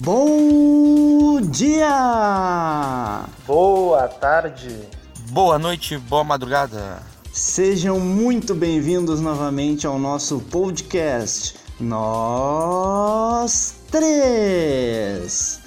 Bom 0.00 1.40
dia! 1.40 3.24
Boa 3.44 4.06
tarde! 4.06 4.88
Boa 5.30 5.58
noite, 5.58 5.98
boa 5.98 6.22
madrugada! 6.22 7.02
Sejam 7.32 7.98
muito 7.98 8.54
bem-vindos 8.54 9.20
novamente 9.20 9.88
ao 9.88 9.98
nosso 9.98 10.38
podcast 10.38 11.56
Nós 11.80 13.74
Três! 13.90 15.58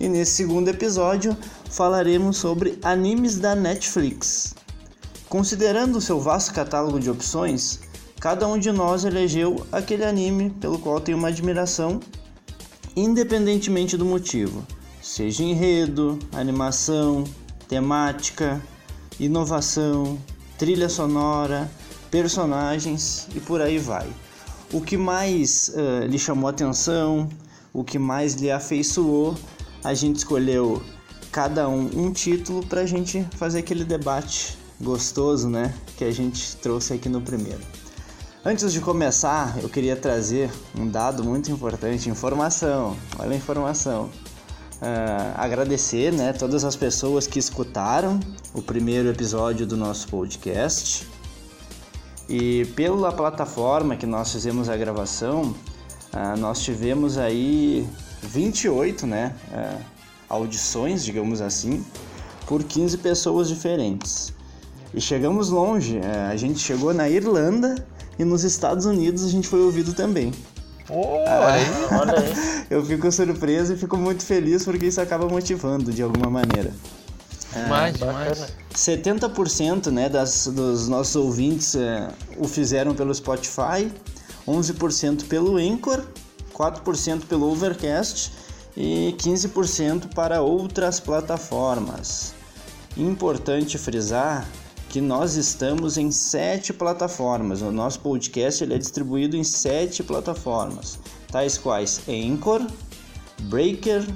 E 0.00 0.08
nesse 0.08 0.32
segundo 0.32 0.68
episódio 0.68 1.36
falaremos 1.70 2.38
sobre 2.38 2.78
animes 2.82 3.38
da 3.38 3.54
Netflix. 3.54 4.54
Considerando 5.28 5.96
o 5.96 6.00
seu 6.00 6.18
vasto 6.18 6.54
catálogo 6.54 6.98
de 6.98 7.10
opções, 7.10 7.80
cada 8.18 8.48
um 8.48 8.58
de 8.58 8.72
nós 8.72 9.04
elegeu 9.04 9.66
aquele 9.70 10.06
anime 10.06 10.48
pelo 10.48 10.78
qual 10.78 10.98
tem 11.02 11.14
uma 11.14 11.28
admiração, 11.28 12.00
independentemente 12.98 13.96
do 13.96 14.04
motivo, 14.04 14.66
seja 15.00 15.44
enredo, 15.44 16.18
animação, 16.32 17.24
temática, 17.68 18.60
inovação, 19.20 20.18
trilha 20.58 20.88
sonora, 20.88 21.70
personagens 22.10 23.28
e 23.34 23.40
por 23.40 23.60
aí 23.60 23.78
vai. 23.78 24.08
O 24.72 24.80
que 24.80 24.96
mais 24.96 25.68
uh, 25.68 26.06
lhe 26.06 26.18
chamou 26.18 26.50
atenção, 26.50 27.28
o 27.72 27.84
que 27.84 27.98
mais 27.98 28.34
lhe 28.34 28.50
afeiçoou, 28.50 29.36
a 29.84 29.94
gente 29.94 30.16
escolheu 30.16 30.82
cada 31.30 31.68
um 31.68 31.88
um 31.94 32.12
título 32.12 32.66
para 32.66 32.80
a 32.80 32.86
gente 32.86 33.24
fazer 33.36 33.60
aquele 33.60 33.84
debate 33.84 34.58
gostoso, 34.80 35.48
né? 35.48 35.72
Que 35.96 36.04
a 36.04 36.10
gente 36.10 36.56
trouxe 36.56 36.94
aqui 36.94 37.08
no 37.08 37.20
primeiro. 37.20 37.60
Antes 38.44 38.72
de 38.72 38.80
começar, 38.80 39.58
eu 39.60 39.68
queria 39.68 39.96
trazer 39.96 40.48
um 40.78 40.88
dado 40.88 41.24
muito 41.24 41.50
importante, 41.50 42.08
informação. 42.08 42.96
Olha 43.18 43.32
a 43.32 43.36
informação. 43.36 44.04
Uh, 44.80 45.34
agradecer, 45.34 46.12
né, 46.12 46.32
todas 46.32 46.64
as 46.64 46.76
pessoas 46.76 47.26
que 47.26 47.40
escutaram 47.40 48.20
o 48.54 48.62
primeiro 48.62 49.08
episódio 49.08 49.66
do 49.66 49.76
nosso 49.76 50.06
podcast. 50.06 51.04
E 52.28 52.64
pela 52.76 53.10
plataforma 53.10 53.96
que 53.96 54.06
nós 54.06 54.30
fizemos 54.30 54.68
a 54.68 54.76
gravação, 54.76 55.52
uh, 56.14 56.38
nós 56.38 56.60
tivemos 56.60 57.18
aí 57.18 57.88
28, 58.22 59.04
né, 59.04 59.34
uh, 59.50 59.84
audições, 60.28 61.04
digamos 61.04 61.40
assim, 61.40 61.84
por 62.46 62.62
15 62.62 62.98
pessoas 62.98 63.48
diferentes. 63.48 64.32
E 64.94 65.00
chegamos 65.00 65.50
longe, 65.50 66.00
a 66.30 66.34
gente 66.36 66.60
chegou 66.60 66.94
na 66.94 67.10
Irlanda 67.10 67.74
e 68.18 68.24
nos 68.24 68.44
Estados 68.44 68.84
Unidos 68.84 69.24
a 69.24 69.28
gente 69.28 69.46
foi 69.46 69.60
ouvido 69.60 69.94
também. 69.94 70.32
Oh, 70.90 71.22
aí, 71.26 71.64
olha 71.98 72.18
aí. 72.18 72.66
Eu 72.70 72.84
fico 72.84 73.10
surpreso 73.10 73.74
e 73.74 73.76
fico 73.76 73.96
muito 73.96 74.24
feliz 74.24 74.64
porque 74.64 74.86
isso 74.86 75.00
acaba 75.00 75.26
motivando 75.26 75.92
de 75.92 76.02
alguma 76.02 76.30
maneira. 76.30 76.72
Mais, 77.68 78.00
é, 78.00 78.12
mais. 78.12 78.46
70% 78.74 79.90
né, 79.90 80.08
das, 80.08 80.46
dos 80.46 80.88
nossos 80.88 81.16
ouvintes 81.16 81.74
é, 81.74 82.08
o 82.36 82.46
fizeram 82.46 82.94
pelo 82.94 83.14
Spotify, 83.14 83.90
11% 84.46 85.26
pelo 85.26 85.56
Anchor, 85.56 86.04
4% 86.54 87.24
pelo 87.24 87.50
Overcast 87.50 88.32
e 88.76 89.14
15% 89.18 90.14
para 90.14 90.42
outras 90.42 91.00
plataformas. 91.00 92.34
Importante 92.96 93.78
frisar 93.78 94.46
que 94.88 95.00
nós 95.00 95.34
estamos 95.34 95.98
em 95.98 96.10
sete 96.10 96.72
plataformas. 96.72 97.60
O 97.60 97.70
nosso 97.70 98.00
podcast 98.00 98.64
ele 98.64 98.74
é 98.74 98.78
distribuído 98.78 99.36
em 99.36 99.44
sete 99.44 100.02
plataformas, 100.02 100.98
tais 101.30 101.58
quais 101.58 102.00
Anchor, 102.08 102.66
Breaker, 103.42 104.06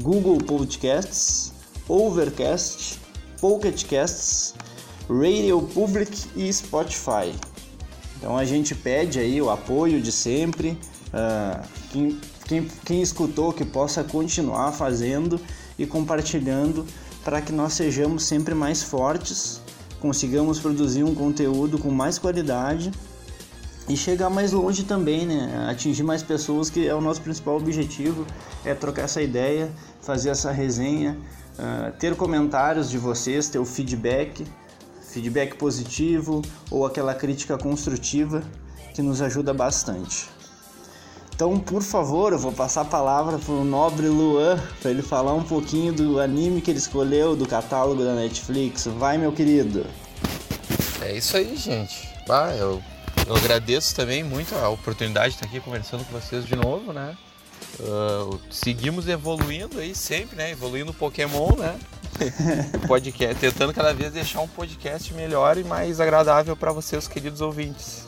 Google 0.00 0.38
Podcasts, 0.38 1.52
Overcast, 1.88 3.00
Pocket 3.40 3.84
Casts, 3.86 4.54
Radio 5.08 5.60
Public 5.74 6.28
e 6.36 6.52
Spotify. 6.52 7.34
Então 8.16 8.36
a 8.38 8.44
gente 8.44 8.74
pede 8.74 9.18
aí 9.18 9.42
o 9.42 9.50
apoio 9.50 10.00
de 10.00 10.12
sempre. 10.12 10.78
Uh, 11.12 11.66
quem, 11.90 12.20
quem, 12.46 12.68
quem 12.84 13.02
escutou 13.02 13.52
que 13.52 13.64
possa 13.64 14.04
continuar 14.04 14.70
fazendo 14.70 15.40
e 15.76 15.84
compartilhando 15.84 16.86
para 17.24 17.42
que 17.42 17.52
nós 17.52 17.72
sejamos 17.72 18.24
sempre 18.24 18.54
mais 18.54 18.82
fortes 18.82 19.60
consigamos 20.02 20.58
produzir 20.58 21.04
um 21.04 21.14
conteúdo 21.14 21.78
com 21.78 21.88
mais 21.88 22.18
qualidade 22.18 22.90
e 23.88 23.96
chegar 23.96 24.28
mais 24.28 24.50
longe 24.50 24.82
também, 24.82 25.24
né? 25.24 25.68
Atingir 25.70 26.02
mais 26.02 26.24
pessoas, 26.24 26.68
que 26.68 26.88
é 26.88 26.94
o 26.94 27.00
nosso 27.00 27.20
principal 27.22 27.56
objetivo, 27.56 28.26
é 28.64 28.74
trocar 28.74 29.02
essa 29.02 29.22
ideia, 29.22 29.70
fazer 30.00 30.30
essa 30.30 30.50
resenha, 30.50 31.16
uh, 31.56 31.96
ter 32.00 32.16
comentários 32.16 32.90
de 32.90 32.98
vocês, 32.98 33.48
ter 33.48 33.60
o 33.60 33.64
feedback, 33.64 34.44
feedback 35.02 35.56
positivo 35.56 36.42
ou 36.68 36.84
aquela 36.84 37.14
crítica 37.14 37.56
construtiva 37.56 38.42
que 38.94 39.02
nos 39.02 39.22
ajuda 39.22 39.54
bastante. 39.54 40.28
Então, 41.42 41.58
por 41.58 41.82
favor, 41.82 42.32
eu 42.32 42.38
vou 42.38 42.52
passar 42.52 42.82
a 42.82 42.84
palavra 42.84 43.36
para 43.36 43.52
o 43.52 43.64
nobre 43.64 44.06
Luan 44.06 44.62
para 44.80 44.92
ele 44.92 45.02
falar 45.02 45.34
um 45.34 45.42
pouquinho 45.42 45.92
do 45.92 46.20
anime 46.20 46.60
que 46.60 46.70
ele 46.70 46.78
escolheu 46.78 47.34
do 47.34 47.48
catálogo 47.48 48.04
da 48.04 48.14
Netflix. 48.14 48.86
Vai, 48.86 49.18
meu 49.18 49.32
querido. 49.32 49.84
É 51.00 51.16
isso 51.16 51.36
aí, 51.36 51.56
gente. 51.56 52.08
Ah, 52.30 52.54
eu, 52.56 52.80
eu 53.26 53.34
agradeço 53.34 53.92
também 53.92 54.22
muito 54.22 54.54
a 54.54 54.68
oportunidade 54.68 55.30
de 55.30 55.34
estar 55.34 55.46
aqui 55.46 55.58
conversando 55.58 56.04
com 56.04 56.12
vocês 56.12 56.46
de 56.46 56.54
novo, 56.54 56.92
né? 56.92 57.18
Uh, 57.80 58.38
seguimos 58.48 59.08
evoluindo 59.08 59.80
aí 59.80 59.96
sempre, 59.96 60.36
né? 60.36 60.52
Evoluindo 60.52 60.92
o 60.92 60.94
Pokémon, 60.94 61.56
né? 61.56 61.76
podcast, 62.86 63.34
tentando 63.34 63.74
cada 63.74 63.92
vez 63.92 64.12
deixar 64.12 64.42
um 64.42 64.48
podcast 64.48 65.12
melhor 65.12 65.58
e 65.58 65.64
mais 65.64 65.98
agradável 65.98 66.56
para 66.56 66.70
vocês, 66.70 67.08
queridos 67.08 67.40
ouvintes, 67.40 68.04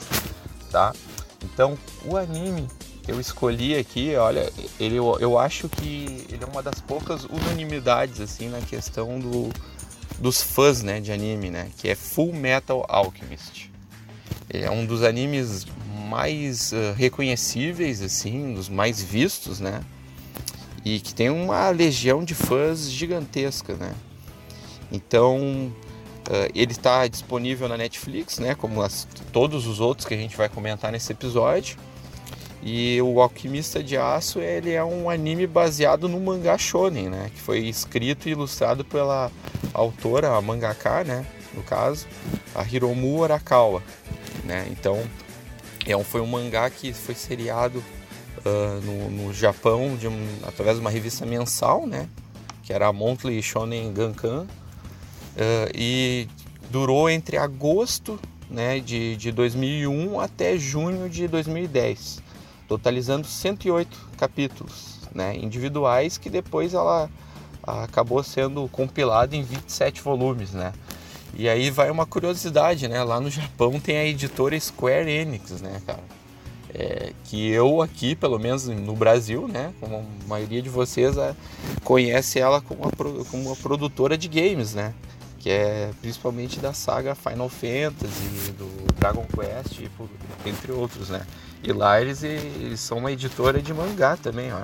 tá? 0.70 0.92
Então, 1.42 1.76
o 2.04 2.16
anime 2.16 2.68
eu 3.06 3.20
escolhi 3.20 3.76
aqui, 3.76 4.15
olha, 4.16 4.50
ele, 4.81 4.97
eu, 4.97 5.16
eu 5.20 5.38
acho 5.38 5.69
que 5.69 6.26
ele 6.31 6.42
é 6.42 6.47
uma 6.47 6.62
das 6.62 6.81
poucas 6.81 7.25
unanimidades 7.25 8.20
assim 8.20 8.48
na 8.48 8.60
questão 8.60 9.19
do, 9.19 9.50
dos 10.19 10.42
fãs, 10.42 10.82
né, 10.82 11.00
de 11.00 11.12
anime, 11.12 11.50
né, 11.50 11.70
que 11.78 11.88
é 11.88 11.94
Full 11.94 12.32
Metal 12.32 12.84
Alchemist. 12.88 13.70
Ele 14.48 14.64
é 14.64 14.70
um 14.70 14.87
dos 14.87 15.03
animes 15.03 15.66
mais 16.09 16.72
uh, 16.72 16.93
reconhecíveis 16.97 18.03
assim, 18.03 18.54
dos 18.54 18.69
mais 18.69 19.03
vistos, 19.03 19.59
né? 19.59 19.82
E 20.84 21.00
que 21.00 21.14
tem 21.14 21.31
uma 21.31 21.70
legião 21.70 22.22
de 22.22 22.34
fãs 22.34 22.91
gigantesca, 22.91 23.75
né? 23.75 23.94
Então, 24.93 25.38
uh, 26.28 26.50
ele 26.54 26.72
está 26.72 27.09
disponível 27.09 27.69
na 27.69 27.76
Netflix, 27.76 28.38
né? 28.38 28.54
Como 28.54 28.82
as, 28.82 29.09
todos 29.32 29.66
os 29.66 29.81
outros 29.81 30.06
que 30.06 30.14
a 30.14 30.16
gente 30.16 30.37
vai 30.37 30.48
comentar 30.48 30.93
nesse 30.93 31.10
episódio. 31.10 31.78
E 32.66 32.98
o 33.02 33.20
Alquimista 33.20 33.82
de 33.82 33.94
Aço 33.94 34.41
ele 34.41 34.72
é 34.72 34.82
um 34.82 35.10
anime 35.10 35.47
baseado 35.47 36.08
no 36.08 36.19
mangá 36.19 36.56
shonen, 36.56 37.10
né? 37.10 37.30
Que 37.34 37.41
foi 37.42 37.58
escrito 37.58 38.26
e 38.26 38.32
ilustrado 38.32 38.82
pela 38.82 39.30
autora, 39.75 40.34
a 40.34 40.41
mangaka, 40.41 41.04
né? 41.04 41.26
No 41.52 41.62
caso, 41.62 42.06
a 42.54 42.64
Hiromu 42.64 43.22
Arakawa, 43.22 43.82
né? 44.44 44.66
Então, 44.70 44.98
é 45.86 45.94
um, 45.94 46.02
foi 46.02 46.22
um 46.22 46.26
mangá 46.26 46.70
que 46.70 46.94
foi 46.94 47.14
seriado 47.14 47.84
uh, 48.38 48.81
no, 48.81 49.10
no, 49.10 49.34
Japão 49.34 49.94
de 49.94 50.08
um, 50.08 50.26
através 50.42 50.76
de 50.76 50.81
uma 50.81 50.91
revista 50.91 51.26
mensal, 51.26 51.86
né? 51.86 52.08
Que 52.62 52.72
era 52.72 52.86
a 52.86 52.92
Monthly 52.94 53.42
Shonen 53.42 53.92
Gankan. 53.92 54.46
Uh, 55.36 55.69
e 55.75 56.28
durou 56.70 57.10
entre 57.10 57.36
agosto 57.36 58.19
né, 58.48 58.81
de, 58.81 59.16
de 59.16 59.31
2001 59.31 60.19
até 60.19 60.56
junho 60.56 61.10
de 61.10 61.28
2010 61.28 62.23
totalizando 62.69 63.26
108 63.26 63.96
capítulos 64.16 65.00
né, 65.14 65.37
individuais 65.37 66.19
que 66.19 66.28
depois 66.28 66.75
ela 66.75 67.08
acabou 67.62 68.22
sendo 68.22 68.69
compilada 68.69 69.34
em 69.34 69.43
27 69.43 70.02
volumes, 70.02 70.52
né? 70.52 70.72
E 71.37 71.49
aí 71.49 71.70
vai 71.70 71.90
uma 71.90 72.06
curiosidade, 72.06 72.87
né? 72.87 73.02
Lá 73.02 73.20
no 73.20 73.31
Japão 73.31 73.81
tem 73.81 73.96
a 73.96 74.05
editora 74.05 74.58
Square 74.58 75.11
Enix, 75.11 75.61
né, 75.61 75.81
cara? 75.87 76.05
É, 76.76 77.12
que 77.25 77.50
eu 77.50 77.81
aqui, 77.81 78.16
pelo 78.16 78.38
menos 78.38 78.66
no 78.66 78.96
Brasil, 78.96 79.46
né, 79.46 79.72
como 79.78 79.99
a 79.99 80.28
maioria 80.28 80.61
de 80.61 80.69
vocês 80.69 81.16
a, 81.16 81.32
conhece 81.84 82.40
ela 82.40 82.61
como 82.61 82.90
como 83.31 83.46
uma 83.46 83.56
produtora 83.56 84.19
de 84.19 84.28
games, 84.28 84.75
né? 84.75 84.93
Que 85.38 85.50
é 85.50 85.90
principalmente 86.00 86.58
da 86.58 86.72
saga 86.72 87.14
Final 87.14 87.49
Fantasy, 87.49 88.52
do 88.58 88.93
Dragon 88.99 89.26
Quest, 89.26 89.81
entre 90.44 90.72
outros, 90.72 91.11
né? 91.11 91.25
E 91.64 91.72
lá 91.72 92.00
eles, 92.00 92.22
eles 92.22 92.78
são 92.81 92.99
uma 92.99 93.11
editora 93.11 93.61
de 93.61 93.72
mangá 93.72 94.16
também, 94.16 94.52
ó. 94.52 94.61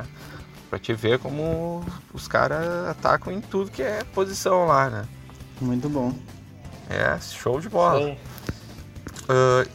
Pra 0.68 0.78
te 0.78 0.92
ver 0.94 1.18
como 1.18 1.84
os 2.14 2.28
caras 2.28 2.88
atacam 2.88 3.32
em 3.32 3.40
tudo 3.40 3.70
que 3.70 3.82
é 3.82 4.04
posição 4.14 4.66
lá, 4.66 4.88
né? 4.90 5.04
Muito 5.60 5.88
bom. 5.88 6.12
É, 6.88 7.18
show 7.20 7.58
de 7.60 7.68
bola. 7.68 8.16
Uh, 9.28 9.68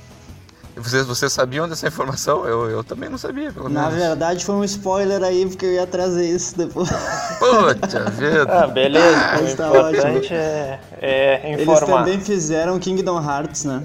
Vocês, 0.77 1.06
vocês 1.06 1.31
sabiam 1.31 1.68
dessa 1.68 1.88
informação? 1.88 2.45
Eu, 2.45 2.69
eu 2.69 2.83
também 2.83 3.10
não 3.10 3.18
sabia, 3.18 3.51
pelo 3.51 3.69
Na 3.69 3.83
menos. 3.83 3.95
verdade 3.95 4.44
foi 4.45 4.56
um 4.56 4.63
spoiler 4.66 5.24
aí, 5.24 5.45
porque 5.45 5.66
eu 5.66 5.72
ia 5.74 5.88
trazer 5.88 6.30
isso 6.30 6.57
depois. 6.57 6.89
Puta 7.39 8.10
vida. 8.12 8.45
Ah, 8.63 8.68
beleza. 8.68 9.18
Mas 9.42 9.54
o 9.54 9.57
tá 9.57 9.68
importante 9.69 10.33
é, 10.33 10.80
é 11.01 11.51
Eles 11.54 11.62
informar. 11.68 12.04
também 12.04 12.19
fizeram 12.19 12.77
Kingdom 12.80 13.22
Hearts, 13.24 13.63
né? 13.63 13.83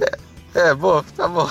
É, 0.55 0.75
bom, 0.75 1.03
tá 1.17 1.29
bom. 1.29 1.49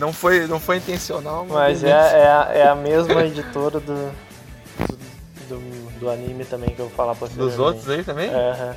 Não 0.00 0.12
foi, 0.14 0.46
não 0.46 0.58
foi 0.58 0.78
intencional, 0.78 1.46
Mas 1.46 1.84
é, 1.84 1.86
beleza. 1.88 2.16
é, 2.16 2.26
a, 2.32 2.52
é 2.54 2.68
a 2.68 2.74
mesma 2.74 3.22
editora 3.26 3.78
do, 3.78 4.10
do, 5.48 5.98
do 6.00 6.10
anime 6.10 6.44
também 6.46 6.70
que 6.70 6.80
eu 6.80 6.86
vou 6.86 6.94
falar 6.96 7.14
pra 7.14 7.26
vocês. 7.28 7.38
Dos 7.38 7.58
outros 7.58 7.88
aí 7.88 8.02
também? 8.02 8.30
Aham. 8.30 8.74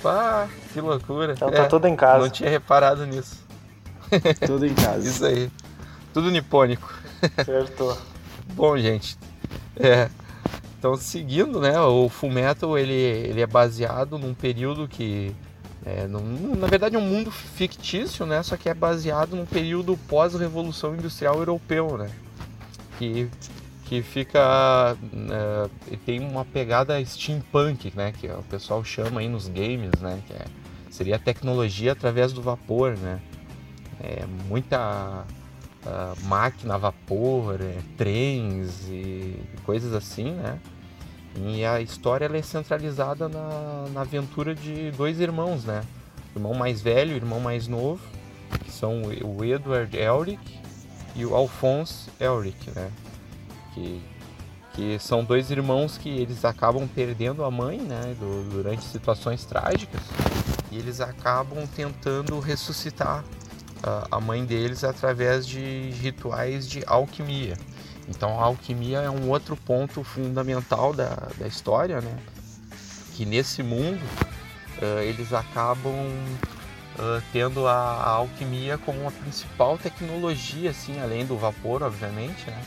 Pá, 0.00 0.48
que 0.72 0.80
loucura. 0.80 1.32
Então 1.32 1.48
É, 1.48 1.52
tá 1.52 1.66
tudo 1.66 1.86
em 1.88 1.96
casa. 1.96 2.20
Não 2.20 2.30
tinha 2.30 2.48
reparado 2.48 3.04
nisso. 3.04 3.44
Tudo 4.46 4.66
em 4.66 4.74
casa. 4.74 5.06
Isso 5.06 5.24
aí. 5.24 5.50
Tudo 6.12 6.30
nipônico. 6.30 6.92
Acertou. 7.36 7.96
Bom, 8.54 8.76
gente. 8.78 9.16
É. 9.76 10.08
Então, 10.78 10.96
seguindo, 10.96 11.60
né? 11.60 11.78
O 11.80 12.08
Fullmetal 12.08 12.78
ele, 12.78 12.92
ele 12.94 13.40
é 13.40 13.46
baseado 13.46 14.18
num 14.18 14.32
período 14.34 14.88
que. 14.88 15.36
É, 15.84 16.06
na 16.06 16.66
verdade, 16.66 16.96
é 16.96 16.98
um 16.98 17.02
mundo 17.02 17.30
fictício, 17.30 18.26
né? 18.26 18.42
Só 18.42 18.56
que 18.56 18.68
é 18.68 18.74
baseado 18.74 19.34
num 19.34 19.46
período 19.46 19.96
pós-revolução 20.08 20.94
industrial 20.94 21.36
europeu, 21.38 21.96
né? 21.96 22.10
Que, 22.98 23.28
que 23.86 24.02
fica. 24.02 24.96
ele 25.86 25.96
tem 26.04 26.20
uma 26.20 26.44
pegada 26.44 27.02
steampunk, 27.04 27.92
né? 27.96 28.12
Que 28.12 28.26
o 28.28 28.42
pessoal 28.42 28.84
chama 28.84 29.20
aí 29.20 29.28
nos 29.28 29.48
games, 29.48 29.98
né? 30.00 30.22
Que 30.26 30.34
é, 30.34 30.44
seria 30.90 31.16
a 31.16 31.18
tecnologia 31.18 31.92
através 31.92 32.32
do 32.32 32.42
vapor, 32.42 32.96
né? 32.98 33.20
É, 34.02 34.26
muita 34.48 35.26
ah, 35.86 36.14
máquina 36.24 36.74
a 36.74 36.78
vapor, 36.78 37.58
é, 37.60 37.78
trens 37.96 38.86
e 38.88 39.34
coisas 39.64 39.94
assim, 39.94 40.32
né? 40.32 40.58
E 41.36 41.64
a 41.64 41.80
história 41.80 42.28
é 42.32 42.42
centralizada 42.42 43.28
na, 43.28 43.86
na 43.92 44.00
aventura 44.02 44.54
de 44.54 44.90
dois 44.92 45.20
irmãos, 45.20 45.64
né? 45.64 45.82
O 46.34 46.38
irmão 46.38 46.54
mais 46.54 46.80
velho 46.80 47.12
e 47.12 47.16
irmão 47.16 47.40
mais 47.40 47.66
novo, 47.68 48.00
que 48.64 48.70
são 48.70 49.02
o 49.22 49.44
Edward 49.44 49.96
Elric 49.96 50.40
e 51.14 51.24
o 51.24 51.34
Alphonse 51.34 52.10
Elric, 52.20 52.70
né? 52.74 52.90
Que, 53.74 54.02
que 54.74 54.98
são 54.98 55.24
dois 55.24 55.50
irmãos 55.50 55.96
que 55.96 56.08
eles 56.08 56.44
acabam 56.44 56.86
perdendo 56.88 57.44
a 57.44 57.50
mãe, 57.50 57.78
né? 57.78 58.14
do- 58.18 58.48
durante 58.50 58.82
situações 58.84 59.44
trágicas 59.44 60.00
e 60.70 60.78
eles 60.78 61.00
acabam 61.00 61.64
tentando 61.76 62.38
ressuscitar 62.40 63.24
a- 63.82 64.08
a 64.10 64.20
mãe 64.20 64.44
deles 64.44 64.82
através 64.84 65.46
de 65.46 65.90
rituais 66.00 66.68
de 66.68 66.82
alquimia. 66.86 67.56
Então 68.10 68.40
a 68.40 68.44
alquimia 68.44 68.98
é 68.98 69.08
um 69.10 69.30
outro 69.30 69.56
ponto 69.56 70.02
fundamental 70.02 70.92
da, 70.92 71.14
da 71.38 71.46
história, 71.46 72.00
né? 72.00 72.18
Que 73.14 73.24
nesse 73.24 73.62
mundo 73.62 74.00
eh, 74.82 75.04
eles 75.06 75.32
acabam 75.32 75.94
eh, 76.98 77.22
tendo 77.32 77.66
a, 77.68 77.72
a 77.72 78.10
alquimia 78.10 78.76
como 78.78 79.06
a 79.06 79.12
principal 79.12 79.78
tecnologia, 79.78 80.70
assim, 80.70 81.00
além 81.00 81.24
do 81.24 81.38
vapor, 81.38 81.82
obviamente, 81.82 82.46
né? 82.50 82.60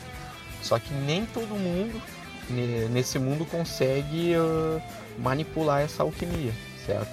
Só 0.62 0.78
que 0.78 0.94
nem 0.94 1.26
todo 1.26 1.48
mundo 1.54 2.00
ne- 2.48 2.88
nesse 2.88 3.18
mundo 3.18 3.44
consegue 3.44 4.32
eh, 4.32 4.82
manipular 5.18 5.82
essa 5.82 6.02
alquimia, 6.02 6.52
certo? 6.86 7.10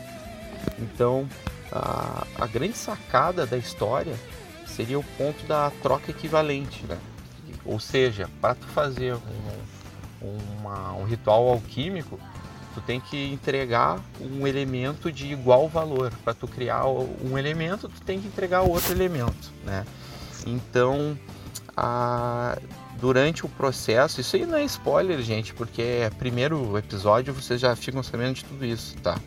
Então 0.79 1.27
a, 1.69 2.25
a 2.39 2.47
grande 2.47 2.77
sacada 2.77 3.45
da 3.45 3.57
história 3.57 4.15
seria 4.65 4.97
o 4.97 5.03
ponto 5.17 5.45
da 5.45 5.69
troca 5.81 6.11
equivalente, 6.11 6.85
né? 6.87 6.97
Ou 7.65 7.79
seja, 7.79 8.29
para 8.41 8.55
tu 8.55 8.65
fazer 8.67 9.15
um, 10.21 10.37
uma- 10.59 10.93
um 10.93 11.03
ritual 11.03 11.47
alquímico, 11.49 12.19
tu 12.73 12.81
tem 12.81 12.99
que 12.99 13.31
entregar 13.31 13.99
um 14.19 14.45
elemento 14.47 15.11
de 15.11 15.31
igual 15.31 15.67
valor. 15.67 16.11
Para 16.23 16.33
tu 16.33 16.47
criar 16.47 16.85
um 16.87 17.37
elemento, 17.37 17.87
tu 17.89 18.01
tem 18.01 18.19
que 18.19 18.27
entregar 18.27 18.61
outro 18.61 18.93
elemento, 18.93 19.51
né? 19.65 19.85
Então, 20.45 21.17
a- 21.75 22.57
durante 22.99 23.45
o 23.45 23.49
processo, 23.49 24.21
isso 24.21 24.35
aí 24.35 24.45
não 24.45 24.57
é 24.57 24.63
spoiler, 24.63 25.21
gente, 25.21 25.53
porque 25.53 25.81
é 25.81 26.09
primeiro 26.09 26.77
episódio, 26.77 27.33
vocês 27.33 27.59
já 27.59 27.75
ficam 27.75 28.01
sabendo 28.03 28.35
de 28.35 28.45
tudo 28.45 28.63
isso, 28.65 28.95
tá? 28.97 29.17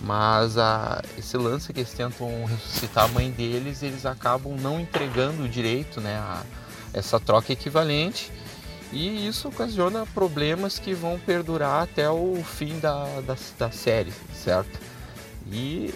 Mas 0.00 0.58
a, 0.58 1.00
esse 1.16 1.36
lance 1.36 1.72
que 1.72 1.80
eles 1.80 1.92
tentam 1.92 2.44
ressuscitar 2.46 3.04
a 3.04 3.08
mãe 3.08 3.30
deles, 3.30 3.82
eles 3.84 4.04
acabam 4.04 4.56
não 4.60 4.80
entregando 4.80 5.48
direito, 5.48 6.00
né? 6.00 6.16
a- 6.16 6.42
essa 6.92 7.18
troca 7.18 7.52
equivalente. 7.52 8.30
E 8.92 9.26
isso 9.26 9.48
ocasiona 9.48 10.04
problemas 10.06 10.78
que 10.78 10.92
vão 10.92 11.18
perdurar 11.18 11.82
até 11.82 12.10
o 12.10 12.42
fim 12.44 12.78
da, 12.78 13.04
da, 13.22 13.36
da 13.58 13.70
série, 13.70 14.12
certo? 14.34 14.78
E 15.50 15.94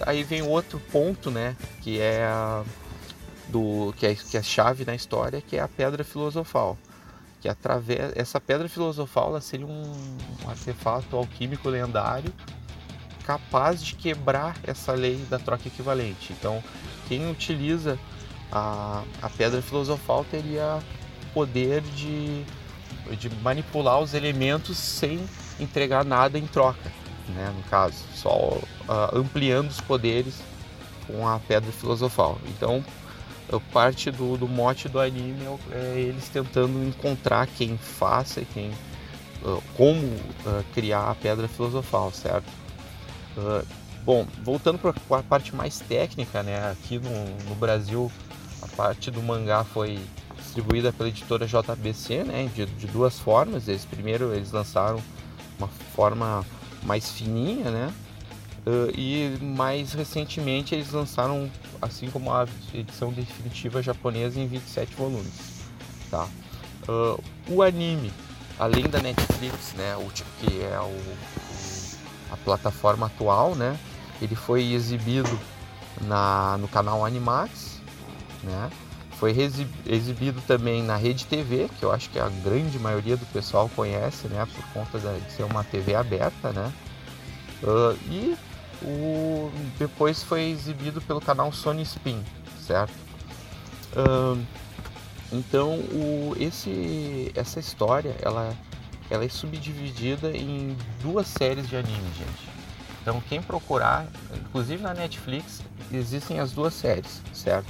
aí 0.00 0.24
vem 0.24 0.42
outro 0.42 0.80
ponto, 0.90 1.30
né? 1.30 1.56
Que 1.80 2.00
é 2.00 2.24
a, 2.24 2.64
do 3.48 3.94
que 3.96 4.06
é, 4.06 4.14
que 4.14 4.36
é 4.36 4.40
a 4.40 4.42
chave 4.42 4.84
na 4.84 4.94
história, 4.94 5.40
que 5.40 5.56
é 5.56 5.60
a 5.60 5.68
pedra 5.68 6.02
filosofal. 6.02 6.76
Que 7.40 7.48
através 7.48 8.12
essa 8.16 8.40
pedra 8.40 8.68
filosofal 8.68 9.28
ela 9.28 9.40
seria 9.40 9.66
um, 9.66 9.92
um 10.44 10.50
artefato 10.50 11.16
alquímico 11.16 11.68
lendário 11.68 12.32
capaz 13.24 13.84
de 13.84 13.94
quebrar 13.94 14.56
essa 14.64 14.92
lei 14.92 15.16
da 15.28 15.38
troca 15.38 15.68
equivalente. 15.68 16.32
Então, 16.32 16.64
quem 17.06 17.30
utiliza 17.30 17.98
a, 18.50 19.02
a 19.20 19.30
pedra 19.30 19.60
filosofal 19.62 20.24
teria 20.24 20.78
poder 21.34 21.82
de, 21.82 22.44
de 23.18 23.30
manipular 23.42 24.00
os 24.00 24.14
elementos 24.14 24.78
sem 24.78 25.20
entregar 25.60 26.04
nada 26.04 26.38
em 26.38 26.46
troca, 26.46 26.92
né? 27.28 27.52
no 27.56 27.62
caso, 27.64 28.04
só 28.14 28.58
ah, 28.88 29.10
ampliando 29.14 29.70
os 29.70 29.80
poderes 29.80 30.40
com 31.06 31.26
a 31.26 31.38
pedra 31.38 31.70
filosofal. 31.72 32.38
Então, 32.48 32.84
parte 33.72 34.10
do, 34.10 34.36
do 34.36 34.46
mote 34.46 34.88
do 34.88 35.00
anime 35.00 35.44
é 35.70 35.78
é 35.78 36.00
eles 36.00 36.28
tentando 36.28 36.84
encontrar 36.84 37.46
quem 37.46 37.78
faça 37.78 38.42
quem 38.52 38.70
ah, 39.44 39.58
como 39.76 40.16
ah, 40.46 40.62
criar 40.74 41.10
a 41.10 41.14
pedra 41.14 41.48
filosofal, 41.48 42.10
certo? 42.12 42.46
Bom, 44.04 44.26
voltando 44.42 44.78
para 44.78 44.94
a 45.18 45.22
parte 45.22 45.54
mais 45.54 45.78
técnica, 45.80 46.42
né? 46.42 46.70
Aqui 46.72 46.98
no, 46.98 47.48
no 47.48 47.54
Brasil, 47.54 48.10
parte 48.68 49.10
do 49.10 49.22
mangá 49.22 49.64
foi 49.64 49.98
distribuída 50.36 50.92
pela 50.92 51.08
editora 51.08 51.46
JBC, 51.46 52.24
né? 52.24 52.50
De, 52.54 52.66
de 52.66 52.86
duas 52.86 53.18
formas. 53.18 53.68
Eles 53.68 53.84
primeiro 53.84 54.32
eles 54.34 54.52
lançaram 54.52 55.02
uma 55.58 55.68
forma 55.68 56.44
mais 56.82 57.10
fininha, 57.10 57.70
né? 57.70 57.92
Ah, 58.66 58.90
e 58.96 59.36
mais 59.40 59.92
recentemente 59.92 60.74
eles 60.74 60.92
lançaram, 60.92 61.50
assim 61.80 62.10
como 62.10 62.32
a 62.32 62.46
edição 62.74 63.12
definitiva 63.12 63.82
japonesa, 63.82 64.38
em 64.40 64.46
27 64.46 64.94
volumes, 64.94 65.32
tá? 66.10 66.26
Ah, 66.88 67.16
o 67.48 67.62
anime, 67.62 68.12
além 68.58 68.84
da 68.88 69.00
Netflix, 69.00 69.72
né? 69.74 69.96
O, 69.96 70.10
que 70.10 70.62
é 70.62 70.78
o- 70.80 71.98
a 72.30 72.36
plataforma 72.38 73.06
atual, 73.06 73.54
né? 73.54 73.78
Ele 74.20 74.34
foi 74.34 74.72
exibido 74.72 75.38
na, 76.02 76.58
no 76.58 76.68
canal 76.68 77.04
Animax, 77.04 77.77
né? 78.42 78.70
Foi 79.18 79.34
exibido 79.86 80.40
também 80.46 80.82
na 80.82 80.96
Rede 80.96 81.26
TV, 81.26 81.68
que 81.78 81.84
eu 81.84 81.90
acho 81.90 82.08
que 82.08 82.20
a 82.20 82.28
grande 82.28 82.78
maioria 82.78 83.16
do 83.16 83.26
pessoal 83.26 83.68
conhece, 83.74 84.28
né? 84.28 84.46
Por 84.54 84.64
conta 84.72 84.98
de 84.98 85.32
ser 85.32 85.42
uma 85.42 85.64
TV 85.64 85.94
aberta, 85.94 86.52
né? 86.52 86.72
Ah, 87.64 87.96
e 88.08 88.36
o, 88.82 89.50
depois 89.76 90.22
foi 90.22 90.50
exibido 90.50 91.00
pelo 91.00 91.20
canal 91.20 91.52
Sony 91.52 91.82
Spin, 91.82 92.22
certo? 92.64 92.92
Ah, 93.96 94.36
então, 95.32 95.74
o, 95.74 96.36
esse, 96.38 97.32
essa 97.34 97.58
história, 97.58 98.14
ela, 98.22 98.56
ela 99.10 99.24
é 99.24 99.28
subdividida 99.28 100.30
em 100.30 100.76
duas 101.02 101.26
séries 101.26 101.68
de 101.68 101.76
anime, 101.76 102.08
gente. 102.16 102.48
Então, 103.02 103.20
quem 103.28 103.42
procurar, 103.42 104.06
inclusive 104.34 104.82
na 104.82 104.94
Netflix, 104.94 105.62
existem 105.92 106.38
as 106.40 106.52
duas 106.52 106.74
séries, 106.74 107.22
certo? 107.32 107.66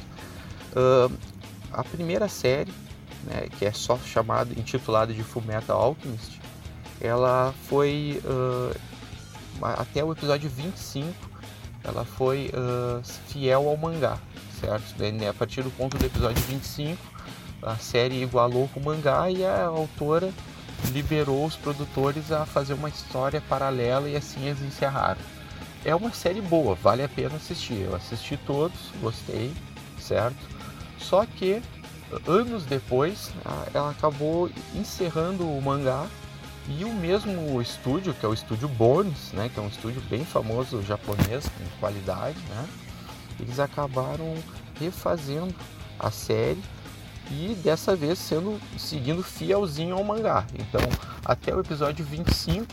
Ah, 0.79 1.11
a 1.73 1.83
primeira 1.83 2.29
série, 2.29 2.73
né, 3.25 3.49
que 3.59 3.65
é 3.65 3.73
só 3.73 3.99
chamada, 3.99 4.53
intitulada 4.59 5.13
de 5.13 5.25
Fullmetal 5.25 5.81
Alchemist, 5.81 6.41
ela 7.01 7.53
foi 7.69 8.23
ah, 9.61 9.75
até 9.83 10.05
o 10.05 10.13
episódio 10.13 10.49
25, 10.49 11.13
ela 11.83 12.05
foi 12.05 12.53
ah, 12.55 13.01
fiel 13.27 13.69
ao 13.69 13.77
mangá, 13.77 14.19
certo? 14.61 14.95
Né, 14.99 15.29
A 15.29 15.35
partir 15.35 15.63
do 15.63 15.71
ponto 15.71 15.99
do 15.99 16.07
episódio 16.07 16.43
25, 16.45 16.97
a 17.63 17.75
série 17.77 18.23
igualou 18.23 18.69
com 18.69 18.79
o 18.79 18.85
mangá 18.85 19.29
e 19.29 19.45
a 19.45 19.65
autora 19.65 20.33
liberou 20.93 21.45
os 21.45 21.57
produtores 21.57 22.31
a 22.31 22.47
fazer 22.47 22.75
uma 22.75 22.89
história 22.89 23.43
paralela 23.49 24.09
e 24.09 24.17
assim 24.17 24.47
eles 24.47 24.63
encerraram. 24.63 25.21
É 25.85 25.93
uma 25.93 26.13
série 26.13 26.41
boa, 26.41 26.77
vale 26.77 27.03
a 27.03 27.09
pena 27.09 27.35
assistir. 27.35 27.81
Eu 27.81 27.97
assisti 27.97 28.37
todos, 28.37 28.79
gostei, 29.01 29.53
certo? 29.99 30.59
Só 31.09 31.25
que 31.25 31.63
anos 32.27 32.65
depois 32.65 33.31
ela 33.73 33.91
acabou 33.91 34.51
encerrando 34.75 35.49
o 35.49 35.63
mangá 35.63 36.07
e 36.69 36.85
o 36.85 36.93
mesmo 36.93 37.63
estúdio, 37.63 38.13
que 38.13 38.27
é 38.27 38.29
o 38.29 38.35
estúdio 38.35 38.69
Bones, 38.69 39.33
né, 39.33 39.49
que 39.53 39.59
é 39.59 39.63
um 39.63 39.69
estúdio 39.69 40.03
bem 40.03 40.23
famoso 40.23 40.83
japonês 40.83 41.49
com 41.49 41.81
qualidade, 41.81 42.39
né, 42.51 42.69
eles 43.41 43.59
acabaram 43.59 44.35
refazendo 44.79 45.55
a 45.99 46.11
série 46.11 46.63
e 47.31 47.55
dessa 47.65 47.97
vez 47.97 48.19
sendo 48.19 48.61
seguindo 48.77 49.23
fielzinho 49.23 49.97
ao 49.97 50.05
mangá. 50.05 50.47
Então, 50.55 50.83
até 51.25 51.55
o 51.55 51.61
episódio 51.61 52.05
25, 52.05 52.67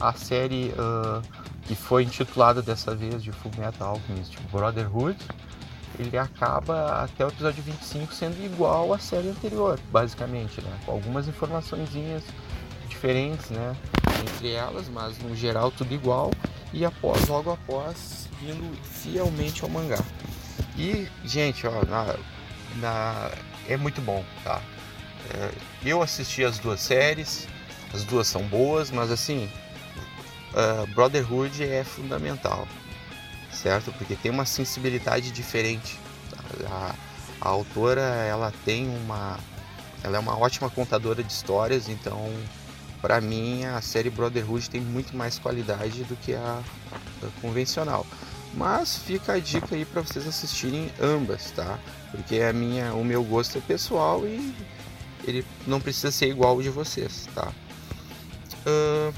a 0.00 0.14
série 0.14 0.72
uh, 0.72 1.22
que 1.62 1.74
foi 1.74 2.04
intitulada 2.04 2.62
dessa 2.62 2.94
vez 2.94 3.22
de 3.22 3.32
Fullmetal 3.32 3.90
Alchemist 3.90 4.38
Brotherhood, 4.50 5.18
ele 5.98 6.16
acaba 6.18 7.04
até 7.04 7.24
o 7.24 7.28
episódio 7.28 7.62
25 7.62 8.12
sendo 8.12 8.44
igual 8.44 8.92
à 8.92 8.98
série 8.98 9.28
anterior, 9.28 9.78
basicamente, 9.90 10.60
né? 10.60 10.78
Com 10.84 10.92
algumas 10.92 11.28
informaçõezinhas 11.28 12.22
diferentes, 12.88 13.50
né? 13.50 13.76
Entre 14.20 14.52
elas, 14.52 14.88
mas 14.88 15.18
no 15.18 15.34
geral 15.34 15.70
tudo 15.70 15.94
igual 15.94 16.30
e 16.72 16.84
após, 16.84 17.26
logo 17.28 17.50
após, 17.52 18.28
vindo 18.40 18.76
fielmente 18.82 19.62
ao 19.62 19.70
mangá. 19.70 20.02
E, 20.76 21.08
gente, 21.24 21.66
ó, 21.66 21.84
na, 21.86 22.16
na, 22.76 23.30
é 23.68 23.76
muito 23.76 24.00
bom, 24.00 24.24
tá? 24.44 24.60
É, 25.34 25.50
eu 25.84 26.02
assisti 26.02 26.44
as 26.44 26.58
duas 26.58 26.80
séries, 26.80 27.48
as 27.94 28.04
duas 28.04 28.26
são 28.26 28.42
boas, 28.42 28.90
mas 28.90 29.10
assim, 29.10 29.48
uh, 30.52 30.86
Brotherhood 30.94 31.64
é 31.64 31.82
fundamental, 31.82 32.66
certo? 33.66 33.90
Porque 33.98 34.14
tem 34.14 34.30
uma 34.30 34.46
sensibilidade 34.46 35.32
diferente. 35.32 35.98
A, 36.70 36.94
a 37.40 37.48
autora, 37.48 38.00
ela 38.00 38.52
tem 38.64 38.88
uma, 38.88 39.40
ela 40.04 40.16
é 40.16 40.20
uma 40.20 40.38
ótima 40.38 40.70
contadora 40.70 41.20
de 41.20 41.32
histórias, 41.32 41.88
então 41.88 42.32
para 43.02 43.20
mim 43.20 43.64
a 43.64 43.80
série 43.80 44.08
Brotherhood 44.08 44.70
tem 44.70 44.80
muito 44.80 45.16
mais 45.16 45.36
qualidade 45.40 46.04
do 46.04 46.14
que 46.14 46.32
a, 46.32 46.62
a 46.92 47.40
convencional. 47.42 48.06
Mas 48.54 48.98
fica 48.98 49.32
a 49.32 49.40
dica 49.40 49.74
aí 49.74 49.84
para 49.84 50.00
vocês 50.00 50.28
assistirem 50.28 50.88
ambas, 51.00 51.50
tá? 51.50 51.76
Porque 52.12 52.36
a 52.36 52.52
minha, 52.52 52.94
o 52.94 53.04
meu 53.04 53.24
gosto 53.24 53.58
é 53.58 53.60
pessoal 53.60 54.24
e 54.24 54.54
ele 55.24 55.44
não 55.66 55.80
precisa 55.80 56.12
ser 56.12 56.28
igual 56.28 56.52
ao 56.52 56.62
de 56.62 56.70
vocês, 56.70 57.28
tá? 57.34 57.52
Uh, 58.64 59.12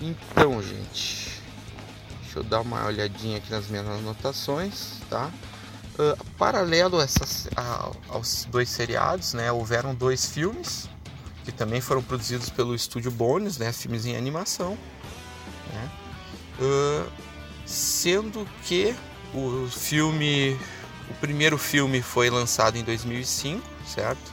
então, 0.00 0.62
gente, 0.62 1.27
eu 2.38 2.44
dar 2.44 2.60
uma 2.60 2.86
olhadinha 2.86 3.38
aqui 3.38 3.50
nas 3.50 3.68
minhas 3.68 3.86
anotações, 3.86 4.92
tá? 5.10 5.30
Uh, 5.98 6.24
paralelo 6.36 7.00
a 7.00 7.04
essas, 7.04 7.48
a, 7.56 7.90
aos 8.08 8.44
dois 8.44 8.68
seriados, 8.68 9.34
né, 9.34 9.50
houveram 9.50 9.94
dois 9.94 10.26
filmes 10.26 10.88
que 11.44 11.50
também 11.50 11.80
foram 11.80 12.02
produzidos 12.02 12.50
pelo 12.50 12.74
estúdio 12.74 13.10
Bones, 13.10 13.58
né, 13.58 13.72
filmes 13.72 14.06
em 14.06 14.16
animação, 14.16 14.78
né? 15.72 15.90
Uh, 16.60 17.10
sendo 17.66 18.46
que 18.64 18.94
o 19.34 19.66
filme, 19.68 20.58
o 21.10 21.14
primeiro 21.14 21.58
filme 21.58 22.00
foi 22.00 22.30
lançado 22.30 22.76
em 22.76 22.84
2005, 22.84 23.62
certo? 23.86 24.32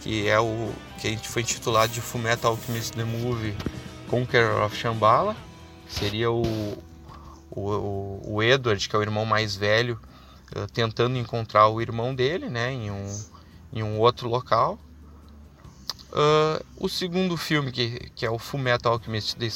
Que 0.00 0.28
é 0.28 0.38
o 0.38 0.72
que 0.98 1.08
a 1.08 1.10
gente 1.10 1.28
foi 1.28 1.42
intitulado 1.42 1.92
de 1.92 2.00
Fullmetal 2.00 2.52
Alchemist 2.52 2.94
The 2.94 3.04
Movie 3.04 3.56
Conqueror 4.08 4.64
of 4.64 4.76
Shambhala, 4.76 5.36
seria 5.88 6.30
o, 6.30 6.78
o, 7.50 8.20
o 8.24 8.42
Edward, 8.42 8.88
que 8.88 8.94
é 8.94 8.98
o 8.98 9.02
irmão 9.02 9.24
mais 9.24 9.56
velho, 9.56 9.98
eh, 10.54 10.66
tentando 10.72 11.16
encontrar 11.16 11.68
o 11.68 11.80
irmão 11.80 12.14
dele, 12.14 12.48
né, 12.48 12.72
em 12.72 12.90
um, 12.90 13.24
em 13.72 13.82
um 13.82 13.98
outro 13.98 14.28
local. 14.28 14.78
Uh, 16.10 16.64
o 16.78 16.88
segundo 16.88 17.36
filme, 17.36 17.70
que, 17.70 18.10
que 18.14 18.24
é 18.24 18.30
o 18.30 18.38
Fullmetal 18.38 18.94
Alchemist 18.94 19.36
The 19.36 19.50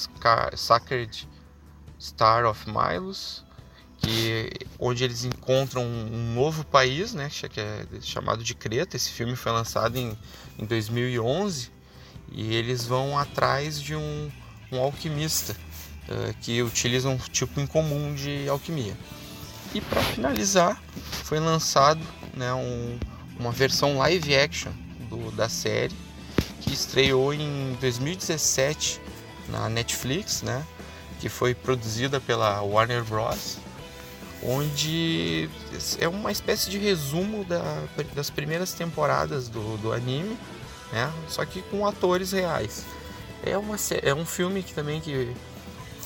Sacred 0.54 1.26
Star 1.98 2.44
of 2.44 2.66
Milos, 2.68 3.42
que, 3.96 4.50
onde 4.78 5.02
eles 5.02 5.24
encontram 5.24 5.82
um 5.82 6.34
novo 6.34 6.64
país, 6.66 7.14
né, 7.14 7.30
que 7.30 7.60
é 7.60 7.86
chamado 8.02 8.44
de 8.44 8.54
Creta. 8.54 8.96
Esse 8.96 9.10
filme 9.10 9.34
foi 9.34 9.52
lançado 9.52 9.96
em, 9.96 10.16
em 10.58 10.66
2011 10.66 11.70
e 12.30 12.54
eles 12.54 12.84
vão 12.84 13.16
atrás 13.16 13.80
de 13.80 13.94
um, 13.94 14.30
um 14.70 14.78
alquimista 14.78 15.56
que 16.40 16.62
utiliza 16.62 17.08
um 17.08 17.16
tipo 17.16 17.60
incomum 17.60 18.14
de 18.14 18.48
alquimia. 18.48 18.96
E 19.74 19.80
para 19.80 20.02
finalizar, 20.02 20.82
foi 21.24 21.40
lançado 21.40 22.00
né, 22.34 22.52
um, 22.52 22.98
uma 23.38 23.50
versão 23.50 23.96
live 23.98 24.36
action 24.36 24.72
do, 25.08 25.30
da 25.32 25.48
série 25.48 25.94
que 26.60 26.72
estreou 26.72 27.32
em 27.32 27.76
2017 27.80 29.00
na 29.48 29.68
Netflix, 29.68 30.42
né, 30.42 30.64
que 31.20 31.28
foi 31.28 31.54
produzida 31.54 32.20
pela 32.20 32.60
Warner 32.62 33.02
Bros. 33.04 33.58
Onde 34.44 35.48
é 36.00 36.08
uma 36.08 36.32
espécie 36.32 36.68
de 36.68 36.76
resumo 36.76 37.44
da, 37.44 37.62
das 38.12 38.28
primeiras 38.28 38.72
temporadas 38.72 39.48
do, 39.48 39.76
do 39.78 39.92
anime, 39.92 40.36
né? 40.92 41.12
só 41.28 41.44
que 41.44 41.62
com 41.62 41.86
atores 41.86 42.32
reais. 42.32 42.84
É, 43.44 43.56
uma, 43.56 43.76
é 44.02 44.12
um 44.12 44.26
filme 44.26 44.64
que 44.64 44.74
também 44.74 45.00
que, 45.00 45.32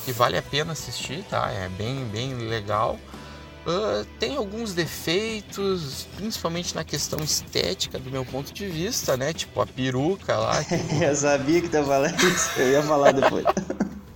que 0.06 0.12
vale 0.12 0.38
a 0.38 0.42
pena 0.42 0.72
assistir, 0.72 1.24
tá? 1.28 1.50
É 1.50 1.68
bem, 1.68 2.04
bem 2.04 2.32
legal. 2.34 2.96
Uh, 3.66 4.06
tem 4.20 4.36
alguns 4.36 4.72
defeitos, 4.72 6.06
principalmente 6.14 6.76
na 6.76 6.84
questão 6.84 7.18
estética 7.18 7.98
do 7.98 8.08
meu 8.08 8.24
ponto 8.24 8.54
de 8.54 8.68
vista, 8.68 9.16
né? 9.16 9.32
Tipo 9.32 9.60
a 9.60 9.66
peruca 9.66 10.36
lá. 10.36 10.62
Que... 10.62 10.76
eu 11.04 11.16
sabia 11.16 11.60
que 11.60 11.74
ia 11.74 11.82
falar 11.82 12.14
isso, 12.14 12.50
eu 12.56 12.70
ia 12.70 12.82
falar 12.84 13.10
depois. 13.10 13.44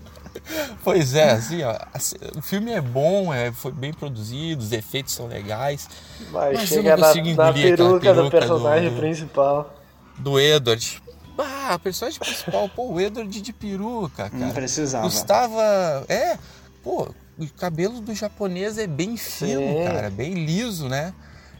pois 0.84 1.12
é, 1.16 1.32
assim, 1.32 1.64
ó, 1.64 1.76
assim, 1.92 2.14
o 2.36 2.40
filme 2.40 2.70
é 2.70 2.80
bom, 2.80 3.34
é, 3.34 3.50
foi 3.50 3.72
bem 3.72 3.92
produzido, 3.92 4.62
os 4.62 4.70
efeitos 4.70 5.12
são 5.12 5.26
legais. 5.26 5.88
Mas, 6.30 6.56
mas 6.56 6.68
chega 6.68 6.90
eu 6.90 6.98
não 6.98 7.08
consigo 7.08 7.28
na, 7.30 7.46
na 7.46 7.52
peruca, 7.52 7.76
peruca 7.76 8.14
do 8.14 8.30
personagem 8.30 8.90
do, 8.90 8.96
principal. 8.96 9.74
Do 10.16 10.38
Edward. 10.38 11.02
Ah, 11.42 11.74
o 11.74 11.78
personagem 11.78 12.18
principal, 12.18 12.68
pô, 12.68 12.92
o 12.92 13.00
Edward 13.00 13.40
de 13.40 13.52
peruca, 13.52 14.30
cara. 14.30 14.44
Não 14.46 14.52
precisava. 14.52 15.04
Gustava. 15.04 16.04
É, 16.08 16.38
pô, 16.82 17.14
o 17.38 17.46
cabelo 17.56 18.00
do 18.00 18.14
japonês 18.14 18.78
é 18.78 18.86
bem 18.86 19.16
fino, 19.16 19.60
Sim. 19.60 19.84
cara, 19.84 20.10
bem 20.10 20.44
liso, 20.44 20.88
né? 20.88 21.14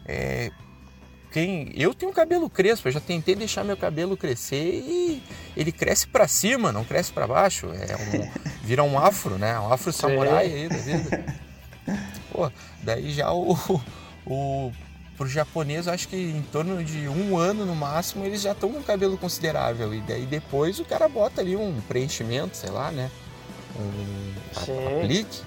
É, 0.05 0.51
quem 1.31 1.71
eu 1.75 1.93
tenho 1.93 2.11
cabelo 2.11 2.49
crespo, 2.49 2.87
eu 2.87 2.91
já 2.91 2.99
tentei 2.99 3.35
deixar 3.35 3.63
meu 3.63 3.77
cabelo 3.77 4.17
crescer 4.17 4.83
e 4.85 5.23
ele 5.55 5.71
cresce 5.71 6.05
para 6.05 6.27
cima, 6.27 6.71
não 6.71 6.83
cresce 6.83 7.11
para 7.11 7.25
baixo. 7.25 7.67
É 7.67 7.95
um, 7.95 8.31
vira 8.63 8.83
um 8.83 8.99
afro, 8.99 9.37
né? 9.37 9.57
Um 9.59 9.71
afro 9.71 9.93
samurai 9.93 10.45
aí 10.53 10.67
da 10.67 10.77
vida. 10.77 11.25
Pô, 12.31 12.51
daí 12.83 13.11
já 13.11 13.31
o, 13.31 13.57
o 14.25 14.71
pro 15.21 15.29
japonês, 15.29 15.87
acho 15.87 16.07
que 16.07 16.15
em 16.15 16.41
torno 16.51 16.83
de 16.83 17.07
um 17.07 17.37
ano 17.37 17.63
no 17.63 17.75
máximo 17.75 18.25
eles 18.25 18.41
já 18.41 18.53
estão 18.53 18.71
com 18.71 18.81
cabelo 18.81 19.15
considerável. 19.19 19.93
E 19.93 20.01
daí 20.01 20.25
depois 20.25 20.79
o 20.79 20.85
cara 20.85 21.07
bota 21.07 21.41
ali 21.41 21.55
um 21.55 21.79
preenchimento, 21.87 22.57
sei 22.57 22.71
lá, 22.71 22.89
né? 22.89 23.11
Um 23.79 24.97
aplique. 24.97 25.43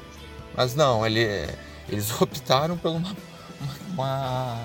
Mas 0.56 0.76
não, 0.76 1.04
ele, 1.04 1.26
eles 1.88 2.08
optaram 2.22 2.76
por 2.76 2.92
uma, 2.92 3.16
uma 3.92 4.64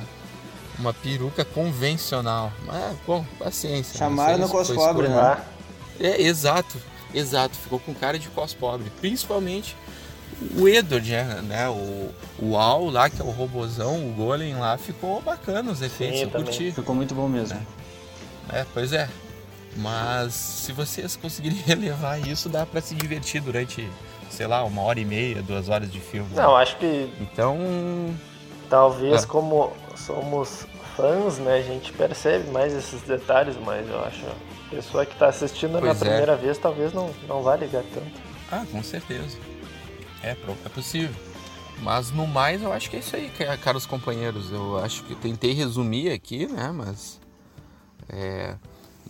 uma 0.78 0.94
peruca 0.94 1.44
convencional. 1.44 2.54
Mas, 2.64 2.96
bom, 3.06 3.26
paciência. 3.40 3.94
Né? 3.94 3.98
Chamaram 3.98 4.38
no 4.38 4.48
cos 4.48 4.70
pobre, 4.70 5.08
né? 5.08 5.44
É, 6.00 6.22
exato, 6.22 6.78
exato. 7.16 7.58
Ficou 7.58 7.80
com 7.80 7.96
cara 7.96 8.20
de 8.20 8.30
cos 8.30 8.54
pobre. 8.54 8.92
Principalmente 9.02 9.76
o 10.58 10.68
Edward, 10.68 11.12
né? 11.44 11.68
O, 11.70 12.10
o 12.40 12.58
Al 12.58 12.90
lá, 12.90 13.10
que 13.10 13.22
é 13.22 13.26
o 13.26 13.30
robozão, 13.30 14.08
o 14.08 14.14
Golem 14.14 14.56
lá, 14.56 14.78
ficou 14.78 15.22
bacana 15.22 15.72
os 15.72 15.82
efeitos, 15.82 16.20
Sim, 16.20 16.24
eu 16.26 16.32
curti. 16.32 16.72
Ficou 16.72 16.96
muito 16.96 17.14
bom 17.14 17.28
mesmo. 17.28 17.60
É. 18.52 18.62
é, 18.62 18.66
pois 18.74 18.94
é. 18.94 19.10
Mas 19.76 20.34
se 20.34 20.72
vocês 20.72 21.16
conseguirem 21.16 21.58
relevar 21.66 22.20
isso, 22.20 22.48
dá 22.50 22.66
para 22.66 22.82
se 22.82 22.96
divertir 22.96 23.42
durante, 23.42 23.88
sei 24.30 24.48
lá, 24.48 24.64
uma 24.64 24.82
hora 24.82 25.00
e 25.00 25.06
meia, 25.06 25.42
duas 25.42 25.70
horas 25.70 25.92
de 25.92 26.00
filme. 26.00 26.30
Não, 26.36 26.56
né? 26.56 26.64
acho 26.64 26.78
que. 26.78 27.12
Então. 27.20 27.58
Talvez 28.70 29.24
ah. 29.24 29.28
como 29.28 29.74
somos 29.96 30.68
fãs, 30.96 31.40
né, 31.40 31.56
a 31.56 31.62
gente 31.62 31.92
percebe 31.94 32.50
mais 32.52 32.74
esses 32.74 33.02
detalhes, 33.02 33.56
mas 33.66 33.88
eu 33.90 34.04
acho 34.04 34.26
a 34.28 34.70
pessoa 34.70 35.06
que 35.06 35.14
está 35.14 35.28
assistindo 35.28 35.80
pois 35.80 35.84
na 35.84 35.92
é. 35.92 35.96
primeira 35.96 36.36
vez 36.36 36.58
talvez 36.58 36.94
não, 36.94 37.10
não 37.28 37.42
vá 37.42 37.56
ligar 37.56 37.84
tanto. 37.94 38.12
Ah, 38.52 38.64
com 38.72 38.84
certeza. 38.84 39.38
É, 40.24 40.32
é 40.32 40.70
possível. 40.70 41.16
Mas 41.82 42.12
no 42.12 42.28
mais 42.28 42.62
eu 42.62 42.74
acho 42.74 42.90
que 42.90 42.98
é 42.98 43.00
isso 43.00 43.16
aí, 43.16 43.32
caros 43.62 43.86
companheiros. 43.86 44.52
Eu 44.52 44.78
acho 44.80 45.04
que 45.04 45.16
tentei 45.16 45.54
resumir 45.54 46.12
aqui, 46.12 46.46
né? 46.46 46.72
Mas 46.72 47.20
é, 48.10 48.56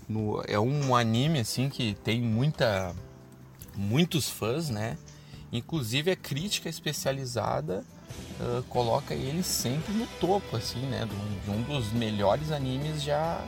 no, 0.08 0.44
é 0.48 0.60
um 0.60 0.96
anime 0.96 1.40
assim 1.40 1.70
que 1.70 1.96
tem 2.04 2.22
muita, 2.22 2.96
muitos 3.76 4.30
fãs, 4.30 4.70
né? 4.70 4.98
Inclusive 5.52 6.12
a 6.12 6.16
crítica 6.16 6.70
especializada 6.70 7.84
uh, 8.40 8.64
coloca 8.64 9.16
ele 9.16 9.42
sempre 9.42 9.94
no 9.94 10.06
topo, 10.20 10.56
assim, 10.56 10.82
né? 10.82 11.08
De 11.44 11.52
um, 11.52 11.64
dos 11.64 11.92
melhores 11.92 12.52
animes 12.52 13.02
já, 13.02 13.44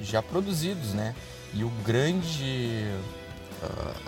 já 0.00 0.22
produzidos, 0.22 0.94
né? 0.94 1.14
E 1.52 1.62
o 1.62 1.68
grande 1.84 2.90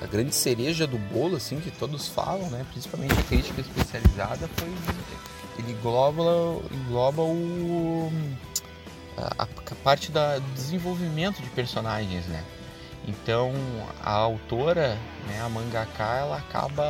a 0.03 0.07
grande 0.07 0.35
cereja 0.35 0.87
do 0.87 0.99
bolo, 0.99 1.37
assim, 1.37 1.61
que 1.61 1.71
todos 1.71 2.09
falam, 2.09 2.49
né? 2.51 2.65
Principalmente 2.71 3.13
a 3.19 3.23
crítica 3.23 3.61
especializada, 3.61 4.49
foi 4.57 4.69
ele 5.59 5.73
engloba, 5.73 6.63
engloba 6.71 7.23
o 7.23 8.13
a, 9.17 9.45
a 9.45 9.75
parte 9.83 10.11
da, 10.11 10.39
do 10.39 10.53
desenvolvimento 10.53 11.43
de 11.43 11.49
personagens, 11.51 12.27
né? 12.27 12.45
Então 13.07 13.53
a 14.03 14.13
autora, 14.13 14.99
né, 15.27 15.41
a 15.41 15.49
mangaka, 15.49 16.05
ela 16.05 16.37
acaba 16.37 16.85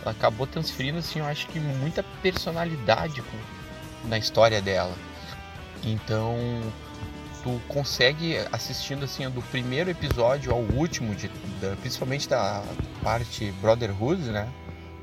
ela 0.00 0.10
acabou 0.10 0.46
transferindo 0.46 0.98
assim, 0.98 1.20
eu 1.20 1.26
acho 1.26 1.46
que 1.48 1.60
muita 1.60 2.02
personalidade 2.22 3.22
na 4.04 4.18
história 4.18 4.60
dela. 4.60 4.94
Então 5.84 6.36
tu 7.42 7.60
consegue 7.68 8.36
assistindo 8.52 9.04
assim 9.04 9.28
do 9.28 9.42
primeiro 9.42 9.90
episódio 9.90 10.52
ao 10.52 10.60
último, 10.60 11.14
de, 11.14 11.28
da, 11.60 11.76
principalmente 11.76 12.28
da 12.28 12.62
parte 13.02 13.50
Brotherhood, 13.60 14.22
né? 14.30 14.48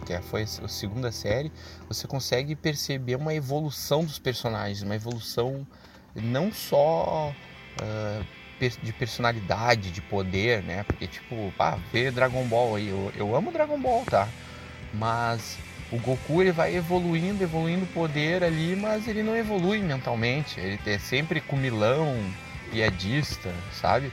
Que 0.05 0.19
foi 0.21 0.43
a 0.43 0.67
segunda 0.67 1.11
série, 1.11 1.51
você 1.87 2.07
consegue 2.07 2.55
perceber 2.55 3.15
uma 3.15 3.33
evolução 3.33 4.03
dos 4.03 4.17
personagens, 4.17 4.81
uma 4.81 4.95
evolução 4.95 5.67
não 6.15 6.51
só 6.51 7.33
uh, 7.81 8.25
de 8.81 8.93
personalidade, 8.93 9.91
de 9.91 10.01
poder, 10.01 10.63
né? 10.63 10.83
Porque, 10.83 11.07
tipo, 11.07 11.53
ah, 11.59 11.77
ver 11.91 12.11
Dragon 12.11 12.43
Ball 12.45 12.75
aí, 12.75 12.89
eu, 12.89 13.11
eu 13.15 13.35
amo 13.35 13.51
Dragon 13.51 13.79
Ball, 13.79 14.03
tá? 14.05 14.27
Mas 14.93 15.57
o 15.91 15.97
Goku 15.97 16.41
ele 16.41 16.51
vai 16.51 16.75
evoluindo, 16.75 17.43
evoluindo 17.43 17.83
o 17.83 17.87
poder 17.87 18.43
ali, 18.43 18.75
mas 18.75 19.07
ele 19.07 19.23
não 19.23 19.35
evolui 19.35 19.79
mentalmente. 19.79 20.59
Ele 20.59 20.79
é 20.85 20.99
sempre 20.99 21.41
comilão, 21.41 22.15
piadista, 22.71 23.53
sabe? 23.73 24.11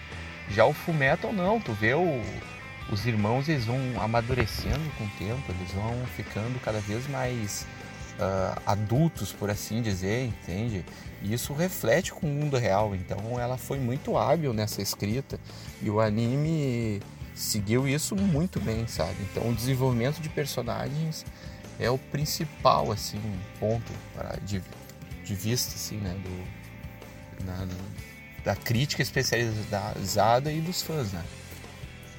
Já 0.48 0.64
o 0.64 0.72
Fullmetal 0.72 1.32
não, 1.32 1.60
tu 1.60 1.72
vê 1.72 1.94
o, 1.94 2.22
os 2.90 3.04
irmãos 3.06 3.48
eles 3.48 3.66
vão 3.66 3.78
amadurecendo 4.00 4.90
com 4.96 5.04
o 5.04 5.10
tempo, 5.18 5.42
eles 5.50 5.72
vão 5.72 6.06
ficando 6.16 6.58
cada 6.60 6.80
vez 6.80 7.06
mais 7.08 7.66
uh, 8.18 8.60
adultos, 8.64 9.32
por 9.32 9.50
assim 9.50 9.82
dizer, 9.82 10.26
entende? 10.26 10.84
E 11.22 11.32
isso 11.32 11.52
reflete 11.52 12.12
com 12.12 12.26
o 12.26 12.30
mundo 12.30 12.56
real. 12.56 12.94
Então 12.94 13.38
ela 13.38 13.56
foi 13.56 13.78
muito 13.78 14.16
hábil 14.16 14.52
nessa 14.52 14.80
escrita 14.80 15.38
e 15.82 15.90
o 15.90 16.00
anime 16.00 17.00
seguiu 17.34 17.86
isso 17.86 18.16
muito 18.16 18.60
bem, 18.60 18.86
sabe? 18.86 19.16
Então 19.30 19.50
o 19.50 19.54
desenvolvimento 19.54 20.20
de 20.20 20.28
personagens 20.28 21.24
é 21.78 21.90
o 21.90 21.98
principal 21.98 22.90
assim 22.90 23.20
ponto 23.60 23.92
para 24.14 24.38
de, 24.40 24.62
de 25.24 25.34
vista 25.34 25.74
assim, 25.74 25.96
né, 25.96 26.14
do 26.22 27.44
na, 27.44 27.66
da 28.44 28.56
crítica 28.56 29.02
especializada 29.02 30.52
e 30.52 30.60
dos 30.60 30.82
fãs, 30.82 31.12
né? 31.12 31.22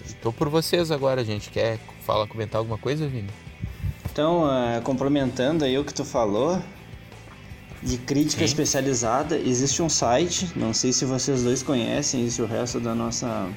Estou 0.05 0.31
por 0.31 0.49
vocês 0.49 0.91
agora, 0.91 1.23
gente. 1.23 1.49
Quer 1.49 1.79
falar, 2.05 2.27
comentar 2.27 2.59
alguma 2.59 2.77
coisa, 2.77 3.07
Vini? 3.07 3.29
Então, 4.11 4.45
uh, 4.45 4.81
complementando 4.83 5.65
aí 5.65 5.77
o 5.77 5.83
que 5.83 5.93
tu 5.93 6.05
falou, 6.05 6.61
de 7.83 7.97
crítica 7.97 8.39
Sim. 8.39 8.45
especializada, 8.45 9.37
existe 9.37 9.81
um 9.81 9.89
site, 9.89 10.51
não 10.55 10.73
sei 10.73 10.91
se 10.91 11.05
vocês 11.05 11.43
dois 11.43 11.61
conhecem 11.61 12.25
e 12.25 12.31
se 12.31 12.41
o 12.41 12.45
resto 12.45 12.79
da 12.79 12.95
nossa 12.95 13.49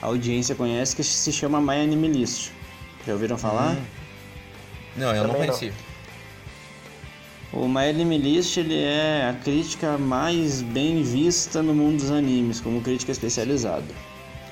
audiência 0.00 0.54
conhece, 0.54 0.94
que 0.94 1.02
se 1.02 1.32
chama 1.32 1.60
My 1.60 1.82
Anime 1.82 2.08
List. 2.08 2.50
Já 3.06 3.14
ouviram 3.14 3.36
falar? 3.36 3.74
Hum. 3.74 4.05
Não, 4.96 5.14
eu 5.14 5.22
Também 5.22 5.26
não 5.26 5.34
conheci. 5.34 5.66
Não. 5.66 5.86
O 7.52 7.68
My 7.68 7.88
Anime 7.88 8.18
List 8.18 8.56
ele 8.56 8.82
é 8.82 9.30
a 9.30 9.32
crítica 9.42 9.96
mais 9.96 10.60
bem 10.60 11.02
vista 11.02 11.62
no 11.62 11.74
mundo 11.74 12.00
dos 12.00 12.10
animes, 12.10 12.60
como 12.60 12.82
crítica 12.82 13.12
especializada. 13.12 13.84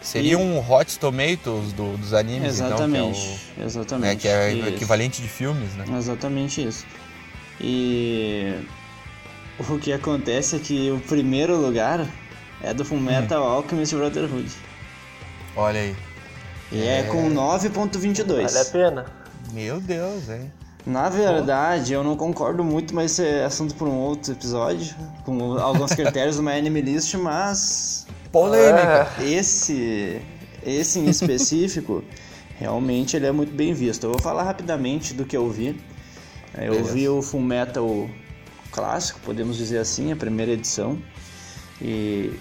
Seria 0.00 0.32
e... 0.32 0.36
um 0.36 0.58
Hot 0.58 0.98
Tomatoes 0.98 1.72
do, 1.72 1.96
dos 1.96 2.14
animes, 2.14 2.54
exatamente, 2.54 3.18
então, 3.18 3.38
que 3.54 3.60
é 3.60 3.62
o, 3.62 3.66
exatamente. 3.66 4.08
Né, 4.08 4.16
que 4.16 4.28
é 4.28 4.64
o 4.64 4.68
equivalente 4.68 5.20
de 5.20 5.28
filmes, 5.28 5.74
né? 5.74 5.84
Exatamente 5.96 6.66
isso. 6.66 6.86
E 7.60 8.54
o 9.58 9.78
que 9.78 9.92
acontece 9.92 10.56
é 10.56 10.58
que 10.58 10.90
o 10.90 11.00
primeiro 11.00 11.56
lugar 11.56 12.06
é 12.62 12.72
do 12.72 12.84
Fullmetal 12.84 13.42
hum. 13.42 13.46
Alchemist 13.46 13.94
Brotherhood. 13.94 14.50
Olha 15.56 15.80
aí. 15.80 15.96
E 16.72 16.82
é, 16.82 17.00
é 17.00 17.02
com 17.04 17.30
9.22. 17.30 18.42
Vale 18.42 18.58
a 18.58 18.64
pena. 18.64 19.23
Meu 19.52 19.80
Deus, 19.80 20.28
hein? 20.28 20.50
Na 20.86 21.08
verdade, 21.08 21.94
eu 21.94 22.04
não 22.04 22.14
concordo 22.14 22.62
muito, 22.62 22.94
mas 22.94 23.12
isso 23.12 23.22
é 23.22 23.44
assunto 23.44 23.74
para 23.74 23.86
um 23.86 23.98
outro 23.98 24.32
episódio, 24.32 24.94
com 25.24 25.56
alguns 25.58 25.92
critérios 25.96 26.38
My 26.38 26.52
Anime 26.52 26.82
List, 26.82 27.14
mas 27.14 28.06
polêmica. 28.30 29.08
É. 29.18 29.24
Esse, 29.24 30.20
esse 30.62 30.98
em 30.98 31.08
específico, 31.08 32.04
realmente 32.58 33.16
ele 33.16 33.26
é 33.26 33.32
muito 33.32 33.54
bem 33.54 33.72
visto. 33.72 34.04
Eu 34.04 34.10
vou 34.10 34.20
falar 34.20 34.42
rapidamente 34.42 35.14
do 35.14 35.24
que 35.24 35.36
eu 35.36 35.48
vi. 35.50 35.80
Eu 36.54 36.72
Beleza. 36.72 36.92
vi 36.92 37.08
o 37.08 37.22
Full 37.22 37.40
Metal 37.40 38.10
clássico, 38.70 39.20
podemos 39.24 39.56
dizer 39.56 39.78
assim, 39.78 40.12
a 40.12 40.16
primeira 40.16 40.52
edição. 40.52 40.98
E, 41.80 42.32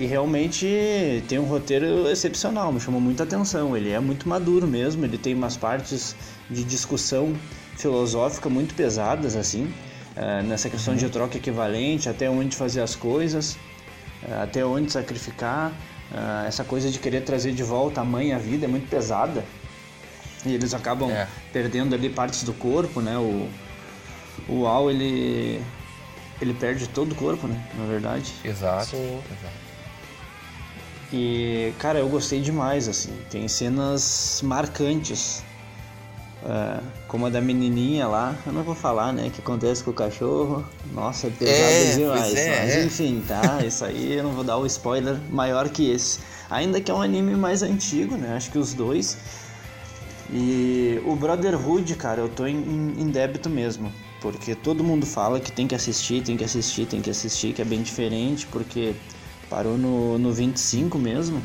e 0.00 0.06
realmente 0.06 1.22
tem 1.28 1.38
um 1.38 1.44
roteiro 1.44 2.08
excepcional, 2.08 2.72
me 2.72 2.80
chamou 2.80 3.00
muita 3.00 3.22
atenção. 3.22 3.76
Ele 3.76 3.90
é 3.90 4.00
muito 4.00 4.26
maduro 4.26 4.66
mesmo, 4.66 5.04
ele 5.04 5.18
tem 5.18 5.34
umas 5.34 5.58
partes 5.58 6.16
de 6.48 6.64
discussão 6.64 7.36
filosófica 7.76 8.48
muito 8.48 8.74
pesadas, 8.74 9.36
assim, 9.36 9.64
uh, 10.16 10.42
nessa 10.42 10.70
questão 10.70 10.96
de 10.96 11.08
troca 11.10 11.36
equivalente, 11.36 12.08
até 12.08 12.30
onde 12.30 12.56
fazer 12.56 12.80
as 12.80 12.96
coisas. 12.96 13.58
Eh, 14.22 14.42
até 14.42 14.64
onde 14.64 14.92
sacrificar. 14.92 15.72
Eh, 16.12 16.48
essa 16.48 16.64
coisa 16.64 16.90
de 16.90 16.98
querer 16.98 17.22
trazer 17.22 17.52
de 17.52 17.62
volta 17.62 18.00
a 18.00 18.04
mãe 18.04 18.32
à 18.32 18.38
vida 18.38 18.66
é 18.66 18.68
muito 18.68 18.88
pesada. 18.88 19.44
E 20.44 20.54
eles 20.54 20.74
acabam 20.74 21.10
é. 21.10 21.26
perdendo 21.52 21.94
ali 21.94 22.08
partes 22.08 22.42
do 22.42 22.52
corpo, 22.52 23.00
né? 23.00 23.16
O, 23.18 23.48
o 24.48 24.66
Al, 24.66 24.90
ele, 24.90 25.62
ele 26.40 26.54
perde 26.54 26.88
todo 26.88 27.12
o 27.12 27.14
corpo, 27.14 27.46
né? 27.46 27.68
Na 27.74 27.84
verdade. 27.84 28.32
Exato. 28.44 28.96
Exato. 28.96 29.69
E, 31.12 31.72
cara, 31.78 31.98
eu 31.98 32.08
gostei 32.08 32.40
demais, 32.40 32.88
assim. 32.88 33.12
Tem 33.30 33.48
cenas 33.48 34.40
marcantes 34.44 35.42
é, 36.42 36.80
como 37.06 37.26
a 37.26 37.30
da 37.30 37.40
menininha 37.40 38.08
lá, 38.08 38.34
eu 38.46 38.52
não 38.52 38.62
vou 38.62 38.74
falar, 38.74 39.12
né, 39.12 39.26
o 39.26 39.30
que 39.30 39.40
acontece 39.40 39.84
com 39.84 39.90
o 39.90 39.94
cachorro. 39.94 40.64
Nossa, 40.92 41.26
é 41.26 41.30
pesado 41.30 41.62
é, 41.62 41.96
demais. 41.96 42.34
É, 42.34 42.60
mas 42.60 42.76
é. 42.76 42.84
enfim, 42.84 43.22
tá? 43.26 43.64
Isso 43.64 43.84
aí 43.84 44.14
eu 44.14 44.22
não 44.22 44.32
vou 44.32 44.44
dar 44.44 44.56
o 44.56 44.64
spoiler 44.66 45.18
maior 45.30 45.68
que 45.68 45.90
esse. 45.90 46.20
Ainda 46.48 46.80
que 46.80 46.90
é 46.90 46.94
um 46.94 47.02
anime 47.02 47.36
mais 47.36 47.62
antigo, 47.62 48.16
né? 48.16 48.36
Acho 48.36 48.50
que 48.50 48.58
os 48.58 48.72
dois. 48.72 49.18
E 50.32 51.00
o 51.04 51.14
Brotherhood, 51.14 51.94
cara, 51.96 52.20
eu 52.20 52.28
tô 52.28 52.46
em, 52.46 52.56
em 52.56 53.10
débito 53.10 53.50
mesmo. 53.50 53.92
Porque 54.20 54.54
todo 54.54 54.84
mundo 54.84 55.06
fala 55.06 55.40
que 55.40 55.50
tem 55.50 55.66
que 55.66 55.74
assistir, 55.74 56.22
tem 56.22 56.36
que 56.36 56.44
assistir, 56.44 56.86
tem 56.86 57.00
que 57.00 57.10
assistir, 57.10 57.52
que 57.52 57.62
é 57.62 57.64
bem 57.64 57.82
diferente, 57.82 58.46
porque 58.46 58.94
parou 59.50 59.76
no, 59.76 60.16
no 60.16 60.32
25 60.32 60.96
mesmo. 60.98 61.42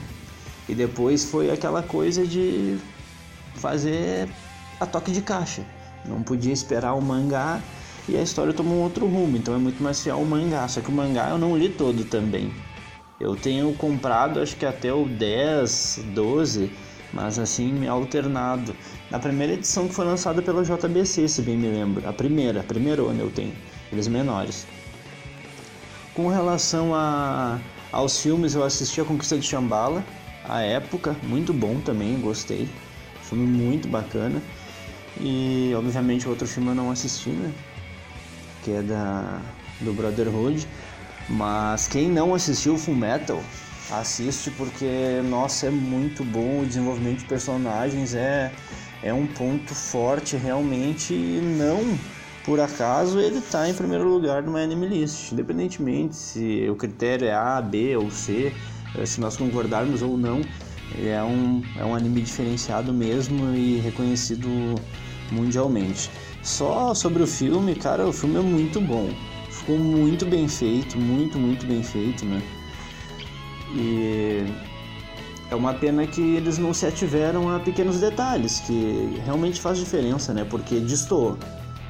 E 0.70 0.76
depois 0.76 1.26
foi 1.26 1.52
aquela 1.52 1.84
coisa 1.84 2.26
de 2.26 2.78
fazer 3.56 4.30
a 4.80 4.86
toque 4.86 5.12
de 5.12 5.22
caixa. 5.22 5.64
Não 6.06 6.22
podia 6.22 6.54
esperar 6.54 6.94
o 6.94 7.02
mangá 7.02 7.62
e 8.08 8.16
a 8.16 8.22
história 8.22 8.54
tomou 8.54 8.78
um 8.78 8.84
outro 8.84 9.08
rumo, 9.08 9.36
então 9.36 9.56
é 9.56 9.58
muito 9.58 9.82
mais 9.82 10.02
fiel 10.02 10.18
ao 10.18 10.26
mangá. 10.26 10.68
Só 10.68 10.80
que 10.80 10.90
o 10.90 10.94
mangá 10.94 11.30
eu 11.30 11.38
não 11.38 11.58
li 11.58 11.70
todo 11.70 12.06
também. 12.06 12.52
Eu 13.20 13.36
tenho 13.36 13.74
comprado 13.74 14.40
acho 14.40 14.56
que 14.56 14.66
até 14.66 14.94
o 14.94 15.06
10, 15.06 16.02
12, 16.14 16.72
mas 17.12 17.40
assim 17.40 17.88
alternado. 17.88 18.76
Na 19.10 19.20
primeira 19.20 19.54
edição 19.54 19.88
que 19.88 19.94
foi 19.94 20.06
lançada 20.06 20.42
pela 20.42 20.64
JBC, 20.64 21.28
se 21.28 21.42
bem 21.42 21.58
me 21.58 21.68
lembro. 21.68 22.08
A 22.08 22.14
primeira, 22.14 22.60
a 22.60 22.64
primeira 22.64 23.02
eu 23.02 23.32
tenho, 23.32 23.54
eles 23.92 24.08
menores. 24.08 24.68
Com 26.14 26.28
relação 26.28 26.94
a, 26.94 27.60
aos 27.96 28.20
filmes, 28.20 28.54
eu 28.56 28.64
assisti 28.64 29.00
A 29.00 29.06
Conquista 29.06 29.38
de 29.38 29.48
Shambhala, 29.48 30.04
a 30.44 30.62
época, 30.62 31.16
muito 31.24 31.54
bom 31.54 31.80
também, 31.80 32.20
gostei. 32.20 32.68
Filme 33.24 33.48
muito 33.48 33.88
bacana. 33.88 34.42
E 35.18 35.72
obviamente 35.78 36.28
outro 36.28 36.46
filme 36.46 36.72
eu 36.72 36.76
não 36.76 36.92
assisti, 36.92 37.30
né? 37.30 37.54
Que 38.62 38.72
é 38.72 38.82
da 38.82 39.40
do 39.80 39.94
Brotherhood. 39.94 40.68
Mas 41.30 41.88
quem 41.88 42.10
não 42.10 42.36
assistiu 42.36 42.78
Full 42.78 42.96
Metal, 42.96 43.42
assiste 43.90 44.52
porque 44.52 45.22
nossa, 45.24 45.68
é 45.68 45.72
muito 45.72 46.22
bom, 46.24 46.62
o 46.62 46.66
desenvolvimento 46.66 47.20
de 47.20 47.26
personagens 47.26 48.14
é 48.14 48.52
é 49.02 49.14
um 49.14 49.26
ponto 49.26 49.74
forte 49.74 50.36
realmente 50.36 51.14
e 51.14 51.40
não 51.40 51.98
por 52.46 52.60
acaso 52.60 53.20
ele 53.20 53.40
está 53.40 53.68
em 53.68 53.74
primeiro 53.74 54.08
lugar 54.08 54.44
no 54.44 54.56
Anime 54.56 54.88
List, 54.88 55.32
independentemente 55.32 56.16
se 56.16 56.68
o 56.70 56.76
critério 56.76 57.28
é 57.28 57.34
A, 57.34 57.60
B 57.60 57.98
ou 57.98 58.12
C, 58.12 58.54
eh, 58.96 59.06
se 59.06 59.20
nós 59.20 59.36
concordarmos 59.36 60.04
ou 60.04 60.16
não, 60.16 60.42
é 61.04 61.22
um, 61.24 61.64
é 61.78 61.84
um 61.84 61.96
anime 61.96 62.22
diferenciado 62.22 62.94
mesmo 62.94 63.56
e 63.56 63.80
reconhecido 63.80 64.48
mundialmente. 65.32 66.10
Só 66.44 66.94
sobre 66.94 67.24
o 67.24 67.28
filme, 67.28 67.74
cara, 67.76 68.08
o 68.08 68.14
filme 68.14 68.38
é 68.38 68.42
muito 68.42 68.80
bom. 68.80 69.10
Ficou 69.50 69.80
muito 69.80 70.26
bem 70.26 70.48
feito, 70.48 70.98
muito, 70.98 71.40
muito 71.40 71.66
bem 71.66 71.82
feito, 71.82 72.24
né? 72.26 72.42
E 73.74 74.46
é 75.50 75.56
uma 75.56 75.74
pena 75.74 76.06
que 76.06 76.22
eles 76.22 76.60
não 76.60 76.74
se 76.74 76.86
ativeram 76.86 77.54
a 77.54 77.60
pequenos 77.60 78.00
detalhes, 78.00 78.60
que 78.60 79.20
realmente 79.26 79.60
faz 79.60 79.80
diferença, 79.80 80.34
né? 80.34 80.46
Porque 80.48 80.80
distou. 80.80 81.38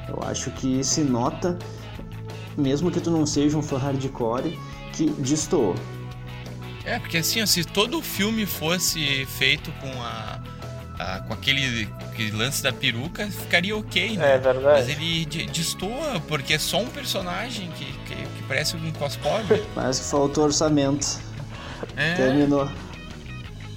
Eu 0.08 0.20
acho 0.22 0.50
que 0.52 0.82
se 0.84 1.02
nota, 1.02 1.58
mesmo 2.56 2.90
que 2.90 3.00
tu 3.00 3.10
não 3.10 3.26
seja 3.26 3.56
um 3.56 3.62
fã 3.62 3.78
hardcore, 3.78 4.58
que 4.92 5.10
distou. 5.20 5.74
É, 6.84 6.98
porque 6.98 7.18
assim, 7.18 7.44
se 7.46 7.64
todo 7.64 7.98
o 7.98 8.02
filme 8.02 8.46
fosse 8.46 9.26
feito 9.26 9.72
com 9.80 10.02
a, 10.02 10.40
a, 10.98 11.20
com 11.20 11.34
aquele, 11.34 11.88
aquele, 12.12 12.30
lance 12.30 12.62
da 12.62 12.72
peruca, 12.72 13.28
ficaria 13.28 13.76
ok, 13.76 14.16
né? 14.16 14.34
É 14.34 14.38
verdade. 14.38 14.80
Mas 14.80 14.88
ele 14.88 15.26
destoa, 15.46 16.20
porque 16.28 16.54
é 16.54 16.58
só 16.58 16.80
um 16.80 16.88
personagem 16.88 17.70
que, 17.72 17.84
que, 17.84 18.14
que 18.14 18.42
parece 18.46 18.76
um 18.76 18.92
cospobre. 18.92 19.64
Mas 19.74 20.10
faltou 20.10 20.44
orçamento. 20.44 21.20
É. 21.96 22.14
Terminou. 22.14 22.68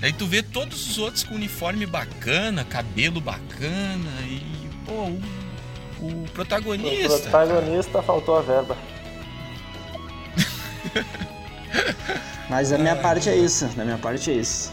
Aí 0.01 0.13
tu 0.13 0.25
vê 0.25 0.41
todos 0.41 0.89
os 0.89 0.97
outros 0.97 1.23
com 1.23 1.35
uniforme 1.35 1.85
bacana, 1.85 2.63
cabelo 2.63 3.19
bacana 3.19 4.11
e, 4.21 4.69
pô, 4.85 5.11
o, 6.01 6.25
protagonista. 6.33 7.15
O 7.15 7.21
protagonista 7.21 8.01
faltou 8.01 8.37
a 8.37 8.41
verba. 8.41 8.77
Mas 12.49 12.69
da 12.71 12.77
minha 12.77 12.95
parte 12.95 13.29
é 13.29 13.35
isso, 13.35 13.67
da 13.69 13.85
minha 13.85 13.97
parte 13.97 14.31
é 14.31 14.33
isso. 14.35 14.71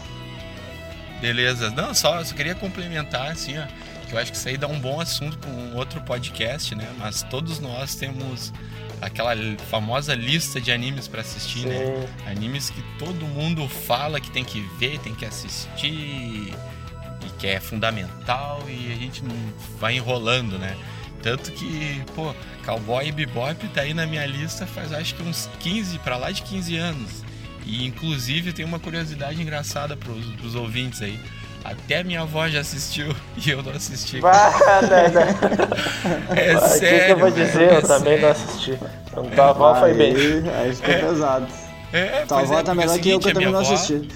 Beleza. 1.21 1.69
Não, 1.71 1.93
só, 1.93 2.23
só 2.23 2.33
queria 2.33 2.55
complementar, 2.55 3.31
assim, 3.31 3.57
ó, 3.57 3.65
que 4.07 4.13
eu 4.13 4.19
acho 4.19 4.31
que 4.31 4.37
isso 4.37 4.47
aí 4.47 4.57
dá 4.57 4.67
um 4.67 4.79
bom 4.79 4.99
assunto 4.99 5.37
com 5.39 5.49
um 5.49 5.75
outro 5.75 6.01
podcast, 6.01 6.73
né? 6.75 6.87
Mas 6.97 7.23
todos 7.23 7.59
nós 7.59 7.95
temos 7.95 8.53
aquela 9.01 9.33
famosa 9.69 10.15
lista 10.15 10.59
de 10.59 10.71
animes 10.71 11.07
para 11.07 11.21
assistir, 11.21 11.65
né? 11.67 11.77
Sim. 11.77 11.91
né? 11.91 12.07
Animes 12.31 12.69
que 12.69 12.81
todo 12.97 13.25
mundo 13.25 13.67
fala 13.67 14.19
que 14.19 14.31
tem 14.31 14.43
que 14.43 14.61
ver, 14.79 14.99
tem 14.99 15.13
que 15.13 15.25
assistir 15.25 15.87
e 15.87 17.29
que 17.37 17.47
é 17.47 17.59
fundamental 17.59 18.63
e 18.67 18.91
a 18.91 18.95
gente 18.95 19.23
não 19.23 19.35
vai 19.79 19.95
enrolando, 19.95 20.57
né? 20.57 20.75
Tanto 21.21 21.51
que, 21.51 22.01
pô, 22.15 22.33
Cowboy 22.65 23.11
Bebop 23.11 23.67
tá 23.69 23.81
aí 23.81 23.93
na 23.93 24.05
minha 24.05 24.25
lista 24.25 24.65
faz 24.65 24.93
acho 24.93 25.15
que 25.15 25.23
uns 25.23 25.49
15, 25.59 25.99
para 25.99 26.17
lá 26.17 26.31
de 26.31 26.41
15 26.43 26.77
anos. 26.77 27.23
E 27.65 27.85
inclusive 27.85 28.53
tem 28.53 28.63
uma 28.63 28.79
curiosidade 28.79 29.41
engraçada 29.41 29.97
pros, 29.97 30.25
pros 30.35 30.55
ouvintes 30.55 31.01
aí. 31.01 31.19
Até 31.63 32.01
minha 32.01 32.21
avó 32.21 32.47
já 32.47 32.61
assistiu 32.61 33.13
e 33.45 33.49
eu 33.49 33.61
não 33.61 33.73
assisti. 33.73 34.21
Bah, 34.21 34.53
não, 34.81 34.89
não. 34.89 36.37
É 36.37 36.53
ah, 36.53 36.59
sério. 36.61 36.97
O 36.97 37.05
que, 37.05 37.11
eu 37.11 37.17
vou 37.17 37.31
dizer? 37.31 37.69
É 37.69 37.77
eu 37.77 37.81
também 37.81 38.21
não 38.21 38.29
assisti. 38.29 38.79
Então 39.07 39.25
tua 39.25 39.49
avó 39.49 39.75
foi 39.75 39.93
bem. 39.93 40.13
Aí 40.55 40.73
ficou 40.73 40.93
é. 40.93 40.99
pesado. 40.99 41.47
É, 41.91 42.25
tua 42.25 42.39
avó 42.39 42.59
é, 42.59 42.63
tá 42.63 42.75
melhor 42.75 42.99
que 42.99 43.09
eu 43.09 43.19
que 43.19 43.29
eu 43.29 43.33
também 43.33 43.51
não 43.51 43.59
assisti. 43.59 44.07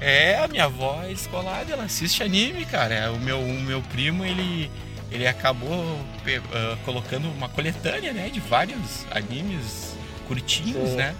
É, 0.00 0.38
a 0.42 0.48
minha 0.48 0.64
avó 0.64 1.00
é 1.04 1.12
escolada, 1.12 1.72
ela 1.72 1.84
assiste 1.84 2.24
anime, 2.24 2.64
cara. 2.64 3.12
O 3.12 3.20
meu, 3.20 3.38
o 3.38 3.60
meu 3.62 3.80
primo, 3.82 4.24
ele, 4.24 4.68
ele 5.12 5.26
acabou 5.26 5.68
uh, 5.68 6.76
colocando 6.84 7.28
uma 7.28 7.48
coletânea, 7.48 8.12
né, 8.12 8.28
de 8.30 8.40
vários 8.40 9.06
animes 9.10 9.96
curtinhos, 10.26 10.90
Sim. 10.90 10.96
né? 10.96 11.14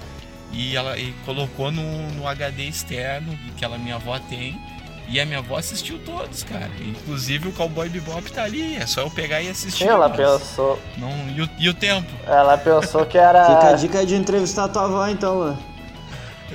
E 0.53 0.77
ela 0.77 0.99
e 0.99 1.13
colocou 1.25 1.71
no, 1.71 2.11
no 2.13 2.29
HD 2.29 2.65
externo 2.65 3.39
que 3.57 3.65
ela 3.65 3.79
minha 3.79 3.97
avó 3.97 4.19
tem. 4.19 4.61
E 5.09 5.21
a 5.21 5.27
minha 5.27 5.41
avó 5.41 5.57
assistiu 5.57 5.99
todos, 5.99 6.43
cara. 6.43 6.71
Inclusive 6.81 7.49
o 7.49 7.53
Cowboy 7.53 7.89
Bebop 7.89 8.31
tá 8.33 8.45
ali. 8.45 8.77
É 8.77 8.87
só 8.87 9.03
eu 9.03 9.11
pegar 9.11 9.43
e 9.43 9.49
assistir. 9.49 9.85
Sim, 9.85 9.91
ela 9.91 10.09
pensou. 10.09 10.79
Não, 10.97 11.11
e, 11.29 11.43
o, 11.43 11.51
e 11.59 11.69
o 11.69 11.75
tempo? 11.75 12.11
Ela 12.27 12.57
pensou 12.57 13.05
que 13.05 13.19
era. 13.19 13.45
Fica 13.45 13.69
a 13.69 13.73
dica 13.75 14.07
de 14.07 14.15
entrevistar 14.15 14.65
a 14.65 14.69
tua 14.69 14.85
avó 14.85 15.07
então, 15.09 15.39
Lã. 15.39 15.59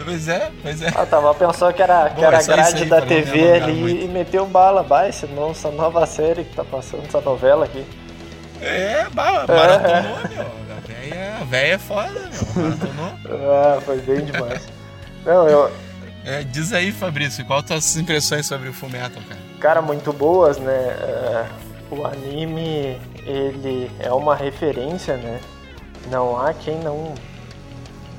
Pois 0.04 0.28
é, 0.28 0.52
pois 0.62 0.82
é. 0.82 0.88
A 0.90 1.06
tua 1.06 1.20
avó 1.20 1.34
pensou 1.34 1.74
que 1.74 1.82
era, 1.82 2.10
Bom, 2.10 2.16
que 2.16 2.26
era 2.26 2.44
grade 2.44 2.84
aí, 2.84 2.90
da 2.90 3.02
TV 3.02 3.52
ali 3.54 3.74
muito. 3.74 4.06
e 4.06 4.08
meteu 4.08 4.46
bala. 4.46 4.84
Bah, 4.84 5.08
esse 5.08 5.26
não, 5.28 5.52
essa 5.52 5.72
nova 5.72 6.06
série 6.06 6.44
que 6.44 6.56
tá 6.56 6.64
passando, 6.64 7.06
essa 7.06 7.22
novela 7.22 7.66
aqui. 7.66 7.86
É, 8.62 9.08
bah, 9.14 9.46
maratonou, 9.48 10.20
é. 10.20 10.28
meu 10.68 10.68
véia, 10.88 11.38
a 11.40 11.44
véia 11.44 11.74
é 11.74 11.78
foda, 11.78 12.12
meu. 12.12 12.64
Maratonou. 12.64 13.52
ah, 13.52 13.82
foi 13.82 13.98
bem 14.00 14.26
demais. 14.26 14.68
Não, 15.26 15.48
eu. 15.48 15.72
É, 16.26 16.44
diz 16.44 16.74
aí, 16.74 16.92
Fabrício, 16.92 17.46
qual 17.46 17.60
as 17.60 17.66
tuas 17.66 17.98
impressões 17.98 18.46
sobre 18.46 18.68
o 18.70 18.74
Fullmetal, 18.74 19.22
cara? 19.28 19.42
Cara, 19.60 19.82
muito 19.82 20.12
boas, 20.12 20.58
né? 20.58 20.74
É, 20.74 21.46
o 21.90 22.06
anime, 22.06 23.00
ele 23.26 23.90
é 24.00 24.12
uma 24.12 24.36
referência, 24.36 25.16
né? 25.16 25.40
Não 26.12 26.38
há 26.38 26.54
quem 26.54 26.78
não 26.80 27.14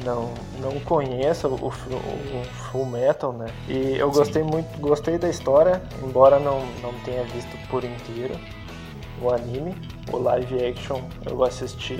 não, 0.04 0.32
não 0.60 0.78
conheça 0.80 1.48
o, 1.48 1.54
o, 1.54 1.68
o 1.68 2.44
Full 2.70 2.86
Metal, 2.86 3.32
né? 3.32 3.46
E 3.68 3.96
eu 3.96 4.10
gostei 4.10 4.42
Sim. 4.42 4.50
muito, 4.50 4.78
gostei 4.78 5.18
da 5.18 5.28
história, 5.28 5.82
embora 6.02 6.38
não, 6.38 6.60
não 6.82 6.92
tenha 7.04 7.24
visto 7.24 7.56
por 7.68 7.84
inteiro 7.84 8.38
o 9.20 9.32
anime. 9.32 9.74
O 10.12 10.18
live 10.18 10.64
action 10.64 11.00
eu 11.26 11.42
assisti. 11.44 11.98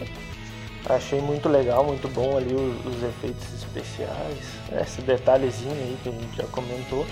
Achei 0.88 1.20
muito 1.20 1.48
legal, 1.48 1.84
muito 1.84 2.08
bom 2.08 2.36
ali 2.36 2.54
os, 2.54 2.86
os 2.86 3.02
efeitos 3.02 3.52
especiais, 3.52 4.38
esse 4.80 5.02
detalhezinho 5.02 5.72
aí 5.72 5.98
que 6.02 6.08
a 6.08 6.12
gente 6.12 6.36
já 6.36 6.44
comentou. 6.44 7.04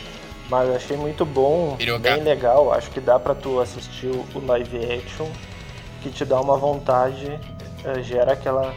Mas 0.49 0.71
achei 0.71 0.97
muito 0.97 1.25
bom, 1.25 1.77
bem 2.01 2.23
legal. 2.23 2.73
Acho 2.73 2.91
que 2.91 3.01
dá 3.01 3.19
pra 3.19 3.35
tu 3.35 3.61
assistir 3.61 4.07
o 4.07 4.47
live 4.47 4.79
action, 4.95 5.27
que 6.03 6.11
te 6.11 6.25
dá 6.25 6.41
uma 6.41 6.57
vontade, 6.57 7.39
eh, 7.85 8.03
gera 8.03 8.33
aquela, 8.33 8.73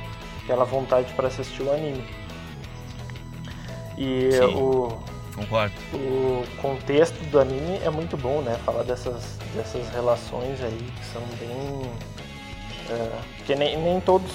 aquela 0.50 0.66
vontade 0.66 1.14
para 1.14 1.28
assistir 1.28 1.62
o 1.62 1.72
anime. 1.72 2.04
E 3.98 4.32
Sim, 4.32 4.56
o, 4.56 4.98
concordo. 5.36 5.76
o 5.94 6.44
contexto 6.62 7.22
do 7.30 7.40
anime 7.40 7.80
é 7.84 7.90
muito 7.90 8.18
bom, 8.18 8.42
né? 8.42 8.58
Falar 8.66 8.84
dessas, 8.84 9.38
dessas 9.54 9.88
relações 9.90 10.60
aí 10.64 10.92
que 10.98 11.06
são 11.06 11.22
bem. 11.40 11.92
Uh, 12.90 13.46
que 13.46 13.56
nem, 13.56 13.78
nem 13.78 14.02
todos 14.02 14.32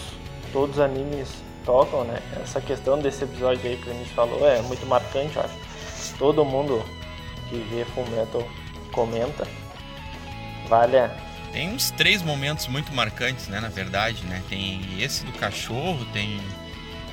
todos 0.53 0.77
os 0.77 0.81
animes 0.81 1.29
tocam, 1.65 2.05
né? 2.05 2.23
Essa 2.41 2.61
questão 2.61 2.97
desse 2.97 3.25
episódio 3.25 3.69
aí 3.69 3.77
que 3.77 3.91
a 3.91 3.93
gente 3.93 4.11
falou 4.11 4.49
é 4.49 4.63
muito 4.63 4.87
marcante, 4.87 5.37
acho. 5.37 5.55
Todo 6.17 6.45
mundo 6.45 6.81
que 7.49 7.57
vê 7.57 7.85
Full 7.87 8.07
Metal 8.11 8.47
comenta. 8.93 9.45
Vale 10.69 10.97
a... 10.97 11.11
Tem 11.55 11.69
uns 11.73 11.93
três 11.93 12.21
momentos 12.21 12.67
muito 12.67 12.93
marcantes, 12.93 13.47
né? 13.47 13.61
Na 13.61 13.69
verdade, 13.69 14.27
né? 14.27 14.43
Tem 14.49 15.01
esse 15.01 15.25
do 15.25 15.33
cachorro, 15.39 16.05
tem 16.13 16.41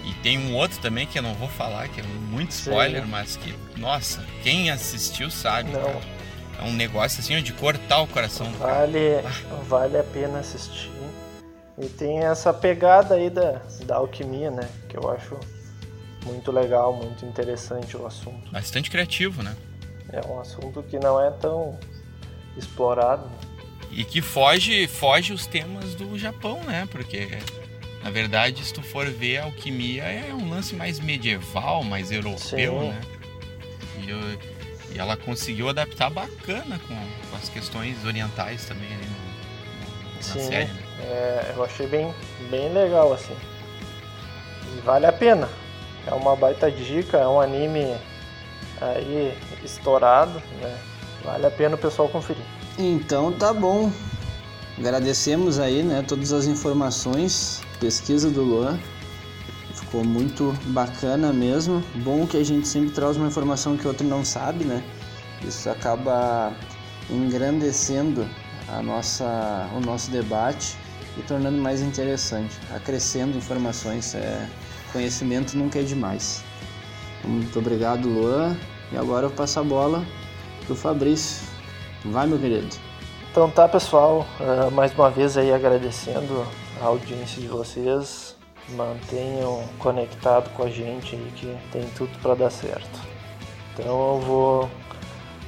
e 0.04 0.14
tem 0.24 0.40
um 0.40 0.56
outro 0.56 0.80
também 0.80 1.06
que 1.06 1.20
eu 1.20 1.22
não 1.22 1.36
vou 1.36 1.48
falar, 1.48 1.88
que 1.88 2.02
é 2.02 2.04
muito 2.04 2.50
spoiler, 2.50 3.04
Sim. 3.04 3.10
mas 3.10 3.38
que, 3.38 3.56
nossa, 3.78 4.26
quem 4.42 4.72
assistiu 4.72 5.30
sabe. 5.30 5.72
Não. 5.72 5.84
Cara. 5.84 6.22
É 6.60 6.64
um 6.64 6.74
negócio 6.74 7.20
assim 7.20 7.40
de 7.44 7.54
cortar 7.54 8.02
o 8.02 8.08
coração 8.08 8.52
vale, 8.54 9.18
do 9.18 9.24
cara. 9.24 9.36
Ah. 9.52 9.64
Vale 9.68 9.98
a 10.00 10.04
pena 10.04 10.40
assistir. 10.40 10.92
E 11.78 11.86
tem 11.88 12.20
essa 12.20 12.52
pegada 12.52 13.14
aí 13.16 13.30
da, 13.30 13.62
da 13.86 13.98
alquimia, 13.98 14.50
né? 14.50 14.68
Que 14.90 14.98
eu 14.98 15.10
acho 15.12 15.40
muito 16.26 16.52
legal, 16.52 16.94
muito 16.94 17.26
interessante 17.26 17.96
o 17.96 18.08
assunto. 18.08 18.52
Bastante 18.52 18.90
criativo, 18.90 19.44
né? 19.44 19.56
É 20.12 20.26
um 20.28 20.40
assunto 20.40 20.82
que 20.82 21.00
não 21.00 21.20
é 21.20 21.30
tão 21.30 21.80
explorado. 22.58 23.30
E 23.92 24.06
que 24.06 24.22
foge, 24.22 24.88
foge 24.88 25.34
os 25.34 25.46
temas 25.46 25.94
do 25.96 26.18
Japão, 26.18 26.64
né? 26.64 26.88
Porque, 26.90 27.28
na 28.02 28.10
verdade, 28.10 28.64
se 28.64 28.74
tu 28.74 28.82
for 28.82 29.06
ver, 29.08 29.38
a 29.38 29.44
alquimia 29.44 30.04
é 30.04 30.34
um 30.34 30.50
lance 30.50 30.74
mais 30.74 31.00
medieval, 31.00 31.84
mais 31.84 32.12
europeu, 32.12 32.80
Sim. 32.80 32.90
né? 32.90 33.02
E, 33.98 34.94
e, 34.94 34.98
ela 34.98 35.18
conseguiu 35.18 35.68
adaptar 35.68 36.10
bacana 36.10 36.80
com, 36.88 36.96
com 36.96 37.36
as 37.36 37.50
questões 37.50 38.04
orientais 38.06 38.66
também 38.66 38.88
ali 38.94 39.06
no, 39.06 40.16
na 40.16 40.22
Sim. 40.22 40.48
série, 40.48 40.72
né? 40.72 40.84
É, 41.04 41.54
eu 41.56 41.64
achei 41.64 41.88
bem, 41.88 42.14
bem 42.50 42.72
legal 42.72 43.12
assim. 43.12 43.36
E 44.74 44.80
vale 44.82 45.06
a 45.06 45.12
pena. 45.12 45.50
É 46.08 46.14
uma 46.14 46.36
baita 46.36 46.72
dica, 46.72 47.18
é 47.18 47.28
um 47.28 47.42
anime 47.42 47.96
aí 48.80 49.38
estourado, 49.64 50.42
né? 50.62 50.80
Vale 51.24 51.46
a 51.46 51.52
pena 51.52 51.76
o 51.76 51.78
pessoal 51.78 52.08
conferir. 52.08 52.44
Então 52.78 53.32
tá 53.32 53.54
bom. 53.54 53.92
Agradecemos 54.78 55.60
aí, 55.60 55.84
né, 55.84 56.04
todas 56.08 56.34
as 56.34 56.46
informações, 56.46 57.62
pesquisa 57.80 58.30
do 58.30 58.42
Luan. 58.42 58.80
Ficou 59.74 60.04
muito 60.04 60.58
bacana 60.68 61.32
mesmo. 61.34 61.84
Bom 62.04 62.26
que 62.26 62.38
a 62.38 62.44
gente 62.44 62.68
sempre 62.68 62.92
traz 62.92 63.18
uma 63.18 63.28
informação 63.28 63.78
que 63.78 63.88
outro 63.88 64.08
não 64.08 64.24
sabe, 64.24 64.64
né? 64.64 64.84
Isso 65.44 65.70
acaba 65.70 66.54
engrandecendo 67.10 68.28
a 68.68 68.82
nossa, 68.82 69.70
o 69.76 69.80
nosso 69.82 70.10
debate 70.10 70.78
e 71.18 71.22
tornando 71.24 71.58
mais 71.58 71.82
interessante, 71.82 72.58
acrescendo 72.74 73.38
informações. 73.38 74.16
É, 74.16 74.48
conhecimento 74.94 75.58
nunca 75.58 75.80
é 75.80 75.84
demais. 75.84 76.44
Muito 77.24 77.60
obrigado, 77.60 78.08
Luan. 78.08 78.56
E 78.92 78.98
agora 78.98 79.28
eu 79.28 79.32
passo 79.32 79.60
a 79.60 79.64
bola 79.64 80.06
pro 80.66 80.76
Fabrício. 80.76 81.51
Vai, 82.06 82.26
meu 82.26 82.40
querido. 82.40 82.76
Então 83.32 83.50
tá 83.50 83.68
pessoal, 83.68 84.26
uh, 84.40 84.72
mais 84.72 84.92
uma 84.94 85.10
vez 85.10 85.38
aí 85.38 85.54
agradecendo 85.54 86.46
a 86.82 86.86
audiência 86.86 87.40
de 87.40 87.48
vocês. 87.48 88.36
Mantenham 88.70 89.64
conectado 89.78 90.50
com 90.52 90.64
a 90.64 90.70
gente 90.70 91.16
aí 91.16 91.32
que 91.36 91.58
tem 91.72 91.88
tudo 91.96 92.10
para 92.22 92.34
dar 92.34 92.50
certo. 92.50 93.00
Então 93.74 94.16
eu 94.16 94.20
vou, 94.20 94.70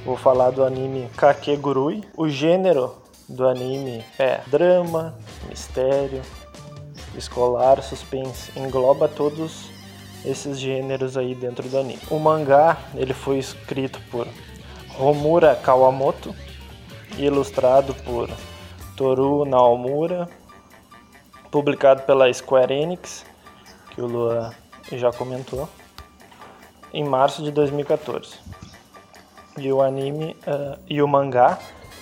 vou 0.04 0.16
falar 0.16 0.50
do 0.50 0.62
anime 0.62 1.08
Kakegurui. 1.16 2.04
O 2.16 2.28
gênero 2.28 2.94
do 3.28 3.48
anime 3.48 4.04
é 4.18 4.40
drama, 4.46 5.14
mistério, 5.48 6.22
escolar, 7.16 7.82
suspense. 7.82 8.52
Engloba 8.56 9.08
todos 9.08 9.70
esses 10.24 10.58
gêneros 10.58 11.16
aí 11.16 11.34
dentro 11.34 11.68
do 11.68 11.78
anime. 11.78 12.00
O 12.10 12.18
mangá 12.18 12.78
ele 12.94 13.12
foi 13.12 13.38
escrito 13.38 14.00
por 14.10 14.26
Homura 14.98 15.56
Kawamoto 15.56 16.34
ilustrado 17.18 17.94
por 17.94 18.28
Toru 18.96 19.44
Naomura, 19.44 20.28
publicado 21.50 22.02
pela 22.02 22.32
Square 22.32 22.72
Enix, 22.72 23.24
que 23.90 24.00
o 24.00 24.06
Luan 24.06 24.52
já 24.92 25.12
comentou, 25.12 25.68
em 26.92 27.04
março 27.04 27.42
de 27.42 27.50
2014. 27.50 28.38
E 29.58 29.72
o 29.72 29.80
anime 29.80 30.36
uh, 30.46 30.78
e 30.88 31.00
o 31.00 31.08
mangá 31.08 31.58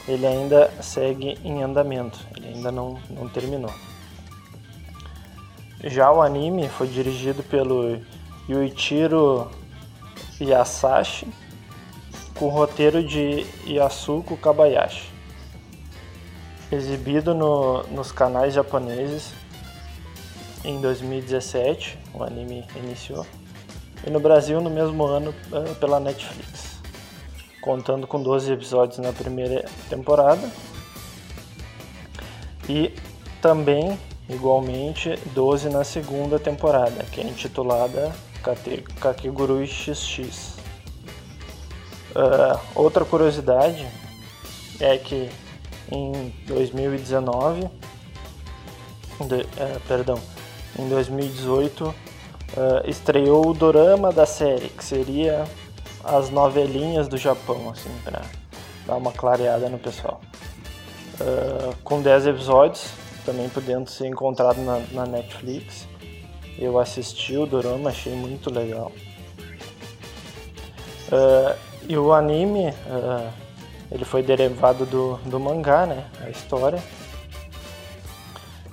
ele 0.08 0.26
ainda 0.26 0.70
segue 0.82 1.38
em 1.44 1.62
andamento, 1.62 2.18
ele 2.36 2.48
ainda 2.48 2.72
não, 2.72 2.98
não 3.08 3.28
terminou. 3.28 3.72
Já 5.84 6.10
o 6.10 6.20
anime 6.20 6.68
foi 6.68 6.88
dirigido 6.88 7.42
pelo 7.42 8.00
Yuichiro 8.48 9.50
Yasashi 10.40 11.28
com 12.42 12.48
roteiro 12.48 13.04
de 13.04 13.46
Yasuko 13.64 14.36
Kabayashi. 14.36 15.08
Exibido 16.72 17.34
no, 17.34 17.84
nos 17.84 18.10
canais 18.10 18.52
japoneses 18.52 19.32
em 20.64 20.80
2017, 20.80 22.00
o 22.12 22.24
anime 22.24 22.66
iniciou, 22.74 23.24
e 24.04 24.10
no 24.10 24.18
Brasil 24.18 24.60
no 24.60 24.70
mesmo 24.70 25.04
ano 25.04 25.32
eh, 25.52 25.74
pela 25.74 26.00
Netflix, 26.00 26.80
contando 27.60 28.08
com 28.08 28.20
12 28.20 28.52
episódios 28.54 28.98
na 28.98 29.12
primeira 29.12 29.64
temporada 29.88 30.50
e 32.68 32.92
também, 33.40 33.96
igualmente, 34.28 35.16
12 35.26 35.68
na 35.68 35.84
segunda 35.84 36.40
temporada, 36.40 37.04
que 37.04 37.20
é 37.20 37.24
intitulada 37.24 38.12
Kakegurui 39.00 39.68
XX. 39.68 40.51
Uh, 42.14 42.60
outra 42.74 43.04
curiosidade 43.04 43.86
é 44.78 44.98
que 44.98 45.30
em 45.90 46.32
2019, 46.46 47.62
de, 49.20 49.42
uh, 49.42 49.80
perdão, 49.88 50.18
em 50.78 50.88
2018 50.88 51.84
uh, 51.84 51.94
é, 52.56 52.90
estreou 52.90 53.48
o 53.48 53.54
dorama 53.54 54.12
da 54.12 54.26
série, 54.26 54.68
que 54.68 54.84
seria 54.84 55.44
as 56.04 56.30
novelinhas 56.30 57.08
do 57.08 57.16
Japão, 57.16 57.70
assim, 57.70 57.90
para 58.04 58.22
dar 58.86 58.96
uma 58.96 59.12
clareada 59.12 59.68
no 59.68 59.78
pessoal. 59.78 60.20
Uh, 61.20 61.74
com 61.84 62.02
10 62.02 62.26
episódios, 62.26 62.90
também 63.24 63.48
podendo 63.48 63.88
ser 63.88 64.08
encontrado 64.08 64.60
na, 64.60 64.80
na 64.92 65.06
Netflix. 65.06 65.86
Eu 66.58 66.78
assisti 66.78 67.36
o 67.36 67.46
dorama, 67.46 67.90
achei 67.90 68.14
muito 68.14 68.52
legal. 68.52 68.90
Uh, 71.08 71.71
e 71.88 71.96
o 71.96 72.12
anime, 72.12 72.68
uh, 72.68 73.32
ele 73.90 74.04
foi 74.04 74.22
derivado 74.22 74.86
do, 74.86 75.16
do 75.24 75.38
mangá, 75.38 75.86
né? 75.86 76.06
A 76.24 76.30
história. 76.30 76.82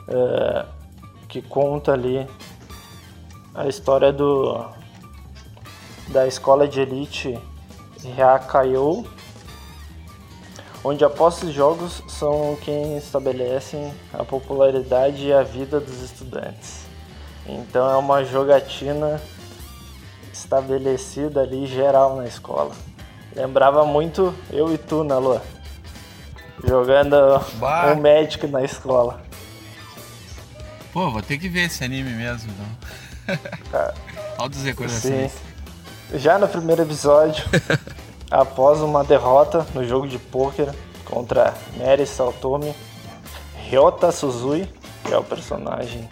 Uh, 0.07 0.65
que 1.27 1.41
conta 1.43 1.93
ali 1.93 2.27
a 3.53 3.67
história 3.67 4.11
do 4.11 4.65
da 6.07 6.25
escola 6.25 6.67
de 6.67 6.81
elite 6.81 7.39
Hyakaiou, 8.03 9.05
onde 10.83 11.05
após 11.05 11.43
os 11.43 11.53
jogos 11.53 12.01
são 12.07 12.57
quem 12.63 12.97
estabelecem 12.97 13.93
a 14.11 14.23
popularidade 14.23 15.27
e 15.27 15.33
a 15.33 15.43
vida 15.43 15.79
dos 15.79 16.01
estudantes. 16.01 16.85
Então 17.45 17.87
é 17.89 17.95
uma 17.95 18.23
jogatina 18.23 19.21
estabelecida 20.33 21.41
ali 21.41 21.67
geral 21.67 22.15
na 22.15 22.25
escola. 22.25 22.71
Lembrava 23.35 23.85
muito 23.85 24.33
eu 24.51 24.73
e 24.73 24.77
tu, 24.77 25.03
né, 25.03 25.15
Lua? 25.15 25.41
Jogando 26.65 27.15
bah. 27.55 27.93
um 27.93 28.01
médico 28.01 28.47
na 28.47 28.63
escola. 28.63 29.21
Pô, 30.91 31.09
vou 31.11 31.21
ter 31.21 31.37
que 31.37 31.47
ver 31.47 31.65
esse 31.65 31.83
anime 31.83 32.11
mesmo, 32.11 32.51
então. 32.51 33.37
Ah, 33.71 33.93
Altas 34.39 34.63
recordações. 34.63 35.31
Sim. 35.31 36.17
Já 36.17 36.39
no 36.39 36.47
primeiro 36.47 36.81
episódio, 36.81 37.45
após 38.31 38.81
uma 38.81 39.03
derrota 39.03 39.67
no 39.75 39.85
jogo 39.85 40.07
de 40.07 40.17
pôquer 40.17 40.73
contra 41.05 41.53
Mary 41.77 42.07
Saltomi, 42.07 42.73
Ryota 43.69 44.11
Suzui, 44.11 44.67
que 45.03 45.13
é 45.13 45.17
o 45.17 45.23
personagem, 45.23 46.09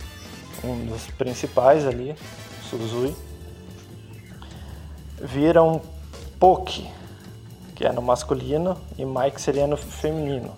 um 0.63 0.86
dos 0.86 1.08
principais 1.17 1.88
ali, 1.88 2.15
Suzui, 2.69 3.15
vira 5.19 5.63
um 5.63 5.82
Poke, 6.39 6.88
que 7.78 7.86
é 7.86 7.92
no 7.92 8.02
masculino, 8.02 8.76
e 8.98 9.06
Mike 9.06 9.40
seria 9.40 9.68
no 9.68 9.78
feminino, 9.78 10.52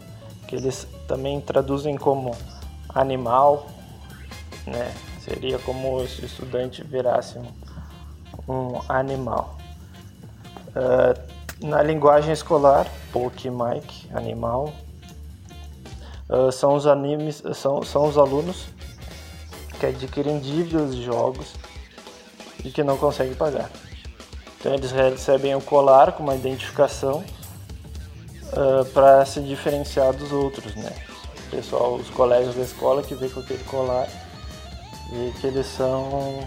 que 0.48 0.56
eles 0.56 0.88
também 1.06 1.42
traduzem 1.42 1.98
como 1.98 2.34
animal, 2.88 3.68
né? 4.66 4.96
Seria 5.20 5.60
como 5.60 6.08
se 6.08 6.22
o 6.22 6.26
estudante 6.26 6.82
virasse 6.82 7.38
um, 7.38 7.52
um 8.48 8.82
animal. 8.88 9.58
Uh, 10.70 11.68
na 11.68 11.84
linguagem 11.84 12.32
escolar, 12.32 12.88
Poke 13.12 13.50
Mike, 13.50 14.10
animal, 14.14 14.72
uh, 16.30 16.50
são 16.54 16.74
os 16.74 16.88
animes, 16.88 17.44
são, 17.54 17.84
são 17.84 18.08
os 18.08 18.18
alunos 18.18 18.68
que 19.78 19.88
adquirem 19.88 20.40
dívidas 20.40 20.96
de 20.96 21.04
jogos 21.04 21.54
e 22.64 22.72
que 22.72 22.82
não 22.82 22.96
conseguem 22.96 23.36
pagar. 23.36 23.70
Então 24.60 24.74
eles 24.74 24.92
recebem 24.92 25.56
o 25.56 25.62
colar 25.62 26.12
com 26.12 26.24
uma 26.24 26.36
identificação 26.36 27.24
uh, 28.48 28.86
para 28.94 29.26
se 29.26 29.40
diferenciar 29.40 30.14
dos 30.14 30.34
outros, 30.34 30.76
né? 30.76 30.94
O 31.48 31.50
pessoal, 31.50 31.96
os 31.96 32.10
colegas 32.10 32.56
da 32.56 32.62
escola 32.62 33.02
que 33.02 33.16
vê 33.16 33.30
com 33.30 33.40
aquele 33.40 33.64
colar 33.64 34.08
e 35.14 35.32
que 35.40 35.48
eles 35.48 35.66
são 35.66 36.46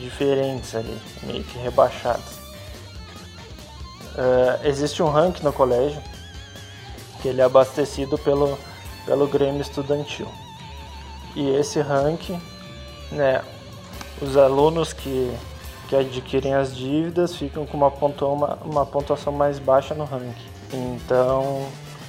diferentes 0.00 0.74
ali, 0.74 1.00
meio 1.22 1.44
que 1.44 1.58
rebaixados. 1.58 2.40
Uh, 4.16 4.66
existe 4.66 5.00
um 5.00 5.08
ranking 5.08 5.44
no 5.44 5.52
colégio 5.52 6.02
que 7.22 7.28
ele 7.28 7.40
é 7.40 7.44
abastecido 7.44 8.18
pelo, 8.18 8.58
pelo 9.06 9.28
Grêmio 9.28 9.60
Estudantil. 9.60 10.28
E 11.36 11.48
esse 11.50 11.80
ranking, 11.80 12.40
né, 13.12 13.42
os 14.20 14.36
alunos 14.36 14.92
que 14.92 15.32
que 15.90 15.96
adquirem 15.96 16.54
as 16.54 16.74
dívidas 16.74 17.34
ficam 17.34 17.66
com 17.66 17.76
uma, 17.76 17.88
uma, 17.88 18.54
uma 18.64 18.86
pontuação 18.86 19.32
mais 19.32 19.58
baixa 19.58 19.92
no 19.92 20.04
ranking. 20.04 20.32
Então, 20.72 21.66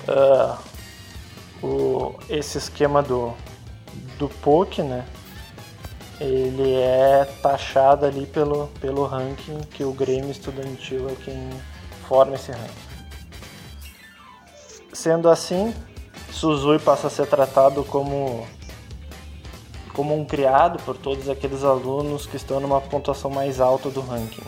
uh, 0.08 1.66
o, 1.66 2.16
esse 2.30 2.60
esquema 2.60 3.02
do, 3.02 3.34
do 4.20 4.30
POC, 4.30 4.84
né, 4.84 5.04
ele 6.20 6.76
é 6.76 7.26
taxado 7.42 8.06
ali 8.06 8.28
pelo, 8.28 8.68
pelo 8.80 9.04
ranking 9.04 9.60
que 9.72 9.84
o 9.84 9.92
Grêmio 9.92 10.30
Estudantil 10.30 11.10
é 11.10 11.16
quem 11.16 11.50
forma 12.08 12.36
esse 12.36 12.52
ranking. 12.52 12.92
Sendo 14.94 15.28
assim, 15.28 15.74
Suzui 16.32 16.78
passa 16.78 17.08
a 17.08 17.10
ser 17.10 17.26
tratado 17.26 17.84
como 17.86 18.46
como 19.94 20.18
um 20.18 20.26
criado 20.26 20.82
por 20.84 20.98
todos 20.98 21.30
aqueles 21.30 21.64
alunos 21.64 22.26
que 22.26 22.38
estão 22.38 22.60
numa 22.60 22.82
pontuação 22.82 23.30
mais 23.30 23.60
alta 23.60 23.90
do 23.90 24.02
ranking. 24.02 24.42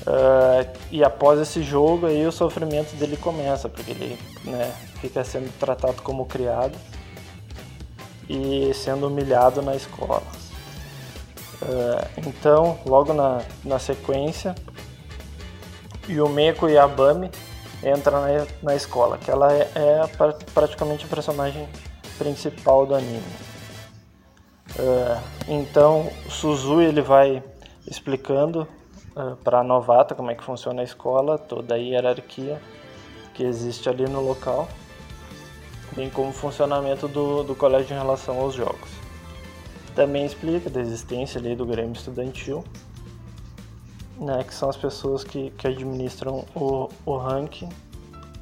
Uh, 0.00 0.66
e 0.90 1.04
após 1.04 1.38
esse 1.38 1.62
jogo 1.62 2.06
aí 2.06 2.26
o 2.26 2.32
sofrimento 2.32 2.96
dele 2.96 3.16
começa, 3.16 3.68
porque 3.68 3.90
ele 3.90 4.18
né, 4.44 4.72
fica 5.00 5.22
sendo 5.22 5.52
tratado 5.58 6.00
como 6.02 6.24
criado 6.24 6.76
e 8.28 8.72
sendo 8.74 9.08
humilhado 9.08 9.60
na 9.60 9.76
escola. 9.76 10.22
Uh, 11.62 12.26
então, 12.26 12.78
logo 12.86 13.12
na, 13.12 13.42
na 13.62 13.78
sequência, 13.78 14.54
Yumeko 16.08 16.66
Yabami 16.68 17.30
entra 17.82 18.20
na, 18.20 18.46
na 18.62 18.74
escola, 18.74 19.18
que 19.18 19.30
ela 19.30 19.52
é, 19.52 19.70
é 19.74 20.00
praticamente 20.54 21.04
o 21.04 21.08
personagem 21.08 21.68
principal 22.18 22.86
do 22.86 22.94
anime. 22.94 23.49
Uh, 24.78 25.20
então, 25.48 26.10
Suzui 26.28 26.84
ele 26.84 27.02
vai 27.02 27.42
explicando 27.86 28.68
uh, 29.16 29.36
para 29.36 29.60
a 29.60 29.64
novata 29.64 30.14
como 30.14 30.30
é 30.30 30.34
que 30.34 30.44
funciona 30.44 30.80
a 30.80 30.84
escola, 30.84 31.36
toda 31.36 31.74
a 31.74 31.78
hierarquia 31.78 32.60
que 33.34 33.42
existe 33.42 33.88
ali 33.88 34.04
no 34.08 34.20
local, 34.20 34.68
bem 35.96 36.10
como 36.10 36.30
o 36.30 36.32
funcionamento 36.32 37.08
do, 37.08 37.42
do 37.42 37.54
colégio 37.54 37.94
em 37.94 37.98
relação 37.98 38.38
aos 38.38 38.54
jogos. 38.54 38.90
Também 39.94 40.24
explica 40.24 40.70
da 40.70 40.80
existência 40.80 41.40
ali 41.40 41.56
do 41.56 41.66
Grêmio 41.66 41.92
Estudantil, 41.92 42.64
né, 44.18 44.44
que 44.44 44.54
são 44.54 44.68
as 44.68 44.76
pessoas 44.76 45.24
que, 45.24 45.50
que 45.52 45.66
administram 45.66 46.44
o, 46.54 46.88
o 47.04 47.16
ranking. 47.16 47.68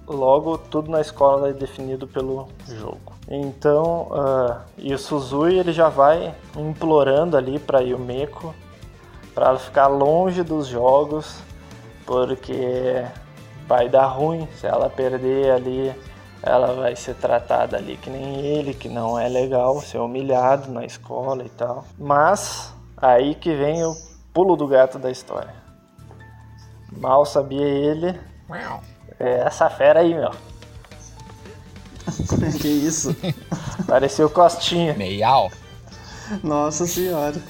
Logo, 0.06 0.58
tudo 0.58 0.90
na 0.90 1.00
escola 1.00 1.50
é 1.50 1.52
definido 1.52 2.06
pelo 2.06 2.48
jogo. 2.66 3.07
Então, 3.30 4.08
uh, 4.10 4.60
e 4.78 4.94
o 4.94 4.98
Suzui 4.98 5.58
ele 5.58 5.72
já 5.72 5.88
vai 5.88 6.34
implorando 6.56 7.36
ali 7.36 7.58
para 7.58 7.80
Yumeko 7.80 8.54
para 9.34 9.50
ela 9.50 9.58
ficar 9.58 9.86
longe 9.86 10.42
dos 10.42 10.66
jogos, 10.66 11.40
porque 12.04 13.04
vai 13.68 13.88
dar 13.88 14.06
ruim 14.06 14.48
se 14.58 14.66
ela 14.66 14.90
perder 14.90 15.52
ali. 15.52 15.94
Ela 16.42 16.72
vai 16.72 16.96
ser 16.96 17.14
tratada 17.14 17.76
ali 17.76 17.96
que 17.96 18.08
nem 18.08 18.40
ele, 18.40 18.72
que 18.72 18.88
não 18.88 19.18
é 19.18 19.28
legal, 19.28 19.80
ser 19.80 19.98
humilhado 19.98 20.72
na 20.72 20.84
escola 20.84 21.44
e 21.44 21.48
tal. 21.50 21.84
Mas 21.98 22.72
aí 22.96 23.34
que 23.34 23.54
vem 23.54 23.84
o 23.84 23.94
pulo 24.32 24.56
do 24.56 24.66
gato 24.66 24.98
da 24.98 25.10
história. 25.10 25.54
Mal 26.96 27.26
sabia 27.26 27.66
ele. 27.66 28.18
É 29.20 29.40
essa 29.40 29.68
fera 29.68 30.00
aí, 30.00 30.14
meu. 30.14 30.30
que 32.60 32.68
isso? 32.68 33.14
Pareceu 33.86 34.28
Costinha. 34.30 34.94
Meial. 34.94 35.50
Nossa 36.42 36.86
senhora. 36.86 37.40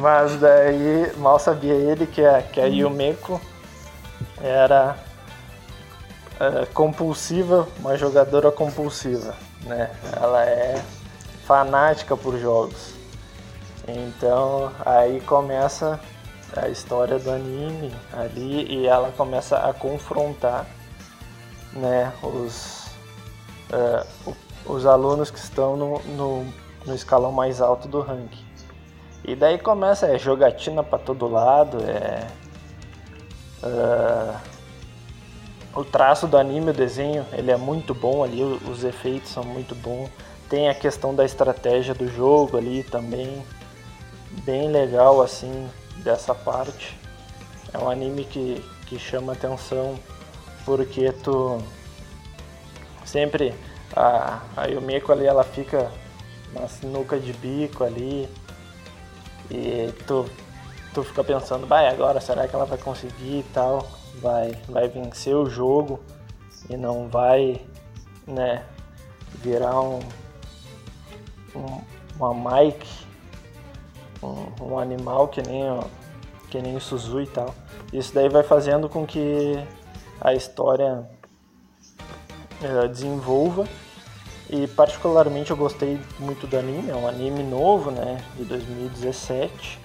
Mas 0.00 0.38
daí 0.40 1.12
mal 1.18 1.38
sabia 1.38 1.74
ele 1.74 2.06
que 2.06 2.24
a, 2.24 2.42
que 2.42 2.60
a 2.60 2.66
Yumeko 2.66 3.40
era 4.40 4.96
uh, 6.34 6.66
compulsiva, 6.72 7.66
uma 7.78 7.96
jogadora 7.96 8.52
compulsiva, 8.52 9.34
né? 9.62 9.90
Ela 10.20 10.44
é 10.44 10.82
fanática 11.44 12.16
por 12.16 12.38
jogos. 12.38 12.94
Então 13.86 14.72
aí 14.84 15.20
começa 15.22 16.00
a 16.56 16.68
história 16.68 17.18
do 17.18 17.30
anime 17.30 17.92
ali 18.12 18.66
e 18.70 18.86
ela 18.86 19.10
começa 19.16 19.58
a 19.58 19.72
confrontar 19.72 20.66
né, 21.74 22.12
os, 22.22 22.86
uh, 23.70 24.34
os 24.66 24.86
alunos 24.86 25.30
que 25.30 25.38
estão 25.38 25.76
no, 25.76 25.98
no, 26.00 26.46
no, 26.86 26.94
escalão 26.94 27.32
mais 27.32 27.60
alto 27.60 27.88
do 27.88 28.00
ranking. 28.00 28.44
E 29.24 29.34
daí 29.34 29.58
começa 29.58 30.06
é 30.06 30.18
jogatina 30.18 30.82
para 30.82 30.98
todo 30.98 31.26
lado, 31.26 31.78
é 31.82 32.26
uh, 33.62 34.36
o 35.74 35.84
traço 35.84 36.26
do 36.26 36.36
anime, 36.36 36.70
o 36.70 36.74
desenho, 36.74 37.26
ele 37.32 37.50
é 37.50 37.56
muito 37.56 37.94
bom 37.94 38.22
ali, 38.22 38.42
os 38.42 38.84
efeitos 38.84 39.30
são 39.30 39.42
muito 39.42 39.74
bons. 39.74 40.08
Tem 40.48 40.68
a 40.68 40.74
questão 40.74 41.14
da 41.14 41.24
estratégia 41.24 41.94
do 41.94 42.06
jogo 42.06 42.56
ali 42.56 42.84
também, 42.84 43.44
bem 44.44 44.68
legal 44.68 45.20
assim 45.20 45.68
dessa 45.96 46.34
parte. 46.34 46.96
É 47.72 47.78
um 47.78 47.90
anime 47.90 48.24
que, 48.24 48.64
que 48.86 48.98
chama 48.98 49.32
atenção 49.32 49.98
porque 50.64 51.12
tu 51.12 51.58
sempre 53.04 53.54
a, 53.94 54.40
a 54.56 54.66
Yumeko 54.66 55.12
ali 55.12 55.26
ela 55.26 55.44
fica 55.44 55.90
na 56.52 56.68
sinuca 56.68 57.18
de 57.18 57.32
bico 57.32 57.84
ali 57.84 58.28
e 59.50 59.92
tu, 60.06 60.26
tu 60.92 61.02
fica 61.04 61.22
pensando, 61.22 61.66
vai 61.66 61.88
agora 61.88 62.20
será 62.20 62.48
que 62.48 62.54
ela 62.54 62.64
vai 62.64 62.78
conseguir 62.78 63.40
e 63.40 63.46
tal, 63.52 63.86
vai, 64.20 64.52
vai 64.68 64.88
vencer 64.88 65.34
o 65.34 65.48
jogo 65.48 66.00
e 66.70 66.76
não 66.76 67.08
vai 67.08 67.60
né, 68.26 68.64
virar 69.42 69.80
um, 69.80 70.00
um 71.54 71.94
uma 72.18 72.32
Mike, 72.32 73.06
um, 74.22 74.64
um 74.64 74.78
animal 74.78 75.28
que 75.28 75.42
nem, 75.42 75.62
que 76.50 76.60
nem 76.60 76.76
o 76.76 76.80
Suzu 76.80 77.20
e 77.20 77.26
tal. 77.26 77.54
Isso 77.92 78.14
daí 78.14 78.28
vai 78.28 78.42
fazendo 78.42 78.88
com 78.88 79.06
que 79.06 79.58
a 80.20 80.34
história 80.34 81.06
uh, 82.62 82.88
desenvolva. 82.88 83.66
E 84.48 84.66
particularmente 84.68 85.50
eu 85.50 85.56
gostei 85.56 85.98
muito 86.18 86.46
do 86.46 86.58
anime, 86.58 86.90
é 86.90 86.94
um 86.94 87.08
anime 87.08 87.42
novo, 87.42 87.90
né, 87.90 88.22
de 88.36 88.44
2017. 88.44 89.80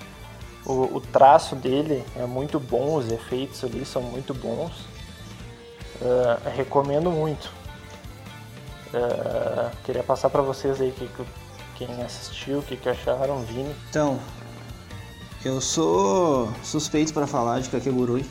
O, 0.66 0.98
o 0.98 1.02
traço 1.02 1.56
dele 1.56 2.04
é 2.16 2.26
muito 2.26 2.60
bom, 2.60 2.96
os 2.96 3.10
efeitos 3.10 3.64
ali 3.64 3.86
são 3.86 4.02
muito 4.02 4.34
bons. 4.34 4.72
Uh, 6.02 6.50
recomendo 6.56 7.10
muito. 7.10 7.52
Uh, 8.94 9.76
queria 9.84 10.04
passar 10.04 10.30
para 10.30 10.42
vocês 10.42 10.82
aí 10.82 10.92
que, 10.92 11.08
que, 11.08 11.26
quem 11.76 12.02
assistiu, 12.04 12.60
o 12.60 12.62
que, 12.62 12.76
que 12.76 12.90
acharam, 12.90 13.40
Vini. 13.44 13.74
Então, 13.90 14.20
eu 15.44 15.62
sou 15.62 16.52
suspeito 16.64 17.14
para 17.14 17.26
falar 17.26 17.62
de 17.62 17.70
Kakegurui 17.70 18.26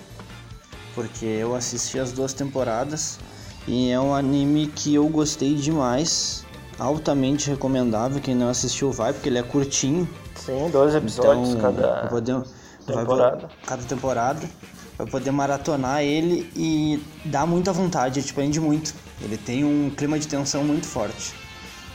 porque 0.98 1.26
eu 1.26 1.54
assisti 1.54 1.96
as 1.96 2.10
duas 2.10 2.32
temporadas 2.32 3.20
e 3.68 3.88
é 3.88 4.00
um 4.00 4.12
anime 4.12 4.66
que 4.66 4.96
eu 4.96 5.08
gostei 5.08 5.54
demais, 5.54 6.44
altamente 6.76 7.48
recomendável. 7.48 8.20
Quem 8.20 8.34
não 8.34 8.48
assistiu 8.48 8.90
vai, 8.90 9.12
porque 9.12 9.28
ele 9.28 9.38
é 9.38 9.42
curtinho. 9.44 10.08
Sim, 10.34 10.68
dois 10.72 10.96
episódios 10.96 11.50
então, 11.50 11.60
cada 11.60 12.08
poder, 12.08 12.42
temporada. 12.84 13.36
Vai, 13.46 13.50
cada 13.64 13.82
temporada. 13.84 14.50
Vai 14.96 15.06
poder 15.06 15.30
maratonar 15.30 16.02
ele 16.02 16.50
e 16.56 17.00
dá 17.24 17.46
muita 17.46 17.72
vontade, 17.72 18.20
te 18.20 18.34
prende 18.34 18.58
muito. 18.58 18.92
Ele 19.22 19.36
tem 19.36 19.64
um 19.64 19.90
clima 19.90 20.18
de 20.18 20.26
tensão 20.26 20.64
muito 20.64 20.88
forte. 20.88 21.32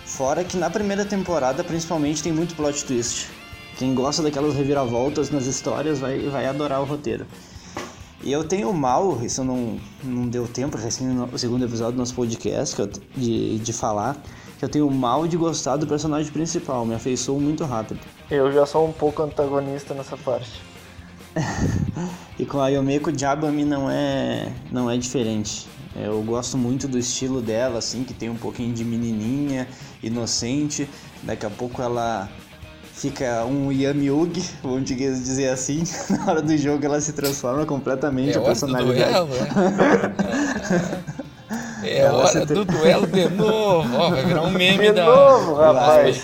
Fora 0.05 0.45
que 0.45 0.55
na 0.55 0.69
primeira 0.69 1.03
temporada, 1.03 1.61
principalmente, 1.61 2.23
tem 2.23 2.31
muito 2.31 2.55
plot 2.55 2.85
twist. 2.85 3.27
Quem 3.77 3.93
gosta 3.93 4.23
daquelas 4.23 4.55
reviravoltas 4.55 5.29
nas 5.29 5.45
histórias 5.45 5.99
vai, 5.99 6.19
vai 6.29 6.45
adorar 6.45 6.79
o 6.79 6.85
roteiro. 6.85 7.27
E 8.23 8.31
eu 8.31 8.43
tenho 8.43 8.71
mal, 8.73 9.19
isso 9.21 9.43
não, 9.43 9.77
não 10.01 10.27
deu 10.27 10.47
tempo, 10.47 10.77
assim, 10.77 11.05
no 11.05 11.37
segundo 11.37 11.65
episódio 11.65 11.93
do 11.93 11.97
nosso 11.97 12.15
podcast 12.15 12.79
eu, 12.79 12.89
de, 13.17 13.59
de 13.59 13.73
falar, 13.73 14.15
que 14.57 14.63
eu 14.63 14.69
tenho 14.69 14.89
mal 14.89 15.27
de 15.27 15.35
gostar 15.35 15.75
do 15.75 15.85
personagem 15.85 16.31
principal, 16.31 16.85
me 16.85 16.95
afeiçoou 16.95 17.37
muito 17.37 17.65
rápido. 17.65 17.99
Eu 18.31 18.49
já 18.53 18.65
sou 18.65 18.87
um 18.87 18.93
pouco 18.93 19.23
antagonista 19.23 19.93
nessa 19.93 20.15
parte. 20.15 20.61
e 22.39 22.45
com 22.45 22.61
a 22.61 22.69
Yomeko 22.69 23.11
Jabami 23.17 23.65
não 23.65 23.89
é, 23.89 24.53
não 24.71 24.89
é 24.89 24.95
diferente. 24.95 25.67
Eu 25.93 26.21
gosto 26.23 26.57
muito 26.57 26.87
do 26.87 26.97
estilo 26.97 27.41
dela, 27.41 27.79
assim, 27.79 28.05
que 28.05 28.13
tem 28.13 28.29
um 28.29 28.35
pouquinho 28.35 28.73
de 28.73 28.85
menininha, 28.85 29.67
inocente. 30.01 30.89
Daqui 31.21 31.45
a 31.45 31.49
pouco 31.49 31.81
ela 31.81 32.29
fica 33.03 33.43
um 33.43 33.69
Yami 33.69 34.05
Yugi, 34.05 34.49
vamos 34.63 34.85
dizer 34.85 35.49
assim, 35.49 35.83
na 36.09 36.25
hora 36.25 36.41
do 36.41 36.57
jogo 36.57 36.85
ela 36.85 37.01
se 37.01 37.11
transforma 37.11 37.65
completamente 37.65 38.37
é 38.37 38.39
a 38.39 38.41
personalidade. 38.41 39.11
Do 39.11 39.25
duelo, 39.25 39.35
é, 41.83 41.89
é 41.91 41.97
ela 41.97 42.23
hora 42.23 42.45
do 42.45 42.63
duelo 42.63 43.05
de 43.05 43.27
novo, 43.27 43.93
ó, 43.97 44.09
vai 44.09 44.25
virar 44.25 44.43
um 44.43 44.51
meme 44.51 44.85
de 44.85 44.93
da... 44.93 45.03
novo, 45.05 45.55
rapaz. 45.55 46.21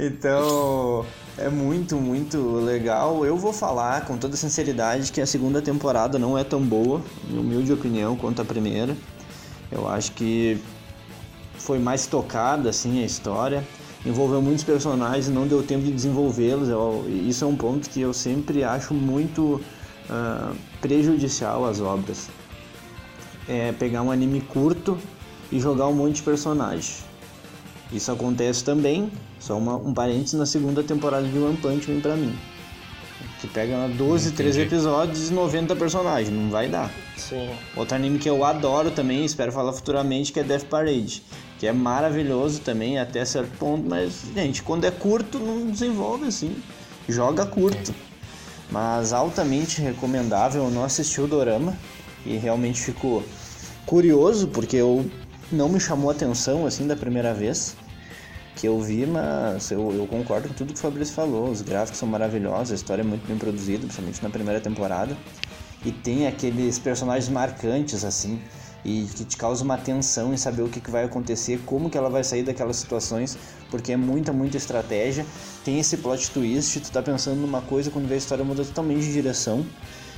então, 0.00 1.04
é 1.36 1.50
muito, 1.50 1.96
muito 1.96 2.54
legal. 2.56 3.26
Eu 3.26 3.36
vou 3.36 3.52
falar 3.52 4.06
com 4.06 4.16
toda 4.16 4.34
sinceridade 4.34 5.12
que 5.12 5.20
a 5.20 5.26
segunda 5.26 5.60
temporada 5.60 6.18
não 6.18 6.38
é 6.38 6.44
tão 6.44 6.62
boa, 6.62 7.02
minha 7.28 7.42
humilde 7.42 7.70
opinião, 7.70 8.16
quanto 8.16 8.40
a 8.40 8.46
primeira. 8.46 8.96
Eu 9.70 9.86
acho 9.86 10.12
que 10.12 10.58
foi 11.58 11.78
mais 11.78 12.06
tocada 12.06 12.70
assim 12.70 13.02
a 13.02 13.06
história, 13.06 13.64
envolveu 14.04 14.40
muitos 14.40 14.64
personagens 14.64 15.28
e 15.28 15.30
não 15.30 15.46
deu 15.46 15.62
tempo 15.62 15.84
de 15.84 15.92
desenvolvê-los. 15.92 16.68
Isso 17.26 17.44
é 17.44 17.46
um 17.46 17.56
ponto 17.56 17.88
que 17.90 18.00
eu 18.00 18.12
sempre 18.12 18.64
acho 18.64 18.94
muito 18.94 19.60
uh, 20.08 20.56
prejudicial 20.80 21.64
às 21.64 21.80
obras. 21.80 22.28
É 23.48 23.72
pegar 23.72 24.02
um 24.02 24.10
anime 24.10 24.40
curto 24.40 24.98
e 25.50 25.58
jogar 25.58 25.86
um 25.88 25.94
monte 25.94 26.16
de 26.16 26.22
personagem. 26.22 26.96
Isso 27.90 28.12
acontece 28.12 28.62
também, 28.62 29.10
só 29.40 29.56
uma, 29.56 29.76
um 29.76 29.94
parênteses 29.94 30.34
na 30.34 30.44
segunda 30.44 30.82
temporada 30.82 31.26
de 31.26 31.38
One 31.38 31.56
Punch 31.56 31.90
Man 31.90 32.00
pra 32.00 32.14
mim. 32.14 32.36
Que 33.40 33.46
pega 33.46 33.88
12, 33.88 34.32
13 34.32 34.60
episódios 34.62 35.30
e 35.30 35.32
90 35.32 35.74
personagens, 35.76 36.30
não 36.30 36.50
vai 36.50 36.68
dar. 36.68 36.90
Sim. 37.16 37.48
Outro 37.74 37.94
anime 37.94 38.18
que 38.18 38.28
eu 38.28 38.44
adoro 38.44 38.90
também, 38.90 39.24
espero 39.24 39.50
falar 39.50 39.72
futuramente, 39.72 40.32
que 40.32 40.40
é 40.40 40.42
Death 40.42 40.64
Parade 40.64 41.22
que 41.58 41.66
é 41.66 41.72
maravilhoso 41.72 42.60
também 42.60 42.98
até 42.98 43.24
certo 43.24 43.50
ponto, 43.58 43.88
mas, 43.88 44.22
gente, 44.34 44.62
quando 44.62 44.84
é 44.84 44.90
curto, 44.90 45.38
não 45.38 45.70
desenvolve 45.70 46.26
assim. 46.26 46.56
Joga 47.08 47.44
curto. 47.44 47.92
Mas 48.70 49.12
altamente 49.12 49.80
recomendável. 49.80 50.64
Eu 50.64 50.70
não 50.70 50.84
assisti 50.84 51.20
o 51.20 51.26
Dorama 51.26 51.76
e 52.24 52.36
realmente 52.36 52.80
ficou 52.80 53.24
curioso, 53.86 54.48
porque 54.48 54.76
eu 54.76 55.10
não 55.50 55.68
me 55.68 55.80
chamou 55.80 56.10
atenção 56.10 56.66
assim 56.66 56.86
da 56.86 56.94
primeira 56.94 57.34
vez. 57.34 57.76
que 58.58 58.66
eu 58.66 58.80
vi, 58.80 59.06
mas 59.06 59.70
eu, 59.70 59.92
eu 59.94 60.06
concordo 60.06 60.48
com 60.48 60.54
tudo 60.54 60.72
que 60.72 60.78
o 60.78 60.82
Fabrício 60.82 61.14
falou. 61.14 61.48
Os 61.48 61.62
gráficos 61.62 61.98
são 61.98 62.08
maravilhosos, 62.08 62.72
a 62.72 62.74
história 62.74 63.02
é 63.02 63.04
muito 63.04 63.26
bem 63.26 63.38
produzida, 63.38 63.80
principalmente 63.80 64.22
na 64.22 64.30
primeira 64.30 64.60
temporada. 64.60 65.16
E 65.84 65.92
tem 65.92 66.26
aqueles 66.26 66.76
personagens 66.78 67.28
marcantes, 67.28 68.04
assim, 68.04 68.40
e 68.88 69.06
que 69.06 69.24
te 69.24 69.36
causa 69.36 69.62
uma 69.62 69.76
tensão 69.76 70.32
em 70.32 70.36
saber 70.38 70.62
o 70.62 70.68
que, 70.68 70.80
que 70.80 70.90
vai 70.90 71.04
acontecer, 71.04 71.60
como 71.66 71.90
que 71.90 71.98
ela 71.98 72.08
vai 72.08 72.24
sair 72.24 72.42
daquelas 72.42 72.76
situações, 72.76 73.36
porque 73.70 73.92
é 73.92 73.96
muita, 73.96 74.32
muita 74.32 74.56
estratégia. 74.56 75.26
Tem 75.62 75.78
esse 75.78 75.98
plot 75.98 76.30
twist, 76.30 76.80
tu 76.80 76.90
tá 76.90 77.02
pensando 77.02 77.38
numa 77.38 77.60
coisa, 77.60 77.90
quando 77.90 78.08
vê 78.08 78.14
a 78.14 78.18
história 78.18 78.42
muda 78.42 78.64
totalmente 78.64 79.02
de 79.02 79.12
direção. 79.12 79.66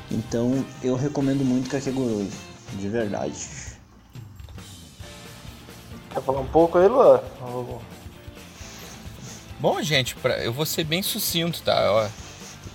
Então 0.08 0.64
eu 0.82 0.94
recomendo 0.94 1.44
muito 1.44 1.68
Kakegurui, 1.68 2.30
de 2.74 2.88
verdade. 2.88 3.34
Quer 6.12 6.22
falar 6.22 6.40
um 6.40 6.46
pouco 6.46 6.78
aí, 6.78 6.86
Luan? 6.86 7.20
Bom, 9.58 9.82
gente, 9.82 10.14
pra, 10.16 10.38
eu 10.38 10.52
vou 10.52 10.64
ser 10.64 10.84
bem 10.84 11.02
sucinto, 11.02 11.60
tá? 11.62 11.92
Ó, 11.92 12.08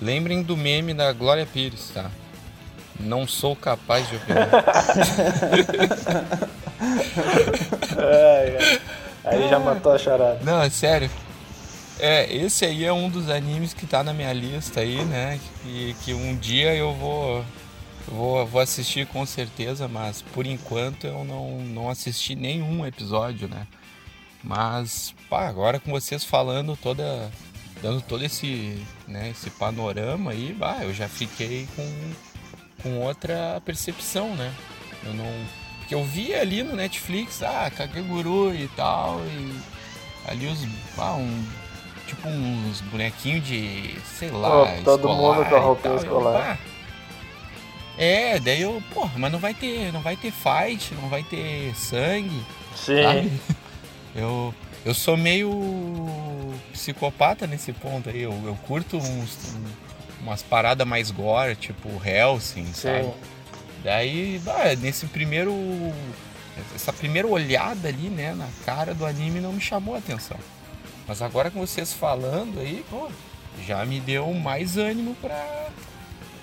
lembrem 0.02 0.43
do 0.43 0.58
meme 0.58 0.93
da 0.93 1.14
Glória 1.14 1.46
Pires, 1.46 1.89
tá? 1.93 2.12
Não 3.00 3.28
sou 3.28 3.56
capaz 3.56 4.10
de 4.10 4.16
opinar. 4.16 4.50
Aí 9.26 9.50
já 9.50 9.60
matou 9.60 9.91
a 9.91 9.98
charada. 9.98 10.39
Não, 10.43 10.62
é 10.62 10.70
sério. 10.70 11.10
É, 11.98 12.32
esse 12.34 12.66
aí 12.66 12.84
é 12.84 12.91
um 12.91 13.10
dos 13.10 13.30
animes 13.30 13.74
que 13.74 13.88
tá 13.88 14.04
na 14.04 14.14
minha 14.14 14.32
lista 14.34 14.82
aí, 14.82 15.04
né? 15.06 15.39
Que, 15.64 15.96
que 16.04 16.14
um 16.14 16.36
dia 16.36 16.76
eu 16.76 16.93
vou, 16.93 17.43
vou, 18.08 18.46
vou 18.46 18.62
assistir 18.62 19.08
com 19.08 19.26
certeza, 19.26 19.88
mas 19.88 20.22
por 20.22 20.46
enquanto 20.46 21.08
eu 21.08 21.24
não, 21.24 21.60
não 21.62 21.89
assisti 21.89 22.36
nenhum 22.36 22.86
episódio, 22.86 23.48
né? 23.48 23.66
Mas, 24.43 25.16
pá, 25.30 25.48
agora 25.48 25.80
com 25.80 25.89
vocês 25.89 26.24
falando 26.24 26.78
toda. 26.78 27.32
dando 27.82 28.02
todo 28.02 28.24
esse, 28.24 28.86
né, 29.08 29.30
esse 29.32 29.50
panorama 29.50 30.32
aí, 30.32 30.54
bah, 30.54 30.80
eu 30.84 30.93
já 30.93 31.10
fiquei 31.10 31.68
com, 31.76 31.84
com 32.86 33.00
outra 33.00 33.60
percepção, 33.66 34.36
né? 34.36 34.54
Eu 35.04 35.14
não. 35.16 35.26
Porque 35.80 35.96
eu 35.96 36.04
vi 36.04 36.36
ali 36.36 36.62
no 36.62 36.76
Netflix, 36.76 37.42
ah, 37.42 37.72
Kakeguru 37.76 38.54
e 38.54 38.68
tal, 38.76 39.20
e 39.26 39.56
ali 40.28 40.46
os. 40.46 40.60
Ah, 40.96 41.16
um, 41.16 41.44
tipo 42.06 42.28
uns 42.30 42.82
bonequinhos 42.82 43.44
de. 43.44 43.96
sei 44.06 44.30
lá. 44.30 44.64
Oh, 44.64 44.84
todo 44.84 45.10
mundo 45.10 45.44
com 45.46 45.56
a 45.56 45.60
roupinha 45.60 45.96
escolar. 45.96 46.60
É, 47.98 48.40
daí 48.40 48.62
eu, 48.62 48.84
porra, 48.94 49.14
mas 49.18 49.32
não 49.32 49.40
vai 49.40 49.56
ter. 49.56 49.92
Não 49.92 50.02
vai 50.02 50.16
ter 50.16 50.32
fight, 50.32 50.94
não 51.02 51.10
vai 51.10 51.24
ter 51.24 51.76
sangue. 51.76 52.46
Sim. 52.76 53.04
Sabe? 53.04 53.32
Eu, 54.18 54.56
eu 54.86 54.94
sou 54.94 55.18
meio 55.18 55.52
psicopata 56.72 57.46
nesse 57.46 57.74
ponto 57.74 58.10
aí. 58.10 58.22
Eu, 58.22 58.32
eu 58.46 58.58
curto 58.66 58.96
uns, 58.96 59.58
umas 60.22 60.41
paradas 60.41 60.88
mais 60.88 61.11
gore, 61.11 61.55
tipo 61.55 61.89
Helsing, 62.03 62.74
sabe? 62.74 63.11
Daí, 63.84 64.39
bah, 64.43 64.76
nesse 64.82 65.05
primeiro. 65.05 65.53
Essa 66.74 66.93
primeira 66.93 67.28
olhada 67.28 67.89
ali, 67.89 68.09
né, 68.09 68.34
na 68.34 68.47
cara 68.66 68.93
do 68.93 69.05
anime 69.05 69.41
não 69.41 69.51
me 69.51 69.59
chamou 69.59 69.93
a 69.93 69.97
atenção. 69.97 70.38
Mas 71.07 71.22
agora 71.22 71.51
com 71.51 71.59
vocês 71.59 71.93
falando 71.93 72.59
aí, 72.59 72.84
pô, 72.89 73.09
já 73.66 73.86
me 73.86 73.99
deu 73.99 74.34
mais 74.34 74.78
ânimo 74.78 75.16
pra, 75.22 75.68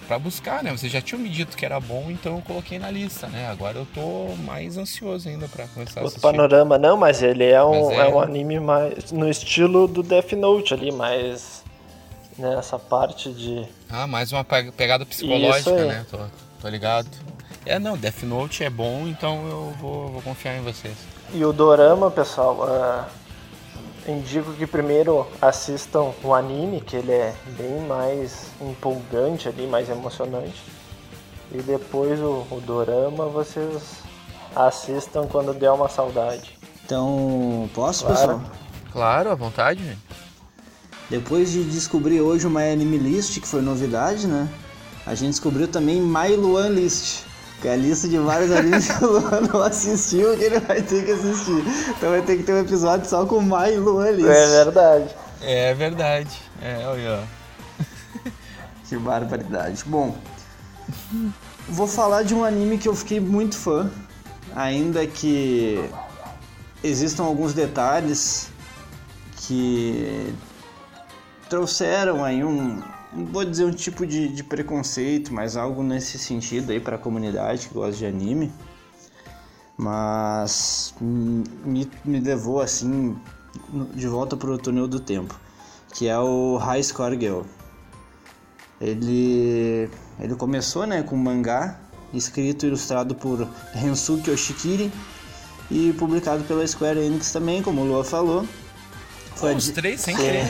para 0.06 0.18
buscar, 0.18 0.62
né? 0.62 0.70
Vocês 0.70 0.92
já 0.92 1.00
tinham 1.00 1.20
me 1.20 1.28
dito 1.28 1.56
que 1.56 1.64
era 1.64 1.80
bom, 1.80 2.10
então 2.10 2.36
eu 2.36 2.42
coloquei 2.42 2.78
na 2.78 2.90
lista, 2.90 3.26
né? 3.26 3.48
Agora 3.48 3.78
eu 3.78 3.86
tô 3.86 4.36
mais 4.44 4.76
ansioso 4.76 5.28
ainda 5.28 5.48
para 5.48 5.66
começar 5.68 6.00
a 6.00 6.04
assistir. 6.04 6.18
O 6.18 6.22
panorama 6.22 6.78
não, 6.78 6.96
mas 6.96 7.22
ele 7.22 7.44
é 7.44 7.64
um, 7.64 7.90
é... 7.90 8.06
é... 8.06 8.08
um 8.08 8.20
anime 8.20 8.60
mais 8.60 9.10
no 9.10 9.28
estilo 9.28 9.88
do 9.88 10.02
Death 10.02 10.32
Note 10.32 10.74
ali, 10.74 10.92
mais 10.92 11.61
nessa 12.43 12.76
né, 12.76 12.82
parte 12.88 13.32
de 13.32 13.66
Ah, 13.88 14.07
mais 14.07 14.32
uma 14.32 14.45
pegada 14.45 15.07
psicológica, 15.07 15.84
né? 15.84 16.05
Tô, 16.11 16.18
tô 16.61 16.68
ligado. 16.68 17.09
É, 17.64 17.78
não, 17.78 17.97
Death 17.97 18.24
Note 18.24 18.64
é 18.64 18.70
bom, 18.70 19.07
então 19.07 19.47
eu 19.49 19.74
vou, 19.80 20.09
vou 20.09 20.22
confiar 20.22 20.57
em 20.57 20.62
vocês. 20.62 20.95
E 21.32 21.45
o 21.45 21.53
dorama, 21.53 22.11
pessoal, 22.11 22.59
uh, 22.59 24.11
indico 24.11 24.53
que 24.55 24.66
primeiro 24.66 25.26
assistam 25.40 26.12
o 26.24 26.34
anime, 26.34 26.80
que 26.80 26.97
ele 26.97 27.12
é 27.12 27.32
bem 27.57 27.80
mais 27.86 28.49
empolgante 28.61 29.49
ali, 29.49 29.66
mais 29.66 29.88
emocionante. 29.88 30.61
E 31.53 31.62
depois 31.62 32.18
o, 32.20 32.47
o 32.51 32.61
dorama 32.61 33.26
vocês 33.26 34.03
assistam 34.57 35.26
quando 35.28 35.55
der 35.55 35.70
uma 35.70 35.88
saudade. 35.88 36.59
Então, 36.84 37.70
posso, 37.72 38.05
claro. 38.05 38.18
pessoal? 38.18 38.43
Claro, 38.90 39.30
à 39.30 39.34
vontade. 39.34 39.97
Depois 41.12 41.52
de 41.52 41.62
descobrir 41.64 42.22
hoje 42.22 42.46
o 42.46 42.50
My 42.50 42.72
Anime 42.72 42.96
List, 42.96 43.38
que 43.38 43.46
foi 43.46 43.60
novidade, 43.60 44.26
né? 44.26 44.48
A 45.04 45.14
gente 45.14 45.32
descobriu 45.32 45.68
também 45.68 46.00
My 46.00 46.34
Luan 46.34 46.70
List. 46.70 47.24
Que 47.60 47.68
é 47.68 47.74
a 47.74 47.76
lista 47.76 48.08
de 48.08 48.16
vários 48.16 48.50
animes 48.56 48.88
que 48.88 49.04
o 49.04 49.18
Luan 49.18 49.42
não 49.42 49.60
assistiu 49.60 50.34
que 50.38 50.44
ele 50.44 50.58
vai 50.60 50.80
ter 50.80 51.04
que 51.04 51.10
assistir. 51.10 51.62
Então 51.90 52.08
vai 52.08 52.22
ter 52.22 52.38
que 52.38 52.44
ter 52.44 52.54
um 52.54 52.60
episódio 52.60 53.06
só 53.06 53.26
com 53.26 53.36
o 53.36 53.42
Mai 53.42 53.74
e 53.74 53.76
Luan 53.76 54.10
List. 54.12 54.26
É 54.26 54.64
verdade. 54.64 55.08
É 55.42 55.74
verdade. 55.74 56.38
É, 56.62 56.86
olha. 56.86 57.24
que 58.88 58.96
barbaridade. 58.96 59.84
Bom, 59.84 60.16
vou 61.68 61.86
falar 61.86 62.22
de 62.22 62.34
um 62.34 62.42
anime 62.42 62.78
que 62.78 62.88
eu 62.88 62.96
fiquei 62.96 63.20
muito 63.20 63.54
fã. 63.54 63.90
Ainda 64.56 65.06
que 65.06 65.78
existam 66.82 67.24
alguns 67.24 67.52
detalhes 67.52 68.48
que 69.36 70.34
trouxeram 71.53 72.24
aí 72.24 72.42
um, 72.42 72.80
não 73.12 73.26
vou 73.26 73.44
dizer 73.44 73.66
um 73.66 73.70
tipo 73.70 74.07
de, 74.07 74.26
de 74.28 74.42
preconceito, 74.42 75.34
mas 75.34 75.55
algo 75.55 75.82
nesse 75.82 76.18
sentido 76.18 76.72
aí 76.72 76.80
para 76.80 76.96
a 76.96 76.98
comunidade 76.98 77.68
que 77.68 77.74
gosta 77.74 77.94
de 77.94 78.07
anime. 78.07 78.50
Mas 79.76 80.94
me, 80.98 81.86
me 82.07 82.20
levou 82.20 82.59
assim 82.59 83.14
de 83.94 84.09
volta 84.09 84.34
para 84.34 84.50
o 84.50 84.57
túnel 84.57 84.88
do 84.88 84.98
tempo, 84.98 85.38
que 85.92 86.09
é 86.09 86.18
o 86.18 86.57
High 86.57 86.82
Score 86.82 87.20
Girl. 87.20 87.42
Ele, 88.80 89.90
ele 90.18 90.34
começou 90.36 90.86
né, 90.86 91.03
com 91.03 91.16
um 91.16 91.22
mangá 91.22 91.78
escrito 92.14 92.64
e 92.64 92.68
ilustrado 92.68 93.14
por 93.14 93.46
Rensuke 93.74 94.30
Oshikiri 94.30 94.90
e 95.70 95.92
publicado 95.98 96.44
pela 96.44 96.66
Square 96.66 96.98
Enix 96.98 97.30
também, 97.30 97.62
como 97.62 97.82
o 97.82 97.84
Lua 97.84 98.05
falou. 98.05 98.46
Foi 99.43 99.57
Os 99.57 99.70
três 99.70 100.01
sem 100.01 100.16
querer. 100.16 100.45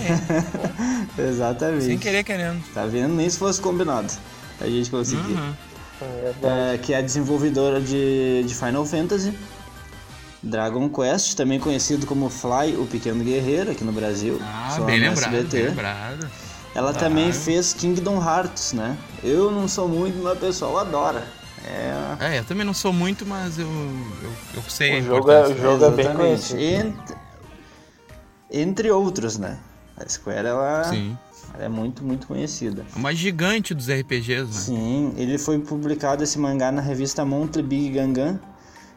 Exatamente. 1.18 1.84
Sem 1.84 1.98
querer 1.98 2.22
querendo. 2.22 2.62
Tá 2.74 2.84
vendo? 2.84 3.14
Nem 3.14 3.28
se 3.28 3.38
fosse 3.38 3.58
combinado. 3.58 4.12
A 4.60 4.66
gente 4.66 4.90
conseguiu. 4.90 5.34
Uhum. 5.34 5.54
É, 6.42 6.76
que 6.76 6.92
é 6.92 6.98
a 6.98 7.00
desenvolvedora 7.00 7.80
de, 7.80 8.44
de 8.46 8.54
Final 8.54 8.84
Fantasy. 8.84 9.32
Dragon 10.42 10.90
Quest, 10.90 11.36
também 11.36 11.58
conhecido 11.58 12.04
como 12.04 12.28
Fly, 12.28 12.76
o 12.76 12.86
Pequeno 12.86 13.24
Guerreiro, 13.24 13.70
aqui 13.70 13.82
no 13.82 13.92
Brasil. 13.92 14.38
Ah, 14.42 14.76
bem 14.84 15.00
lembrado, 15.00 15.34
SBT. 15.36 15.56
bem 15.56 15.68
lembrado. 15.68 16.30
Ela 16.74 16.92
claro. 16.92 16.98
também 16.98 17.32
fez 17.32 17.72
Kingdom 17.72 18.22
Hearts, 18.22 18.74
né? 18.74 18.98
Eu 19.24 19.50
não 19.50 19.66
sou 19.68 19.88
muito, 19.88 20.22
mas 20.22 20.34
o 20.34 20.36
pessoal 20.36 20.78
adora. 20.78 21.22
É... 21.64 22.34
é, 22.34 22.38
eu 22.40 22.44
também 22.44 22.66
não 22.66 22.74
sou 22.74 22.92
muito, 22.92 23.24
mas 23.24 23.58
eu, 23.58 23.66
eu, 23.66 24.32
eu 24.56 24.62
sei 24.68 25.00
o 25.00 25.04
jogo, 25.04 25.30
é, 25.30 25.46
o 25.46 25.56
jogo 25.56 25.84
é 25.84 25.90
bem 25.90 26.12
conhecido. 26.12 27.21
Entre, 28.52 28.90
outros, 28.90 29.38
né? 29.38 29.58
A 29.96 30.08
Square, 30.08 30.46
ela, 30.46 30.90
ela 31.54 31.64
é 31.64 31.68
muito, 31.68 32.04
muito 32.04 32.26
conhecida. 32.26 32.84
É 32.94 32.98
uma 32.98 33.14
gigante 33.14 33.74
dos 33.74 33.88
RPGs, 33.88 34.44
né? 34.44 34.52
Sim, 34.52 35.14
ele 35.16 35.38
foi 35.38 35.58
publicado 35.58 36.22
esse 36.22 36.38
mangá 36.38 36.70
na 36.70 36.82
revista 36.82 37.24
Monthly 37.24 37.62
Big 37.62 37.90
Gangan 37.90 38.38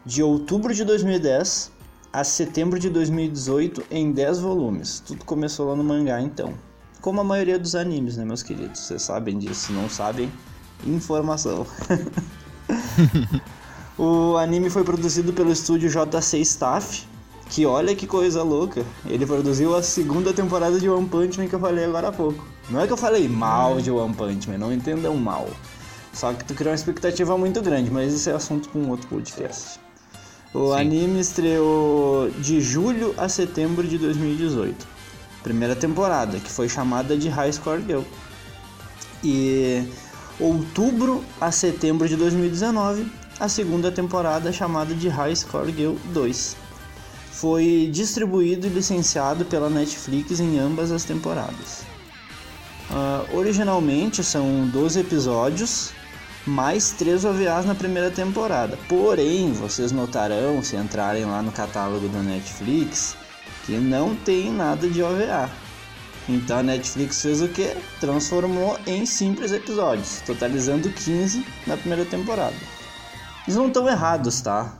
de 0.04 0.22
outubro 0.22 0.74
de 0.74 0.84
2010 0.84 1.72
a 2.12 2.24
setembro 2.24 2.78
de 2.78 2.88
2018 2.88 3.84
em 3.90 4.12
10 4.12 4.40
volumes. 4.40 5.00
Tudo 5.00 5.24
começou 5.24 5.68
lá 5.68 5.76
no 5.76 5.84
mangá, 5.84 6.20
então. 6.20 6.54
Como 7.00 7.20
a 7.20 7.24
maioria 7.24 7.58
dos 7.58 7.74
animes, 7.74 8.16
né, 8.16 8.24
meus 8.24 8.42
queridos? 8.42 8.80
Vocês 8.80 9.02
sabem 9.02 9.38
disso, 9.38 9.72
não 9.72 9.88
sabem? 9.88 10.32
Informação. 10.86 11.66
o 13.98 14.36
anime 14.36 14.70
foi 14.70 14.84
produzido 14.84 15.32
pelo 15.32 15.52
estúdio 15.52 15.88
JC 15.90 16.38
Staff, 16.40 17.06
que 17.48 17.64
olha 17.64 17.94
que 17.94 18.06
coisa 18.06 18.42
louca. 18.42 18.84
Ele 19.06 19.24
produziu 19.24 19.74
a 19.76 19.82
segunda 19.82 20.32
temporada 20.32 20.78
de 20.78 20.88
One 20.88 21.08
Punch 21.08 21.38
Man 21.38 21.48
que 21.48 21.54
eu 21.54 21.60
falei 21.60 21.84
agora 21.84 22.08
há 22.08 22.12
pouco. 22.12 22.44
Não 22.68 22.80
é 22.80 22.86
que 22.86 22.92
eu 22.92 22.96
falei 22.96 23.28
mal 23.28 23.80
de 23.80 23.90
One 23.90 24.14
Punch 24.14 24.48
Man, 24.48 24.58
não 24.58 24.72
entendam 24.72 25.16
mal. 25.16 25.48
Só 26.12 26.32
que 26.32 26.44
tu 26.44 26.54
criou 26.54 26.70
uma 26.70 26.76
expectativa 26.76 27.36
muito 27.36 27.60
grande, 27.62 27.90
mas 27.90 28.12
isso 28.12 28.30
é 28.30 28.32
assunto 28.32 28.68
para 28.68 28.80
um 28.80 28.90
outro 28.90 29.06
podcast. 29.08 29.78
O 30.52 30.72
Sim. 30.72 30.80
anime 30.80 31.20
estreou 31.20 32.30
de 32.38 32.60
julho 32.60 33.14
a 33.18 33.28
setembro 33.28 33.86
de 33.86 33.98
2018. 33.98 34.86
Primeira 35.42 35.76
temporada, 35.76 36.38
que 36.38 36.50
foi 36.50 36.68
chamada 36.68 37.16
de 37.16 37.28
High 37.28 37.52
Score 37.52 37.82
Girl. 37.82 38.02
E 39.22 39.86
outubro 40.40 41.22
a 41.40 41.50
setembro 41.52 42.08
de 42.08 42.16
2019, 42.16 43.06
a 43.38 43.48
segunda 43.48 43.92
temporada 43.92 44.50
chamada 44.52 44.94
de 44.94 45.08
High 45.08 45.36
Score 45.36 45.72
Girl 45.72 45.94
2 46.12 46.65
foi 47.36 47.88
distribuído 47.92 48.66
e 48.66 48.70
licenciado 48.70 49.44
pela 49.44 49.68
Netflix 49.68 50.40
em 50.40 50.58
ambas 50.58 50.90
as 50.90 51.04
temporadas. 51.04 51.82
Uh, 52.90 53.36
originalmente 53.36 54.24
são 54.24 54.66
12 54.68 55.00
episódios, 55.00 55.92
mais 56.46 56.92
3 56.92 57.26
OVAs 57.26 57.66
na 57.66 57.74
primeira 57.74 58.10
temporada. 58.10 58.78
Porém, 58.88 59.52
vocês 59.52 59.92
notarão, 59.92 60.62
se 60.62 60.76
entrarem 60.76 61.26
lá 61.26 61.42
no 61.42 61.52
catálogo 61.52 62.08
da 62.08 62.22
Netflix, 62.22 63.14
que 63.66 63.72
não 63.72 64.14
tem 64.14 64.50
nada 64.50 64.88
de 64.88 65.02
OVA. 65.02 65.50
Então 66.28 66.60
a 66.60 66.62
Netflix 66.62 67.20
fez 67.20 67.42
o 67.42 67.48
que? 67.48 67.76
Transformou 68.00 68.78
em 68.86 69.04
simples 69.04 69.52
episódios, 69.52 70.22
totalizando 70.24 70.88
15 70.90 71.44
na 71.66 71.76
primeira 71.76 72.04
temporada. 72.06 72.56
Eles 73.46 73.56
não 73.56 73.68
estão 73.68 73.86
errados, 73.86 74.40
tá? 74.40 74.72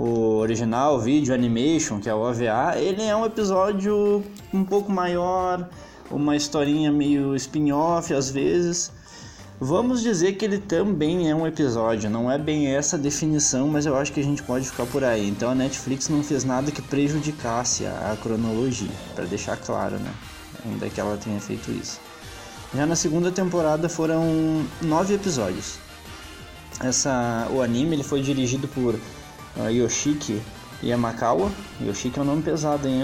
O 0.00 0.36
original 0.36 1.00
vídeo 1.00 1.34
animation, 1.34 1.98
que 1.98 2.08
é 2.08 2.14
o 2.14 2.18
OVA, 2.18 2.78
ele 2.78 3.02
é 3.02 3.16
um 3.16 3.26
episódio 3.26 4.22
um 4.54 4.62
pouco 4.62 4.92
maior, 4.92 5.68
uma 6.08 6.36
historinha 6.36 6.92
meio 6.92 7.34
spin-off 7.34 8.14
às 8.14 8.30
vezes. 8.30 8.92
Vamos 9.58 10.00
dizer 10.00 10.34
que 10.34 10.44
ele 10.44 10.58
também 10.58 11.28
é 11.28 11.34
um 11.34 11.44
episódio, 11.44 12.08
não 12.08 12.30
é 12.30 12.38
bem 12.38 12.68
essa 12.68 12.96
definição, 12.96 13.66
mas 13.66 13.86
eu 13.86 13.96
acho 13.96 14.12
que 14.12 14.20
a 14.20 14.22
gente 14.22 14.40
pode 14.40 14.70
ficar 14.70 14.86
por 14.86 15.02
aí. 15.02 15.28
Então 15.28 15.50
a 15.50 15.54
Netflix 15.56 16.08
não 16.08 16.22
fez 16.22 16.44
nada 16.44 16.70
que 16.70 16.80
prejudicasse 16.80 17.84
a, 17.84 18.12
a 18.12 18.16
cronologia, 18.18 18.92
para 19.16 19.24
deixar 19.24 19.56
claro, 19.56 19.98
né? 19.98 20.14
Ainda 20.64 20.88
que 20.88 21.00
ela 21.00 21.16
tenha 21.16 21.40
feito 21.40 21.72
isso. 21.72 22.00
Já 22.72 22.86
na 22.86 22.94
segunda 22.94 23.32
temporada 23.32 23.88
foram 23.88 24.64
nove 24.80 25.14
episódios. 25.14 25.80
Essa, 26.84 27.48
o 27.50 27.60
anime 27.60 27.96
ele 27.96 28.04
foi 28.04 28.22
dirigido 28.22 28.68
por 28.68 28.94
uh, 29.58 29.70
Yoshiki 29.70 30.40
Yamakawa. 30.82 31.50
Yoshiki 31.80 32.18
é 32.18 32.22
um 32.22 32.24
nome 32.24 32.42
pesado, 32.42 32.88
hein, 32.88 33.02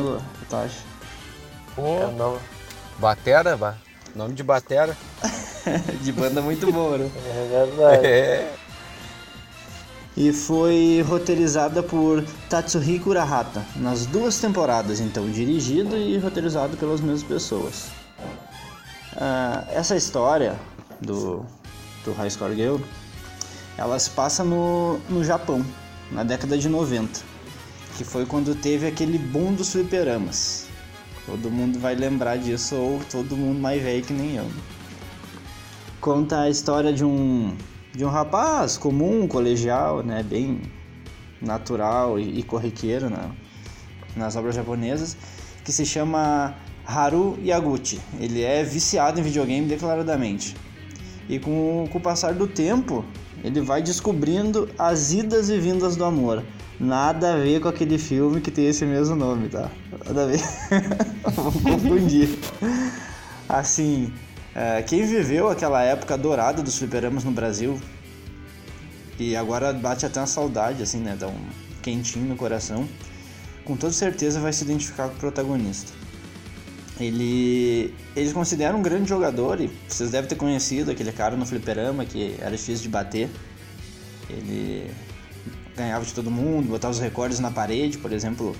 Tashi? 0.48 0.80
Oh. 1.76 2.02
É 2.02 2.10
nome. 2.12 2.38
Batera, 2.98 3.56
ba... 3.56 3.76
nome 4.14 4.34
de 4.34 4.42
batera. 4.42 4.96
de 6.02 6.12
banda 6.12 6.40
muito 6.40 6.70
boa, 6.72 6.98
né? 6.98 7.10
É 7.26 7.66
verdade. 7.66 8.06
É. 8.06 8.54
E 10.16 10.32
foi 10.32 11.04
roteirizada 11.08 11.82
por 11.82 12.24
Tatsuhiko 12.48 13.10
Urahata, 13.10 13.64
nas 13.74 14.06
duas 14.06 14.38
temporadas, 14.38 15.00
então, 15.00 15.28
dirigido 15.28 15.96
e 15.96 16.16
roteirizado 16.18 16.76
pelas 16.76 17.00
mesmas 17.00 17.24
pessoas. 17.24 17.86
Uh, 19.14 19.66
essa 19.72 19.96
história 19.96 20.54
do, 21.00 21.44
do 22.04 22.12
High 22.12 22.30
Score 22.30 22.54
Girl, 22.54 22.76
ela 23.76 23.98
se 23.98 24.08
passa 24.10 24.44
no, 24.44 24.98
no 25.08 25.24
Japão, 25.24 25.64
na 26.14 26.22
década 26.22 26.56
de 26.56 26.68
90, 26.68 27.20
que 27.96 28.04
foi 28.04 28.24
quando 28.24 28.54
teve 28.54 28.86
aquele 28.86 29.18
boom 29.18 29.52
dos 29.52 29.72
fliperamas. 29.72 30.68
Todo 31.26 31.50
mundo 31.50 31.78
vai 31.80 31.94
lembrar 31.94 32.36
disso, 32.36 32.76
ou 32.76 33.00
todo 33.10 33.36
mundo 33.36 33.60
mais 33.60 33.82
velho 33.82 34.04
que 34.04 34.12
nem 34.12 34.36
eu. 34.36 34.48
Conta 36.00 36.42
a 36.42 36.50
história 36.50 36.92
de 36.92 37.04
um 37.04 37.56
de 37.92 38.04
um 38.04 38.08
rapaz 38.08 38.76
comum, 38.76 39.26
colegial, 39.28 40.02
né, 40.02 40.22
bem 40.22 40.62
natural 41.40 42.18
e, 42.18 42.40
e 42.40 42.42
corriqueiro 42.42 43.08
né, 43.08 43.30
nas 44.16 44.34
obras 44.34 44.54
japonesas, 44.54 45.16
que 45.64 45.72
se 45.72 45.86
chama 45.86 46.56
Haru 46.84 47.38
Yaguchi. 47.40 48.00
Ele 48.18 48.42
é 48.42 48.64
viciado 48.64 49.20
em 49.20 49.22
videogame 49.22 49.68
declaradamente. 49.68 50.56
E 51.28 51.38
com, 51.38 51.88
com 51.90 51.98
o 51.98 52.00
passar 52.00 52.34
do 52.34 52.48
tempo, 52.48 53.04
ele 53.44 53.60
vai 53.60 53.82
descobrindo 53.82 54.70
as 54.78 55.12
idas 55.12 55.50
e 55.50 55.58
vindas 55.58 55.94
do 55.96 56.04
amor. 56.04 56.42
Nada 56.80 57.34
a 57.34 57.36
ver 57.36 57.60
com 57.60 57.68
aquele 57.68 57.98
filme 57.98 58.40
que 58.40 58.50
tem 58.50 58.66
esse 58.66 58.86
mesmo 58.86 59.14
nome, 59.14 59.50
tá? 59.50 59.70
Nada 60.06 60.22
a 60.22 60.26
ver. 60.26 60.40
Vou 61.36 61.52
confundir. 61.52 62.38
Assim, 63.46 64.10
é, 64.54 64.82
quem 64.82 65.04
viveu 65.06 65.50
aquela 65.50 65.82
época 65.82 66.16
dourada 66.16 66.62
dos 66.62 66.78
fliperamas 66.78 67.22
no 67.22 67.30
Brasil 67.30 67.78
e 69.18 69.36
agora 69.36 69.72
bate 69.74 70.06
até 70.06 70.18
uma 70.18 70.26
saudade, 70.26 70.82
assim, 70.82 70.98
né? 70.98 71.14
Dá 71.18 71.28
um 71.28 71.46
quentinho 71.82 72.26
no 72.26 72.36
coração, 72.36 72.88
com 73.62 73.76
toda 73.76 73.92
certeza 73.92 74.40
vai 74.40 74.52
se 74.54 74.64
identificar 74.64 75.08
com 75.08 75.16
o 75.16 75.18
protagonista. 75.18 75.92
Ele, 76.98 77.92
eles 78.14 78.32
consideram 78.32 78.78
um 78.78 78.82
grande 78.82 79.08
jogador 79.08 79.60
e 79.60 79.68
vocês 79.88 80.10
devem 80.10 80.28
ter 80.28 80.36
conhecido 80.36 80.92
aquele 80.92 81.10
cara 81.10 81.36
no 81.36 81.44
fliperama 81.44 82.04
que 82.04 82.36
era 82.38 82.52
difícil 82.52 82.82
de 82.82 82.88
bater. 82.88 83.28
Ele 84.30 84.90
ganhava 85.76 86.04
de 86.04 86.12
todo 86.12 86.30
mundo, 86.30 86.68
botava 86.68 86.92
os 86.92 87.00
recordes 87.00 87.40
na 87.40 87.50
parede, 87.50 87.98
por 87.98 88.12
exemplo, 88.12 88.54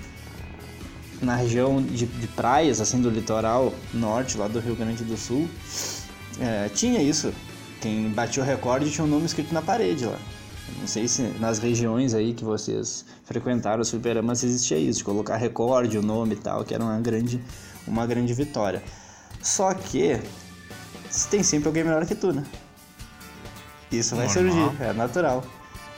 na 1.23 1.37
região 1.37 1.81
de, 1.81 2.07
de, 2.07 2.27
praias, 2.29 2.81
assim, 2.81 3.01
do 3.01 3.09
litoral 3.09 3.73
norte, 3.93 4.37
lá 4.37 4.49
do 4.49 4.59
Rio 4.59 4.75
Grande 4.75 5.05
do 5.05 5.17
Sul, 5.17 5.49
é, 6.41 6.69
tinha 6.69 7.01
isso. 7.01 7.33
Quem 7.81 8.09
batia 8.11 8.43
o 8.43 8.47
recorde 8.47 8.91
tinha 8.91 9.05
um 9.05 9.09
nome 9.09 9.27
escrito 9.27 9.53
na 9.53 9.63
parede 9.63 10.07
lá. 10.07 10.19
Não 10.79 10.87
sei 10.87 11.07
se 11.07 11.23
nas 11.39 11.59
regiões 11.59 12.15
aí 12.15 12.33
que 12.33 12.45
vocês 12.45 13.05
frequentaram 13.25 13.83
os 13.83 13.91
fliperamas 13.91 14.43
existia 14.43 14.79
isso, 14.79 14.99
de 14.99 15.05
colocar 15.05 15.37
recorde, 15.37 15.99
o 15.99 16.03
nome 16.03 16.35
e 16.35 16.39
tal, 16.39 16.65
que 16.65 16.75
era 16.75 16.83
uma 16.83 16.99
grande, 16.99 17.41
uma 17.87 18.07
grande 18.07 18.33
vitória. 18.35 18.83
Só 19.43 19.73
que 19.75 20.21
tem 21.31 21.43
sempre 21.43 21.69
alguém 21.69 21.85
melhor 21.85 22.05
que 22.07 22.15
tu, 22.15 22.33
né? 22.33 22.45
Isso 23.91 24.17
vai 24.17 24.27
Normal. 24.27 24.71
surgir, 24.71 24.83
é 24.83 24.93
natural. 24.93 25.45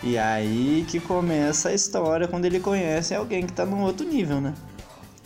E 0.02 0.18
aí 0.18 0.84
que 0.88 1.00
começa 1.00 1.70
a 1.70 1.72
história 1.72 2.28
quando 2.28 2.44
ele 2.44 2.60
conhece 2.60 3.14
alguém 3.14 3.46
que 3.46 3.52
tá 3.52 3.64
num 3.64 3.82
outro 3.82 4.06
nível, 4.06 4.40
né? 4.40 4.52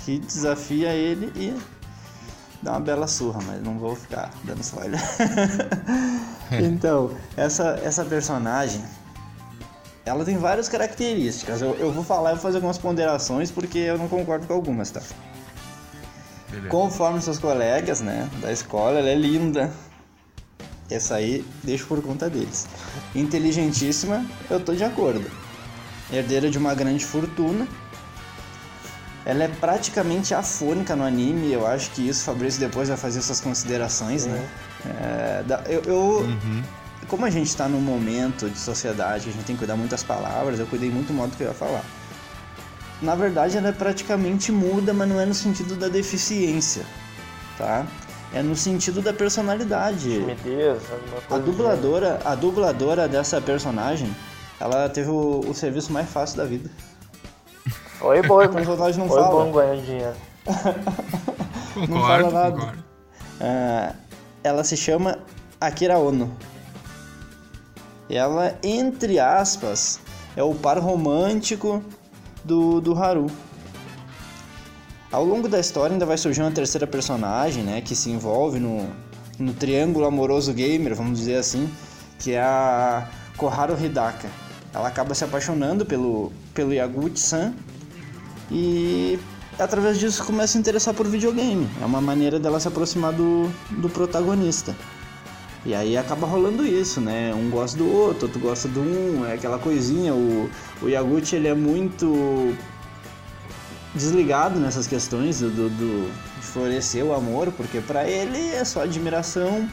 que 0.04 0.18
desafia 0.18 0.92
ele 0.92 1.32
e 1.36 1.56
dá 2.62 2.72
uma 2.72 2.80
bela 2.80 3.06
surra, 3.06 3.40
mas 3.46 3.62
não 3.62 3.78
vou 3.78 3.94
ficar 3.94 4.30
dando 4.44 4.60
spoiler. 4.60 5.00
então, 6.62 7.10
essa, 7.36 7.80
essa 7.82 8.04
personagem, 8.04 8.82
ela 10.04 10.24
tem 10.24 10.36
várias 10.36 10.68
características. 10.68 11.62
Eu, 11.62 11.74
eu 11.76 11.92
vou 11.92 12.04
falar 12.04 12.30
e 12.30 12.34
vou 12.34 12.42
fazer 12.42 12.56
algumas 12.56 12.78
ponderações 12.78 13.50
porque 13.50 13.78
eu 13.78 13.98
não 13.98 14.08
concordo 14.08 14.46
com 14.46 14.52
algumas, 14.52 14.90
tá? 14.90 15.00
Beleza. 16.50 16.68
Conforme 16.68 17.20
seus 17.22 17.38
colegas, 17.38 18.00
né, 18.00 18.28
da 18.40 18.52
escola, 18.52 18.98
ela 18.98 19.08
é 19.08 19.14
linda. 19.14 19.72
Essa 20.90 21.16
aí, 21.16 21.44
deixo 21.62 21.86
por 21.86 22.02
conta 22.02 22.28
deles. 22.28 22.66
Inteligentíssima, 23.14 24.26
eu 24.50 24.58
tô 24.58 24.74
de 24.74 24.82
acordo. 24.82 25.30
Herdeira 26.12 26.50
de 26.50 26.58
uma 26.58 26.74
grande 26.74 27.04
fortuna, 27.06 27.68
ela 29.24 29.44
é 29.44 29.48
praticamente 29.48 30.34
afônica 30.34 30.96
no 30.96 31.04
anime, 31.04 31.52
eu 31.52 31.64
acho 31.64 31.90
que 31.92 32.08
isso, 32.08 32.24
Fabrício 32.24 32.58
depois 32.58 32.88
vai 32.88 32.96
fazer 32.96 33.22
suas 33.22 33.40
considerações, 33.40 34.26
né? 34.26 34.48
É, 34.86 35.44
eu, 35.68 35.82
eu 35.82 35.96
uhum. 36.22 36.62
Como 37.06 37.24
a 37.24 37.30
gente 37.30 37.48
está 37.48 37.68
num 37.68 37.80
momento 37.80 38.48
de 38.48 38.58
sociedade, 38.58 39.28
a 39.28 39.32
gente 39.32 39.44
tem 39.44 39.56
que 39.56 39.60
cuidar 39.60 39.76
muito 39.76 39.90
das 39.90 40.02
palavras, 40.02 40.60
eu 40.60 40.66
cuidei 40.66 40.90
muito 40.90 41.08
do 41.08 41.14
modo 41.14 41.36
que 41.36 41.42
eu 41.42 41.48
ia 41.48 41.54
falar. 41.54 41.84
Na 43.02 43.14
verdade, 43.14 43.56
ela 43.56 43.68
é 43.68 43.72
praticamente 43.72 44.52
muda, 44.52 44.92
mas 44.92 45.08
não 45.08 45.18
é 45.18 45.24
no 45.24 45.34
sentido 45.34 45.74
da 45.74 45.88
deficiência, 45.88 46.84
tá? 47.56 47.86
É 48.32 48.42
no 48.42 48.54
sentido 48.54 49.00
da 49.00 49.12
personalidade. 49.12 50.10
Timidez, 50.10 50.82
a 51.30 51.38
dubladora, 51.38 52.20
a 52.24 52.34
dubladora 52.34 53.08
dessa 53.08 53.40
personagem, 53.40 54.14
ela 54.60 54.88
teve 54.88 55.08
o, 55.10 55.40
o 55.40 55.54
serviço 55.54 55.92
mais 55.92 56.08
fácil 56.08 56.36
da 56.36 56.44
vida. 56.44 56.70
Oi, 58.02 58.22
boi. 58.22 58.46
O 58.46 58.50
personagem 58.50 59.04
não 59.04 59.10
Oi, 59.10 59.22
fala. 59.22 59.44
bom 59.44 59.52
ganhar 59.52 59.76
dinheiro. 59.76 60.14
concordo, 61.74 61.88
não 61.88 62.00
fala 62.00 62.30
nada. 62.30 62.52
Concordo. 62.52 62.84
Uh, 63.40 63.96
ela 64.44 64.64
se 64.64 64.76
chama 64.76 65.18
Akira 65.60 65.98
Ono. 65.98 66.36
Ela, 68.08 68.58
entre 68.62 69.18
aspas, 69.18 70.00
é 70.36 70.42
o 70.42 70.54
par 70.54 70.78
romântico 70.78 71.82
do, 72.44 72.80
do 72.80 72.94
Haru. 72.94 73.26
Ao 75.12 75.24
longo 75.24 75.48
da 75.48 75.58
história 75.58 75.92
ainda 75.94 76.06
vai 76.06 76.16
surgir 76.16 76.40
uma 76.40 76.52
terceira 76.52 76.86
personagem, 76.86 77.64
né, 77.64 77.80
que 77.80 77.96
se 77.96 78.10
envolve 78.10 78.60
no, 78.60 78.88
no 79.38 79.52
triângulo 79.52 80.06
amoroso 80.06 80.52
gamer, 80.52 80.94
vamos 80.94 81.18
dizer 81.18 81.36
assim, 81.36 81.68
que 82.18 82.32
é 82.32 82.40
a 82.40 83.08
Koharu 83.36 83.76
Hidaka. 83.82 84.28
Ela 84.72 84.86
acaba 84.86 85.14
se 85.14 85.24
apaixonando 85.24 85.84
pelo, 85.84 86.30
pelo 86.54 86.72
Yaguchi-san 86.72 87.52
e 88.50 89.18
através 89.58 89.98
disso 89.98 90.24
começa 90.24 90.56
a 90.56 90.60
interessar 90.60 90.94
por 90.94 91.08
videogame. 91.08 91.68
É 91.82 91.84
uma 91.84 92.00
maneira 92.00 92.38
dela 92.38 92.60
se 92.60 92.68
aproximar 92.68 93.12
do, 93.12 93.50
do 93.70 93.88
protagonista. 93.88 94.76
E 95.64 95.74
aí 95.74 95.96
acaba 95.96 96.26
rolando 96.26 96.66
isso, 96.66 97.00
né? 97.00 97.34
Um 97.34 97.50
gosta 97.50 97.76
do 97.76 97.86
outro, 97.86 98.26
outro 98.26 98.40
gosta 98.40 98.66
do 98.66 98.80
um, 98.80 99.26
é 99.26 99.34
aquela 99.34 99.58
coisinha. 99.58 100.14
O, 100.14 100.50
o 100.80 100.88
Yaguchi 100.88 101.36
ele 101.36 101.48
é 101.48 101.54
muito 101.54 102.54
desligado 103.94 104.58
nessas 104.58 104.86
questões 104.86 105.40
do, 105.40 105.50
do, 105.50 105.68
do 105.68 106.30
de 106.40 106.46
florescer 106.46 107.04
o 107.04 107.14
amor, 107.14 107.52
porque 107.52 107.80
para 107.80 108.08
ele 108.08 108.38
é 108.38 108.64
só 108.64 108.82
admiração. 108.82 109.68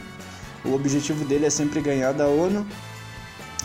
O 0.64 0.74
objetivo 0.74 1.24
dele 1.24 1.46
é 1.46 1.50
sempre 1.50 1.80
ganhar 1.80 2.12
da 2.12 2.26
ONU. 2.26 2.66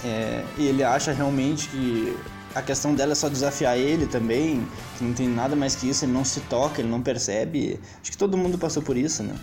É, 0.05 0.43
e 0.57 0.67
ele 0.67 0.83
acha 0.83 1.11
realmente 1.11 1.67
que 1.69 2.15
a 2.55 2.61
questão 2.61 2.93
dela 2.93 3.13
é 3.13 3.15
só 3.15 3.29
desafiar 3.29 3.77
ele 3.77 4.05
também, 4.05 4.65
que 4.97 5.03
não 5.03 5.13
tem 5.13 5.27
nada 5.27 5.55
mais 5.55 5.75
que 5.75 5.89
isso, 5.89 6.05
ele 6.05 6.11
não 6.11 6.23
se 6.23 6.39
toca, 6.41 6.81
ele 6.81 6.89
não 6.89 7.01
percebe. 7.01 7.79
Acho 8.01 8.11
que 8.11 8.17
todo 8.17 8.37
mundo 8.37 8.57
passou 8.57 8.81
por 8.81 8.95
isso, 8.95 9.23
né? 9.23 9.35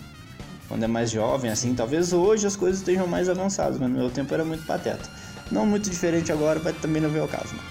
Quando 0.71 0.83
é 0.83 0.87
mais 0.87 1.11
jovem, 1.11 1.51
assim, 1.51 1.75
talvez 1.75 2.13
hoje 2.13 2.47
as 2.47 2.55
coisas 2.55 2.79
estejam 2.79 3.05
mais 3.05 3.27
avançadas, 3.27 3.77
mas 3.77 3.89
no 3.89 3.97
meu 3.97 4.09
tempo 4.09 4.33
era 4.33 4.45
muito 4.45 4.65
pateta. 4.65 5.03
Não 5.51 5.65
muito 5.65 5.89
diferente 5.89 6.31
agora, 6.31 6.61
mas 6.63 6.77
também 6.77 7.01
não 7.01 7.09
veio 7.09 7.25
o 7.25 7.27
caso, 7.27 7.53
né? 7.53 7.61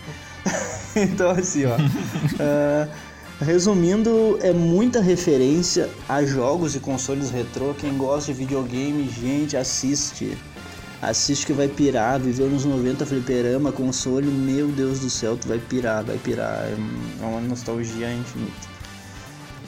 então, 1.11 1.31
assim, 1.31 1.65
ó. 1.65 1.77
uh, 1.77 2.91
resumindo, 3.43 4.39
é 4.43 4.53
muita 4.53 5.01
referência 5.01 5.89
a 6.07 6.23
jogos 6.23 6.77
e 6.77 6.79
consoles 6.79 7.31
retrô. 7.31 7.73
Quem 7.73 7.97
gosta 7.97 8.35
de 8.35 8.39
videogame, 8.39 9.09
gente, 9.09 9.57
assiste. 9.57 10.37
Assiste 11.01 11.47
que 11.47 11.55
vai 11.55 11.69
pirar, 11.69 12.21
viveu 12.21 12.51
nos 12.51 12.67
90 12.67 13.07
fliperama, 13.07 13.73
console, 13.73 14.27
meu 14.27 14.69
Deus 14.69 15.01
do 15.01 15.09
céu, 15.09 15.39
tu 15.39 15.49
vai 15.49 15.59
pirar, 15.59 16.05
vai 16.05 16.19
pirar. 16.19 16.67
É 16.67 17.25
uma 17.25 17.41
nostalgia 17.41 18.13
infinita. 18.13 18.69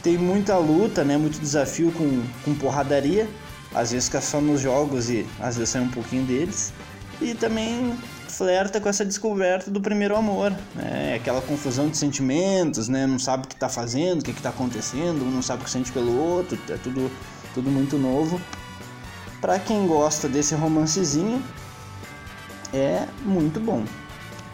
Tem 0.03 0.19
muita 0.19 0.57
luta, 0.59 1.05
né? 1.05 1.17
Muito 1.17 1.39
desafio 1.39 1.93
com, 1.93 2.23
com 2.45 2.55
porradaria. 2.55 3.29
Às 3.75 3.93
vezes 3.93 4.07
fica 4.07 4.21
só 4.21 4.41
nos 4.41 4.61
jogos 4.61 5.09
e 5.09 5.27
às 5.41 5.57
vezes 5.57 5.71
sai 5.71 5.83
um 5.83 5.89
pouquinho 5.89 6.25
deles. 6.25 6.73
E 7.21 7.35
também 7.35 7.97
flerta 8.29 8.81
com 8.81 8.89
essa 8.89 9.05
descoberta 9.05 9.71
do 9.71 9.81
primeiro 9.81 10.17
amor, 10.17 10.53
né? 10.75 11.15
Aquela 11.15 11.41
confusão 11.41 11.89
de 11.89 11.97
sentimentos, 11.97 12.89
né? 12.89 13.07
Não 13.07 13.19
sabe 13.19 13.45
o 13.45 13.49
que 13.49 13.55
está 13.55 13.69
fazendo, 13.69 14.21
o 14.21 14.25
que 14.25 14.31
está 14.31 14.49
acontecendo, 14.49 15.25
não 15.31 15.43
sabe 15.43 15.63
o 15.63 15.65
que 15.65 15.71
sente 15.71 15.93
pelo 15.93 16.17
outro, 16.19 16.59
é 16.69 16.77
tudo, 16.77 17.11
tudo 17.55 17.71
muito 17.71 17.97
novo. 17.99 18.41
Para 19.41 19.59
quem 19.59 19.87
gosta 19.87 20.29
desse 20.29 20.55
romancezinho, 20.55 21.43
é 22.73 23.07
muito 23.25 23.61
bom. 23.61 23.85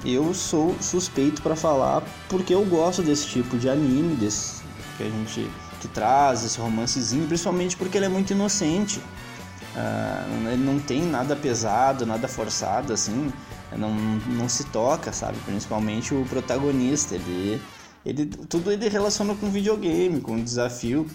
Eu 0.04 0.32
sou 0.34 0.76
suspeito 0.80 1.42
para 1.42 1.56
falar 1.56 2.02
porque 2.28 2.54
eu 2.54 2.64
gosto 2.64 3.02
desse 3.02 3.26
tipo 3.26 3.56
de 3.56 3.68
anime, 3.68 4.14
desse 4.16 4.57
que 4.98 5.04
a 5.04 5.08
gente 5.08 5.48
que 5.80 5.88
traz 5.88 6.44
esse 6.44 6.58
romancezinho, 6.58 7.26
principalmente 7.26 7.76
porque 7.76 7.96
ele 7.96 8.06
é 8.06 8.08
muito 8.08 8.32
inocente. 8.32 8.98
Uh, 8.98 10.48
ele 10.48 10.64
não 10.64 10.78
tem 10.80 11.02
nada 11.02 11.36
pesado, 11.36 12.04
nada 12.04 12.26
forçado, 12.26 12.92
assim, 12.92 13.32
não, 13.76 13.94
não 13.94 14.48
se 14.48 14.64
toca, 14.64 15.12
sabe? 15.12 15.38
Principalmente 15.46 16.12
o 16.12 16.24
protagonista, 16.24 17.14
ele, 17.14 17.62
ele 18.04 18.26
tudo 18.26 18.72
ele 18.72 18.88
relaciona 18.88 19.34
com 19.36 19.48
videogame, 19.50 20.20
com 20.20 20.42
desafio 20.42 21.06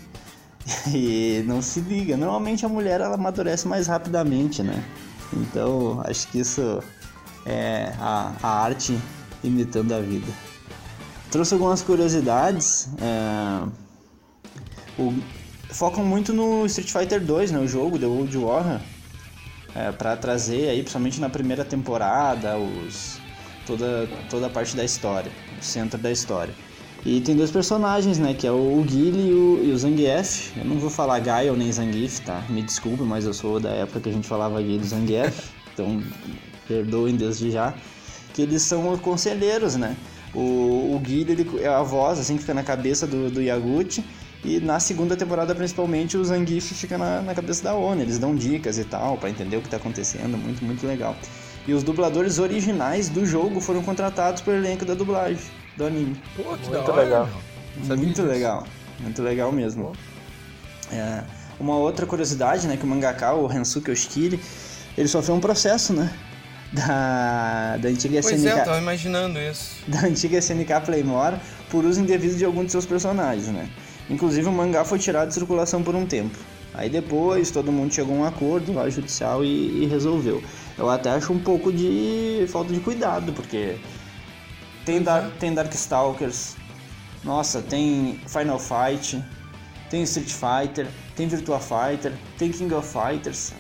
e 0.88 1.44
não 1.46 1.62
se 1.62 1.82
liga. 1.82 2.16
Normalmente 2.16 2.66
a 2.66 2.70
mulher 2.70 3.02
ela 3.02 3.16
amadurece 3.16 3.68
mais 3.68 3.88
rapidamente, 3.88 4.64
né? 4.64 4.82
Então 5.34 6.02
acho 6.06 6.28
que 6.30 6.40
isso 6.40 6.82
é 7.46 7.94
a, 8.00 8.32
a 8.42 8.64
arte 8.64 8.98
imitando 9.44 9.94
a 9.94 10.00
vida. 10.00 10.32
Trouxe 11.34 11.56
algumas 11.56 11.82
curiosidades. 11.82 12.90
É, 13.02 13.68
o, 15.00 15.12
focam 15.72 16.06
muito 16.06 16.32
no 16.32 16.64
Street 16.68 16.92
Fighter 16.92 17.20
2, 17.20 17.50
né? 17.50 17.58
O 17.58 17.68
jogo 17.68 17.98
The 17.98 18.06
World 18.06 18.38
War. 18.38 18.80
É, 19.74 19.92
para 19.92 20.16
trazer 20.16 20.70
aí, 20.70 20.78
principalmente 20.82 21.20
na 21.20 21.30
primeira 21.30 21.66
temporada, 21.66 22.56
os, 22.60 23.18
toda, 23.66 24.08
toda 24.30 24.46
a 24.46 24.50
parte 24.52 24.76
da 24.76 24.84
história, 24.84 25.32
o 25.60 25.64
centro 25.64 26.00
da 26.00 26.12
história. 26.12 26.54
E 27.04 27.20
tem 27.20 27.36
dois 27.36 27.50
personagens, 27.50 28.20
né? 28.20 28.36
Que 28.36 28.46
é 28.46 28.52
o 28.52 28.84
Guile 28.88 29.30
e 29.30 29.34
o, 29.34 29.66
e 29.66 29.72
o 29.72 29.78
Zangief. 29.80 30.56
Eu 30.56 30.66
não 30.66 30.78
vou 30.78 30.92
falar 30.92 31.18
Gaio 31.18 31.56
nem 31.56 31.72
Zangief, 31.72 32.20
tá? 32.20 32.44
Me 32.48 32.62
desculpe, 32.62 33.02
mas 33.02 33.26
eu 33.26 33.34
sou 33.34 33.60
da 33.60 33.72
época 33.72 34.02
que 34.02 34.10
a 34.10 34.14
gente 34.14 34.28
falava 34.28 34.62
Guile 34.62 34.84
e 34.84 34.88
Zangief. 34.88 35.50
então, 35.74 36.00
perdoem 36.68 37.16
desde 37.16 37.50
já. 37.50 37.74
Que 38.36 38.44
eles 38.44 38.62
são 38.62 38.96
conselheiros, 39.00 39.76
né? 39.76 39.98
O, 40.34 40.96
o 40.96 41.00
Guile 41.00 41.34
ele 41.34 41.60
é 41.62 41.68
a 41.68 41.84
voz, 41.84 42.20
assim, 42.20 42.36
que 42.36 42.42
fica 42.42 42.54
na 42.54 42.64
cabeça 42.64 43.06
do, 43.06 43.30
do 43.30 43.42
Yaguchi. 43.42 44.04
E 44.44 44.60
na 44.60 44.80
segunda 44.80 45.16
temporada, 45.16 45.56
principalmente, 45.56 46.18
o 46.18 46.26
Zangief 46.26 46.74
fica 46.74 46.98
na, 46.98 47.22
na 47.22 47.34
cabeça 47.34 47.64
da 47.64 47.76
ONU. 47.76 48.02
Eles 48.02 48.20
dão 48.20 48.36
dicas 48.36 48.78
e 48.78 48.84
tal, 48.84 49.18
para 49.18 49.30
entender 49.30 49.56
o 49.58 49.62
que 49.62 49.70
tá 49.70 49.78
acontecendo. 49.78 50.38
Muito, 50.38 50.64
muito 50.66 50.86
legal. 50.86 51.16
E 51.66 51.74
os 51.74 51.82
dubladores 51.82 52.40
originais 52.40 53.08
do 53.08 53.26
jogo 53.26 53.62
foram 53.62 53.82
contratados 53.82 54.42
pelo 54.42 54.58
elenco 54.58 54.84
da 54.84 54.94
dublagem 54.94 55.40
do 55.78 55.86
anime. 55.86 56.22
Pô, 56.36 56.44
que 56.58 56.70
Muito 56.70 56.92
legal. 56.92 57.30
Muito 57.88 58.22
legal. 58.24 58.68
Muito 59.00 59.22
legal 59.22 59.52
mesmo. 59.52 59.94
É, 60.92 61.24
uma 61.60 61.78
outra 61.78 62.06
curiosidade, 62.06 62.68
né, 62.68 62.76
que 62.76 62.84
o 62.84 62.88
mangaka, 62.88 63.34
o 63.34 63.48
Rensuke 63.48 63.92
Oshikiri, 63.92 64.40
ele 64.98 65.08
sofreu 65.08 65.36
um 65.36 65.40
processo, 65.40 65.94
né? 65.94 66.12
Da, 66.74 67.78
da 67.78 67.90
antiga 67.90 68.20
pois 68.22 68.36
SNK. 68.36 68.42
Pois 68.42 68.46
é, 68.46 68.62
eu 68.62 68.66
tava 68.66 68.78
imaginando 68.80 69.40
isso. 69.40 69.76
Da 69.88 70.08
antiga 70.08 70.40
SNK 70.40 70.82
Playmore 70.86 71.38
por 71.70 71.86
uso 71.86 72.02
indevido 72.02 72.36
de 72.36 72.44
alguns 72.44 72.66
de 72.66 72.72
seus 72.72 72.86
personagens, 72.86 73.48
né? 73.48 73.70
Inclusive 74.10 74.48
o 74.48 74.52
mangá 74.52 74.84
foi 74.84 74.98
tirado 74.98 75.28
de 75.28 75.36
circulação 75.36 75.84
por 75.84 75.96
um 75.96 76.06
tempo. 76.06 76.38
Aí 76.74 76.90
depois 76.90 77.52
todo 77.52 77.72
mundo 77.72 77.94
chegou 77.94 78.16
a 78.16 78.20
um 78.20 78.26
acordo 78.26 78.74
lá 78.74 78.90
judicial 78.90 79.46
e, 79.46 79.84
e 79.84 79.86
resolveu. 79.86 80.44
Eu 80.78 80.90
até 80.90 81.12
acho 81.12 81.32
um 81.32 81.40
pouco 81.40 81.72
de 81.72 82.46
falta 82.50 82.74
de 82.74 82.80
cuidado, 82.80 83.32
porque 83.34 83.78
tem, 84.84 85.02
Dark, 85.02 85.32
tem 85.40 85.54
Darkstalkers. 85.54 86.56
Nossa, 87.24 87.62
tem 87.62 88.20
Final 88.28 88.60
Fight. 88.60 89.24
Tem 89.90 90.02
Street 90.04 90.32
Fighter. 90.32 90.88
Tem 91.16 91.28
Virtua 91.28 91.60
Fighter. 91.60 92.14
Tem 92.38 92.52
King 92.52 92.74
of 92.74 92.88
Fighters. 92.88 93.54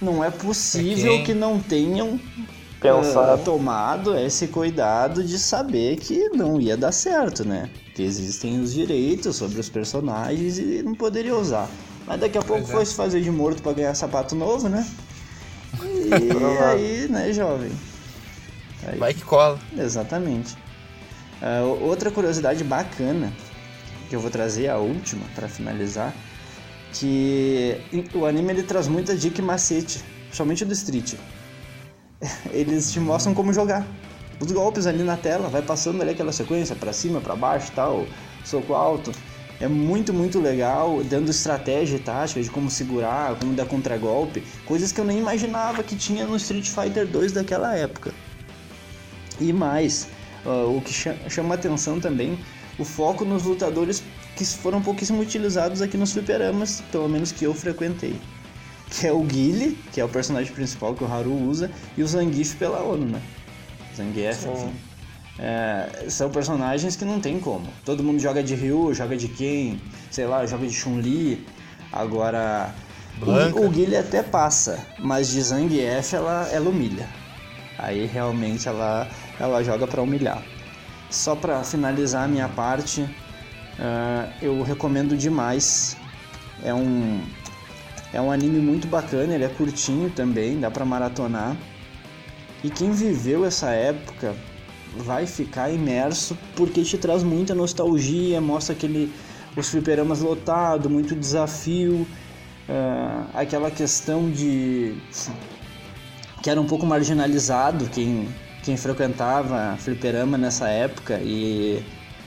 Não 0.00 0.22
é 0.22 0.30
possível 0.30 1.22
que 1.24 1.32
não 1.32 1.58
tenham 1.58 2.14
uh, 2.14 3.44
tomado 3.44 4.16
esse 4.16 4.48
cuidado 4.48 5.24
de 5.24 5.38
saber 5.38 5.96
que 5.96 6.28
não 6.30 6.60
ia 6.60 6.76
dar 6.76 6.92
certo, 6.92 7.46
né? 7.46 7.70
Que 7.94 8.02
existem 8.02 8.60
os 8.60 8.74
direitos 8.74 9.36
sobre 9.36 9.58
os 9.58 9.68
personagens 9.68 10.58
e 10.58 10.82
não 10.82 10.94
poderia 10.94 11.34
usar. 11.34 11.68
Mas 12.06 12.20
daqui 12.20 12.38
a 12.38 12.42
pouco 12.42 12.62
é. 12.62 12.66
foi 12.66 12.84
se 12.84 12.94
fazer 12.94 13.20
de 13.20 13.30
morto 13.30 13.62
para 13.62 13.72
ganhar 13.72 13.94
sapato 13.94 14.34
novo, 14.34 14.68
né? 14.68 14.86
E 16.08 16.64
aí, 16.64 17.08
né, 17.08 17.32
jovem? 17.32 17.72
Aí, 18.86 18.96
Vai 18.96 19.12
que 19.12 19.22
cola. 19.22 19.58
Exatamente. 19.76 20.56
Uh, 21.42 21.84
outra 21.84 22.10
curiosidade 22.10 22.62
bacana 22.62 23.32
que 24.08 24.14
eu 24.14 24.20
vou 24.20 24.30
trazer, 24.30 24.68
a 24.68 24.78
última, 24.78 25.24
para 25.34 25.48
finalizar, 25.48 26.14
que 26.92 27.78
o 28.14 28.24
anime 28.24 28.52
ele 28.52 28.62
traz 28.62 28.88
muita 28.88 29.16
dica 29.16 29.40
e 29.40 29.44
macete, 29.44 30.02
principalmente 30.24 30.64
do 30.64 30.72
Street. 30.72 31.14
Eles 32.50 32.92
te 32.92 33.00
mostram 33.00 33.34
como 33.34 33.52
jogar. 33.52 33.86
Os 34.40 34.52
golpes 34.52 34.86
ali 34.86 35.02
na 35.02 35.16
tela, 35.16 35.48
vai 35.48 35.62
passando 35.62 36.00
ali 36.02 36.10
aquela 36.10 36.32
sequência 36.32 36.76
para 36.76 36.92
cima, 36.92 37.20
para 37.20 37.34
baixo, 37.34 37.72
tal, 37.74 38.06
soco 38.44 38.74
alto. 38.74 39.12
É 39.58 39.66
muito, 39.66 40.12
muito 40.12 40.38
legal, 40.38 41.02
dando 41.04 41.30
estratégia 41.30 41.96
e 41.96 41.98
tática 41.98 42.42
de 42.42 42.50
como 42.50 42.70
segurar, 42.70 43.34
como 43.36 43.54
dar 43.54 43.64
contragolpe, 43.64 44.44
coisas 44.66 44.92
que 44.92 45.00
eu 45.00 45.04
nem 45.04 45.18
imaginava 45.18 45.82
que 45.82 45.96
tinha 45.96 46.26
no 46.26 46.36
Street 46.36 46.68
Fighter 46.68 47.06
2 47.06 47.32
daquela 47.32 47.74
época. 47.74 48.12
E 49.40 49.54
mais, 49.54 50.08
uh, 50.44 50.76
o 50.76 50.82
que 50.82 50.92
chama 51.30 51.54
atenção 51.54 51.98
também, 51.98 52.38
o 52.78 52.84
foco 52.84 53.24
nos 53.24 53.44
lutadores 53.44 54.02
que 54.36 54.44
foram 54.44 54.82
pouquíssimo 54.82 55.20
utilizados 55.20 55.80
aqui 55.80 55.96
nos 55.96 56.12
fliperamas, 56.12 56.82
pelo 56.92 57.08
menos 57.08 57.32
que 57.32 57.44
eu 57.44 57.54
frequentei. 57.54 58.18
Que 58.90 59.06
é 59.06 59.12
o 59.12 59.22
Guile, 59.22 59.78
que 59.92 60.00
é 60.00 60.04
o 60.04 60.08
personagem 60.08 60.52
principal 60.52 60.94
que 60.94 61.02
o 61.02 61.12
Haru 61.12 61.32
usa, 61.32 61.70
e 61.96 62.02
o 62.02 62.06
Zangief 62.06 62.54
pela 62.56 62.82
ONU, 62.82 63.06
né? 63.06 63.22
Zangief, 63.96 64.46
enfim. 64.46 64.72
É, 65.38 66.06
são 66.08 66.30
personagens 66.30 66.96
que 66.96 67.04
não 67.04 67.20
tem 67.20 67.38
como. 67.40 67.66
Todo 67.84 68.02
mundo 68.02 68.20
joga 68.20 68.42
de 68.42 68.54
Ryu, 68.54 68.94
joga 68.94 69.16
de 69.16 69.28
Ken, 69.28 69.78
sei 70.10 70.26
lá, 70.26 70.46
joga 70.46 70.66
de 70.66 70.72
Chun-Li. 70.72 71.46
Agora, 71.92 72.74
Blanca. 73.18 73.58
o, 73.58 73.66
o 73.66 73.70
Guile 73.70 73.96
até 73.96 74.22
passa, 74.22 74.86
mas 74.98 75.28
de 75.28 75.40
Zangief 75.42 76.14
ela, 76.14 76.48
ela 76.52 76.68
humilha. 76.68 77.08
Aí 77.78 78.06
realmente 78.06 78.68
ela, 78.68 79.08
ela 79.38 79.62
joga 79.62 79.86
para 79.86 80.02
humilhar. 80.02 80.42
Só 81.16 81.34
para 81.34 81.64
finalizar 81.64 82.24
a 82.24 82.28
minha 82.28 82.46
parte, 82.46 83.00
uh, 83.00 84.30
eu 84.42 84.62
recomendo 84.62 85.16
demais. 85.16 85.96
É 86.62 86.74
um, 86.74 87.22
é 88.12 88.20
um 88.20 88.30
anime 88.30 88.58
muito 88.58 88.86
bacana, 88.86 89.34
ele 89.34 89.44
é 89.44 89.48
curtinho 89.48 90.10
também, 90.10 90.60
dá 90.60 90.70
para 90.70 90.84
maratonar. 90.84 91.56
E 92.62 92.68
quem 92.68 92.90
viveu 92.90 93.46
essa 93.46 93.70
época 93.70 94.34
vai 94.98 95.26
ficar 95.26 95.70
imerso 95.70 96.36
porque 96.54 96.82
te 96.82 96.98
traz 96.98 97.22
muita 97.22 97.54
nostalgia, 97.54 98.38
mostra 98.38 98.74
aquele 98.74 99.10
os 99.56 99.70
fliperamas 99.70 100.20
lotados, 100.20 100.92
muito 100.92 101.16
desafio, 101.16 102.06
uh, 102.68 103.26
aquela 103.32 103.70
questão 103.70 104.30
de 104.30 104.94
que 106.42 106.50
era 106.50 106.60
um 106.60 106.66
pouco 106.66 106.84
marginalizado 106.84 107.86
quem, 107.86 108.28
quem 108.66 108.76
frequentava 108.76 109.76
fliperama 109.78 110.36
nessa 110.36 110.68
época 110.68 111.20
e, 111.22 111.84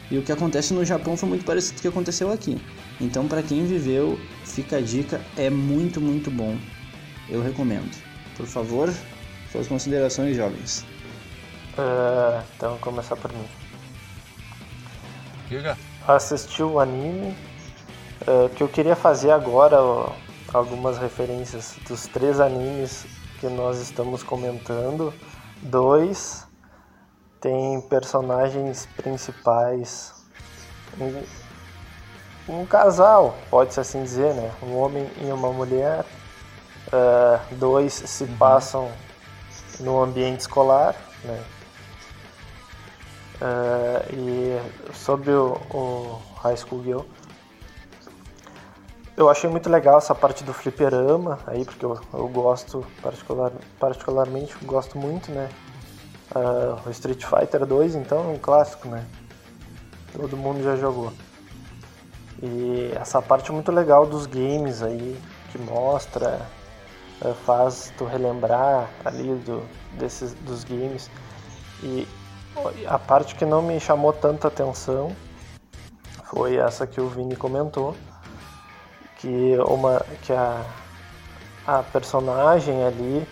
e 0.10 0.18
o 0.18 0.24
que 0.24 0.32
acontece 0.32 0.74
no 0.74 0.86
Japão 0.86 1.18
foi 1.18 1.28
muito 1.28 1.44
parecido 1.44 1.74
com 1.74 1.80
o 1.80 1.82
que 1.82 1.88
aconteceu 1.90 2.32
aqui. 2.32 2.58
Então, 3.02 3.28
para 3.28 3.44
quem 3.44 3.66
viveu, 3.66 4.18
fica 4.46 4.78
a 4.78 4.82
dica, 4.82 5.20
é 5.36 5.50
muito, 5.50 6.00
muito 6.00 6.32
bom. 6.32 6.58
Eu 7.28 7.44
recomendo. 7.44 7.94
Por 8.38 8.46
favor, 8.46 8.90
suas 9.52 9.68
considerações, 9.68 10.38
jovens. 10.38 10.86
Uh, 11.78 12.42
então, 12.56 12.70
vou 12.70 12.80
começar 12.80 13.18
por 13.18 13.34
mim. 13.34 13.46
Diga. 15.50 15.78
Assisti 16.08 16.64
o 16.64 16.80
anime. 16.80 17.36
Uh, 18.22 18.48
que 18.56 18.64
eu 18.64 18.70
queria 18.70 18.96
fazer 18.96 19.32
agora 19.32 19.82
ó, 19.82 20.14
algumas 20.54 20.98
referências 20.98 21.76
dos 21.88 22.08
três 22.08 22.40
animes 22.40 23.06
que 23.42 23.48
nós 23.48 23.82
estamos 23.82 24.24
comentando. 24.24 25.14
Dois 25.62 26.48
tem 27.42 27.82
personagens 27.82 28.88
principais. 28.98 30.14
Um, 31.00 31.24
um 32.62 32.66
casal, 32.66 33.38
pode-se 33.50 33.80
assim 33.80 34.04
dizer, 34.04 34.34
né? 34.34 34.52
Um 34.64 34.78
homem 34.78 35.10
e 35.22 35.32
uma 35.32 35.52
mulher. 35.52 36.06
Uh, 36.88 37.56
dois 37.56 37.94
se 37.94 38.24
uhum. 38.24 38.38
passam 38.38 38.92
no 39.80 40.02
ambiente 40.02 40.42
escolar, 40.42 40.96
né? 41.24 41.44
Uh, 43.42 44.14
e 44.14 44.94
sobre 44.94 45.32
o, 45.32 45.54
o, 45.72 46.22
High 46.42 46.58
School 46.58 46.84
Girl, 46.84 47.02
eu 49.20 49.30
achei 49.30 49.50
muito 49.50 49.70
legal 49.70 49.98
essa 49.98 50.16
parte 50.16 50.46
do 50.46 50.54
fliperama 50.54 51.40
aí, 51.46 51.66
porque 51.66 51.84
eu, 51.84 52.00
eu 52.14 52.28
gosto 52.30 52.86
particular, 53.02 53.52
particularmente, 53.78 54.56
gosto 54.64 54.98
muito, 54.98 55.30
né? 55.30 55.50
Uh, 56.34 56.88
o 56.88 56.92
Street 56.92 57.26
Fighter 57.26 57.66
2, 57.66 57.96
então, 57.96 58.20
é 58.20 58.34
um 58.34 58.38
clássico, 58.38 58.88
né? 58.88 59.06
Todo 60.14 60.38
mundo 60.38 60.64
já 60.64 60.78
jogou. 60.78 61.12
E 62.42 62.94
essa 62.96 63.22
parte 63.22 63.52
é 63.52 63.54
muito 63.54 63.74
legal 63.74 64.06
dos 64.06 64.26
games 64.26 64.82
aí, 64.82 65.20
que 65.52 65.58
mostra, 65.58 66.40
uh, 67.22 67.34
faz 67.46 67.92
tu 67.98 68.06
relembrar 68.06 68.90
ali 69.04 69.36
do, 69.40 69.62
desses, 69.98 70.34
dos 70.34 70.64
games. 70.64 71.12
E 71.84 72.08
a 72.88 72.98
parte 72.98 73.36
que 73.36 73.44
não 73.44 73.62
me 73.62 73.82
chamou 73.82 74.14
tanta 74.14 74.48
atenção 74.48 75.14
foi 76.24 76.56
essa 76.56 76.88
que 76.88 77.02
o 77.02 77.10
Vini 77.10 77.36
comentou, 77.36 77.96
que 79.20 79.58
uma 79.68 80.04
que 80.22 80.34
a, 80.34 80.66
a 81.68 81.84
personagem 81.84 82.84
ali 82.84 83.28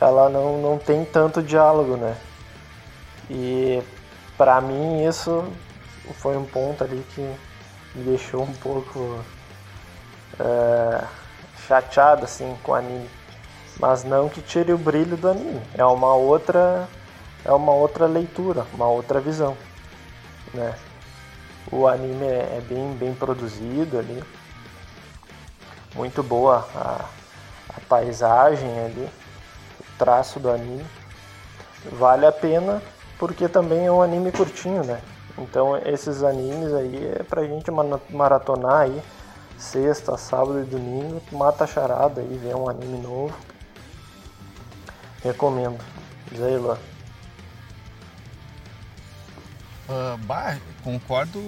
ela 0.00 0.28
não, 0.28 0.60
não 0.60 0.78
tem 0.78 1.04
tanto 1.04 1.42
diálogo, 1.42 1.96
né? 1.96 2.16
E 3.30 3.82
para 4.36 4.60
mim 4.60 5.06
isso 5.06 5.44
foi 6.14 6.36
um 6.36 6.44
ponto 6.44 6.82
ali 6.82 7.04
que 7.14 7.20
me 7.94 8.04
deixou 8.04 8.42
um 8.42 8.52
pouco 8.54 9.22
é, 10.40 11.04
chateado 11.66 12.24
assim 12.24 12.56
com 12.62 12.72
o 12.72 12.74
anime. 12.74 13.08
Mas 13.78 14.04
não 14.04 14.28
que 14.28 14.40
tire 14.40 14.72
o 14.72 14.78
brilho 14.78 15.16
do 15.16 15.28
anime. 15.28 15.60
É 15.74 15.84
uma 15.84 16.14
outra 16.14 16.88
é 17.44 17.52
uma 17.52 17.72
outra 17.72 18.06
leitura, 18.06 18.66
uma 18.74 18.88
outra 18.88 19.20
visão, 19.20 19.56
né? 20.52 20.74
O 21.70 21.86
anime 21.86 22.26
é, 22.26 22.62
bem 22.66 22.92
bem 22.94 23.14
produzido 23.14 23.98
ali, 23.98 24.22
muito 25.94 26.22
boa 26.22 26.66
a, 26.74 27.04
a 27.76 27.80
paisagem 27.88 28.68
ali, 28.80 29.08
o 29.80 29.98
traço 29.98 30.40
do 30.40 30.50
anime. 30.50 30.84
Vale 31.92 32.26
a 32.26 32.32
pena 32.32 32.82
porque 33.18 33.48
também 33.48 33.86
é 33.86 33.92
um 33.92 34.02
anime 34.02 34.30
curtinho, 34.32 34.84
né? 34.84 35.00
Então 35.36 35.76
esses 35.76 36.22
animes 36.22 36.72
aí 36.72 37.14
é 37.18 37.22
pra 37.22 37.44
gente 37.44 37.70
maratonar 38.10 38.82
aí 38.82 39.02
sexta, 39.58 40.16
sábado 40.16 40.60
e 40.60 40.64
domingo, 40.64 41.20
mata 41.32 41.64
a 41.64 41.66
charada 41.66 42.20
aí, 42.20 42.40
vê 42.42 42.54
um 42.54 42.68
anime 42.68 42.98
novo. 42.98 43.34
Recomendo. 45.22 45.78
Diz 46.30 46.42
aí, 46.42 46.56
Luan. 46.56 46.78
Uh, 49.88 50.18
bah, 50.18 50.58
concordo 50.84 51.40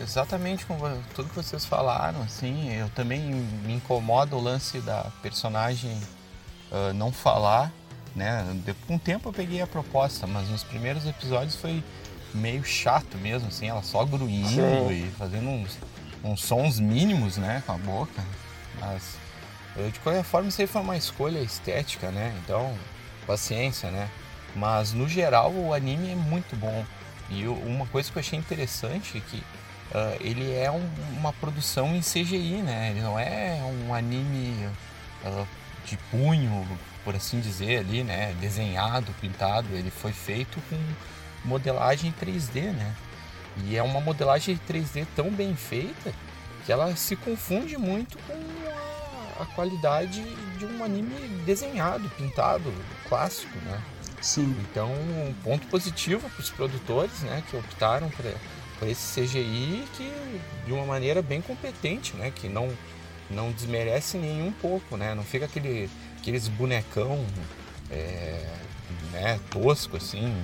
exatamente 0.00 0.64
com 0.64 0.76
tudo 1.14 1.28
que 1.28 1.36
vocês 1.36 1.64
falaram. 1.64 2.22
Assim, 2.22 2.72
eu 2.72 2.88
também 2.90 3.20
me 3.20 3.74
incomoda 3.74 4.34
o 4.34 4.40
lance 4.40 4.80
da 4.80 5.06
personagem 5.22 5.92
uh, 6.70 6.94
não 6.94 7.12
falar 7.12 7.70
né? 8.14 8.44
Com 8.86 8.94
um 8.94 8.98
tempo 8.98 9.28
eu 9.28 9.32
peguei 9.32 9.60
a 9.62 9.66
proposta, 9.66 10.26
mas 10.26 10.48
nos 10.48 10.62
primeiros 10.62 11.06
episódios 11.06 11.56
foi 11.56 11.82
meio 12.34 12.64
chato 12.64 13.16
mesmo, 13.18 13.48
assim, 13.48 13.68
ela 13.68 13.82
só 13.82 14.04
gruindo 14.04 14.48
Sim. 14.48 14.90
e 14.90 15.10
fazendo 15.18 15.48
uns, 15.48 15.78
uns 16.24 16.42
sons 16.42 16.78
mínimos, 16.78 17.36
né, 17.36 17.62
com 17.66 17.72
a 17.72 17.78
boca. 17.78 18.22
Mas 18.80 19.16
de 19.92 19.98
qualquer 20.00 20.22
forma 20.22 20.48
isso 20.48 20.60
aí 20.60 20.66
foi 20.66 20.82
uma 20.82 20.96
escolha 20.96 21.38
estética, 21.38 22.10
né? 22.10 22.34
Então, 22.44 22.74
paciência, 23.26 23.90
né? 23.90 24.08
Mas 24.54 24.92
no 24.92 25.08
geral 25.08 25.50
o 25.50 25.72
anime 25.72 26.12
é 26.12 26.14
muito 26.14 26.54
bom. 26.56 26.84
E 27.34 27.46
uma 27.46 27.86
coisa 27.86 28.10
que 28.10 28.18
eu 28.18 28.20
achei 28.20 28.38
interessante 28.38 29.18
é 29.18 29.20
que 29.20 29.36
uh, 29.36 30.16
ele 30.20 30.52
é 30.52 30.70
um, 30.70 30.86
uma 31.16 31.32
produção 31.32 31.94
em 31.94 32.00
CGI, 32.00 32.62
né? 32.62 32.90
Ele 32.90 33.00
não 33.00 33.18
é 33.18 33.60
um 33.62 33.94
anime 33.94 34.68
uh, 35.24 35.46
de 35.86 35.96
punho 36.10 36.66
por 37.04 37.14
assim 37.16 37.40
dizer, 37.40 37.78
ali, 37.78 38.04
né, 38.04 38.34
desenhado, 38.40 39.12
pintado, 39.20 39.68
ele 39.72 39.90
foi 39.90 40.12
feito 40.12 40.60
com 40.68 40.78
modelagem 41.44 42.14
3D, 42.20 42.72
né? 42.72 42.94
E 43.64 43.76
é 43.76 43.82
uma 43.82 44.00
modelagem 44.00 44.58
3D 44.68 45.06
tão 45.14 45.30
bem 45.30 45.54
feita 45.54 46.12
que 46.64 46.72
ela 46.72 46.94
se 46.96 47.16
confunde 47.16 47.76
muito 47.76 48.16
com 48.18 48.34
a, 48.68 49.42
a 49.42 49.46
qualidade 49.46 50.22
de 50.58 50.64
um 50.64 50.84
anime 50.84 51.42
desenhado, 51.44 52.08
pintado, 52.10 52.72
clássico, 53.08 53.58
né? 53.64 53.82
Sim. 54.22 54.54
Então, 54.70 54.88
um 54.90 55.34
ponto 55.42 55.66
positivo 55.66 56.30
para 56.30 56.40
os 56.40 56.48
produtores, 56.48 57.20
né, 57.22 57.42
que 57.50 57.56
optaram 57.56 58.08
por 58.08 58.88
esse 58.88 59.20
CGI 59.20 59.84
que 59.96 60.40
de 60.64 60.72
uma 60.72 60.86
maneira 60.86 61.20
bem 61.20 61.42
competente, 61.42 62.16
né, 62.16 62.32
que 62.34 62.48
não 62.48 62.70
não 63.28 63.50
desmerece 63.50 64.18
nem 64.18 64.42
um 64.42 64.52
pouco, 64.52 64.96
né? 64.96 65.14
Não 65.14 65.22
fica 65.24 65.46
aquele 65.46 65.88
aqueles 66.18 66.48
bonecão 66.48 67.24
é, 67.90 68.46
né, 69.10 69.40
tosco, 69.50 69.96
assim, 69.96 70.34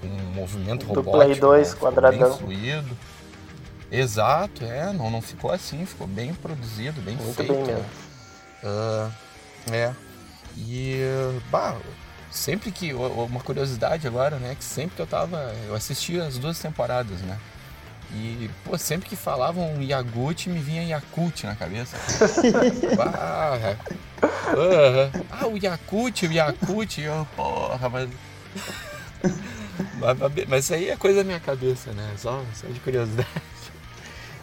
com 0.00 0.06
um 0.06 0.34
movimento 0.34 0.86
Do 0.86 0.94
robótico. 0.94 1.24
Play 1.24 1.34
2 1.34 1.72
né, 1.72 1.80
quadradão. 1.80 2.28
Bem 2.28 2.38
fluido. 2.38 2.98
Exato, 3.90 4.64
é, 4.64 4.92
não, 4.92 5.10
não 5.10 5.22
ficou 5.22 5.50
assim, 5.50 5.86
ficou 5.86 6.06
bem 6.06 6.34
produzido, 6.34 7.00
bem 7.00 7.16
Muito 7.16 7.34
feito. 7.34 7.54
Bem 7.54 7.64
mesmo. 7.64 7.84
Uh, 8.62 9.12
é. 9.72 9.94
E, 10.56 11.00
bah, 11.50 11.76
sempre 12.38 12.70
que. 12.70 12.94
Uma 12.94 13.40
curiosidade 13.40 14.06
agora, 14.06 14.36
né? 14.36 14.54
Que 14.58 14.64
sempre 14.64 14.96
que 14.96 15.02
eu 15.02 15.06
tava. 15.06 15.54
Eu 15.66 15.74
assisti 15.74 16.18
as 16.18 16.38
duas 16.38 16.58
temporadas, 16.58 17.20
né? 17.20 17.38
E, 18.14 18.48
pô, 18.64 18.78
sempre 18.78 19.06
que 19.06 19.16
falavam 19.16 19.82
Yagut, 19.82 20.48
me 20.48 20.60
vinha 20.60 20.82
Yakut 20.82 21.44
na 21.44 21.54
cabeça. 21.54 21.96
ah, 22.98 23.76
ah, 25.30 25.46
o 25.46 25.58
Yakut, 25.58 26.26
o 26.26 26.32
Yakut, 26.32 27.06
oh, 27.06 27.26
porra, 27.36 27.88
mas... 27.90 28.08
mas... 30.00 30.46
mas. 30.48 30.64
isso 30.64 30.74
aí 30.74 30.88
é 30.88 30.96
coisa 30.96 31.18
da 31.18 31.24
minha 31.24 31.40
cabeça, 31.40 31.92
né? 31.92 32.14
Só, 32.16 32.42
só 32.54 32.66
de 32.68 32.80
curiosidade. 32.80 33.28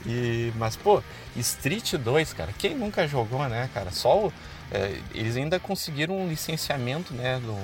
E, 0.06 0.54
mas, 0.58 0.76
pô, 0.76 1.02
Street 1.36 1.96
2, 1.96 2.34
cara, 2.34 2.54
quem 2.58 2.76
nunca 2.76 3.08
jogou, 3.08 3.50
né, 3.50 3.68
cara? 3.74 3.90
Só 3.90 4.28
o, 4.28 4.34
é, 4.72 5.00
eles 5.14 5.38
ainda 5.38 5.60
conseguiram 5.60 6.18
um 6.18 6.28
licenciamento, 6.28 7.14
né, 7.14 7.38
no, 7.38 7.58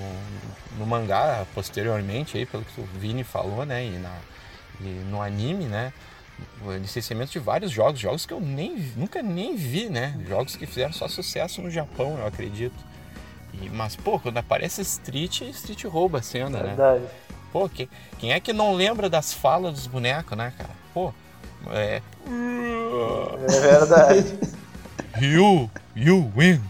no 0.78 0.86
mangá 0.86 1.46
posteriormente, 1.54 2.38
aí, 2.38 2.46
pelo 2.46 2.64
que 2.64 2.80
o 2.80 2.86
Vini 3.00 3.24
falou, 3.24 3.66
né, 3.66 3.86
e 3.86 3.92
na, 3.92 4.18
no 5.10 5.22
anime, 5.22 5.66
né? 5.66 5.92
licenciamento 6.80 7.32
de 7.32 7.40
vários 7.40 7.72
jogos, 7.72 8.00
jogos 8.00 8.26
que 8.26 8.34
eu 8.34 8.40
nem 8.40 8.76
nunca 8.96 9.22
nem 9.22 9.56
vi, 9.56 9.90
né? 9.90 10.20
Jogos 10.28 10.56
que 10.56 10.66
fizeram 10.66 10.94
só 10.94 11.08
sucesso 11.08 11.62
no 11.62 11.70
Japão, 11.70 12.18
eu 12.18 12.26
acredito. 12.26 12.76
E, 13.54 13.70
mas, 13.70 13.96
pô, 13.96 14.20
quando 14.20 14.38
aparece 14.38 14.82
Street, 14.82 15.42
Street 15.42 15.84
rouba 15.86 16.20
a 16.20 16.22
cena, 16.22 16.50
né? 16.50 16.70
Verdade. 16.70 17.02
né? 17.02 17.10
Pô, 17.52 17.68
quem, 17.68 17.90
quem 18.18 18.32
é 18.32 18.40
que 18.40 18.54
não 18.54 18.74
lembra 18.74 19.10
das 19.10 19.34
falas 19.34 19.74
dos 19.74 19.88
bonecos, 19.88 20.38
né, 20.38 20.54
cara? 20.58 20.70
Pô, 20.94 21.14
é. 21.72 22.02
É 23.50 23.60
verdade. 23.60 24.40
you, 25.22 25.70
you 25.96 26.32
win. 26.36 26.62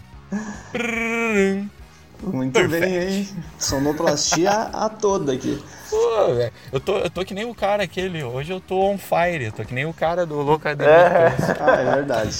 Muito 2.22 2.52
Perfect. 2.52 2.80
bem, 2.80 3.18
hein? 3.18 3.28
Sonoplastia 3.58 4.50
a 4.50 4.88
toda 4.88 5.32
aqui. 5.32 5.62
Pô, 5.90 6.34
velho. 6.34 6.52
Eu 6.70 6.80
tô, 6.80 6.98
eu 6.98 7.10
tô 7.10 7.24
que 7.24 7.34
nem 7.34 7.44
o 7.44 7.54
cara 7.54 7.82
aquele. 7.82 8.22
Hoje 8.22 8.52
eu 8.52 8.60
tô 8.60 8.80
on 8.80 8.96
fire. 8.96 9.50
Tô 9.50 9.64
que 9.64 9.74
nem 9.74 9.84
o 9.86 9.92
cara 9.92 10.24
do 10.24 10.36
Locademia. 10.40 10.92
É. 10.92 11.36
Ah, 11.60 11.80
é 11.80 11.94
verdade. 11.96 12.38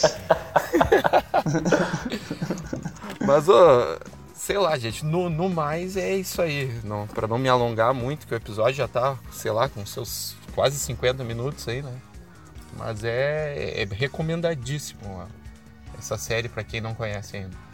Mas, 3.21 3.49
ô, 3.49 3.99
sei 4.35 4.57
lá, 4.57 4.79
gente. 4.79 5.05
No, 5.05 5.29
no 5.29 5.49
mais 5.49 5.97
é 5.97 6.15
isso 6.15 6.41
aí. 6.41 6.81
Não, 6.85 7.07
pra 7.09 7.27
não 7.27 7.39
me 7.39 7.49
alongar 7.49 7.93
muito, 7.93 8.27
que 8.27 8.35
o 8.35 8.37
episódio 8.37 8.75
já 8.75 8.87
tá, 8.89 9.17
sei 9.33 9.51
lá, 9.51 9.69
com 9.69 9.85
seus 9.85 10.37
quase 10.55 10.79
50 10.79 11.25
minutos 11.25 11.67
aí, 11.67 11.83
né? 11.83 11.93
Mas 12.79 13.03
é, 13.05 13.83
é 13.83 13.85
recomendadíssimo 13.91 15.01
ó, 15.05 15.27
essa 15.99 16.17
série 16.17 16.49
para 16.49 16.65
quem 16.65 16.81
não 16.81 16.95
conhece 16.95 17.37
ainda. 17.37 17.72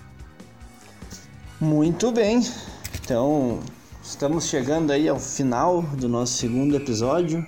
Muito 1.61 2.12
bem. 2.12 2.46
Então, 3.02 3.59
estamos 4.00 4.46
chegando 4.46 4.92
aí 4.92 5.09
ao 5.09 5.18
final 5.18 5.82
do 5.82 6.09
nosso 6.09 6.34
segundo 6.34 6.76
episódio. 6.76 7.44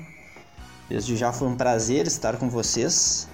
Desde 0.89 1.17
já 1.17 1.33
foi 1.33 1.47
um 1.47 1.55
prazer 1.55 2.09
estar 2.09 2.37
com 2.37 2.51
vocês. 2.51 3.29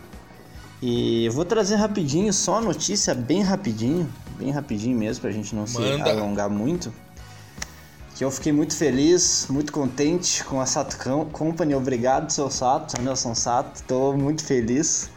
E 0.83 1.25
eu 1.25 1.33
vou 1.33 1.47
trazer 1.47 1.77
rapidinho, 1.77 2.31
só 2.31 2.61
notícia 2.61 3.15
bem 3.15 3.41
rapidinho, 3.41 4.07
bem 4.39 4.51
rapidinho 4.51 4.99
mesmo, 4.99 5.23
pra 5.23 5.31
gente 5.31 5.55
não 5.55 5.63
Manda. 5.63 6.05
se 6.05 6.11
alongar 6.11 6.51
muito. 6.51 6.93
Que 8.15 8.23
eu 8.23 8.31
fiquei 8.31 8.53
muito 8.53 8.77
feliz, 8.77 9.47
muito 9.49 9.73
contente 9.73 10.45
com 10.45 10.61
a 10.61 10.67
Sato 10.67 10.99
Company. 11.33 11.75
Obrigado, 11.75 12.31
seu 12.31 12.51
Sato, 12.51 13.01
Nelson 13.01 13.35
Sato. 13.35 13.83
Tô 13.85 14.13
muito 14.13 14.45
feliz. 14.45 15.09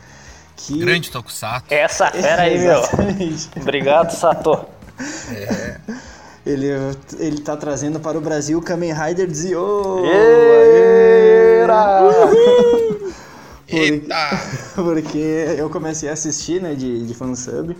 Que... 0.55 0.79
Grande 0.79 1.11
Tokusato. 1.11 1.73
Essa 1.73 2.09
fera 2.11 2.43
aí, 2.43 2.57
meu. 2.59 2.81
Obrigado, 3.61 4.11
Sato. 4.11 4.78
É. 5.31 5.77
Ele, 6.45 6.67
ele 7.19 7.41
tá 7.41 7.55
trazendo 7.55 7.99
para 7.99 8.17
o 8.17 8.21
Brasil 8.21 8.61
Kamen 8.61 8.93
Rider 8.93 9.29
Zio! 9.33 10.03
Eita! 13.67 14.29
Porque 14.73 15.55
eu 15.57 15.69
comecei 15.69 16.09
a 16.09 16.13
assistir, 16.13 16.61
né, 16.61 16.73
de, 16.73 17.05
de 17.05 17.13
fansub. 17.13 17.77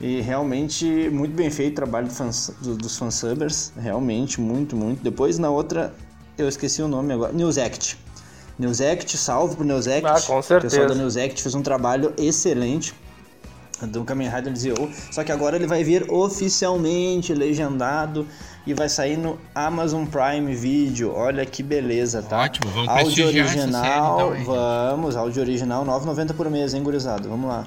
E 0.00 0.20
realmente 0.20 1.10
muito 1.10 1.34
bem 1.34 1.50
feito 1.50 1.72
o 1.72 1.76
trabalho 1.76 2.08
do 2.08 2.12
fans, 2.12 2.52
do, 2.60 2.74
dos 2.74 2.96
fansubbers. 2.96 3.72
Realmente, 3.78 4.40
muito, 4.40 4.74
muito. 4.76 5.02
Depois 5.02 5.38
na 5.38 5.50
outra, 5.50 5.94
eu 6.36 6.48
esqueci 6.48 6.82
o 6.82 6.88
nome 6.88 7.12
agora. 7.12 7.32
News 7.32 7.58
Act. 7.58 7.98
News 8.58 8.80
Act, 8.80 9.16
salve 9.16 9.56
pro 9.56 9.64
News 9.64 9.86
Act. 9.86 10.06
Ah, 10.06 10.20
com 10.20 10.42
certeza. 10.42 10.76
O 10.76 10.80
pessoal 10.80 10.88
da 10.88 10.94
News 10.94 11.16
Act 11.16 11.42
fez 11.42 11.54
um 11.54 11.62
trabalho 11.62 12.12
excelente 12.18 12.94
do 13.86 14.04
Kamen 14.04 14.28
Rider 14.28 14.54
Zio. 14.56 14.90
Só 15.10 15.24
que 15.24 15.32
agora 15.32 15.56
ele 15.56 15.66
vai 15.66 15.82
vir 15.84 16.10
oficialmente 16.10 17.34
legendado 17.34 18.26
e 18.66 18.74
vai 18.74 18.88
sair 18.88 19.16
no 19.16 19.38
Amazon 19.54 20.04
Prime 20.04 20.54
Video. 20.54 21.12
Olha 21.14 21.44
que 21.46 21.62
beleza, 21.62 22.22
tá? 22.22 22.42
Ótimo, 22.42 22.70
vamos 22.70 22.88
áudio 22.88 23.26
original, 23.26 24.18
série, 24.28 24.42
então, 24.42 24.54
vamos, 24.54 25.16
áudio 25.16 25.42
original 25.42 25.84
9,90 25.84 26.34
por 26.34 26.50
mês, 26.50 26.74
hein, 26.74 26.82
gurizado? 26.82 27.28
Vamos 27.28 27.48
lá. 27.48 27.66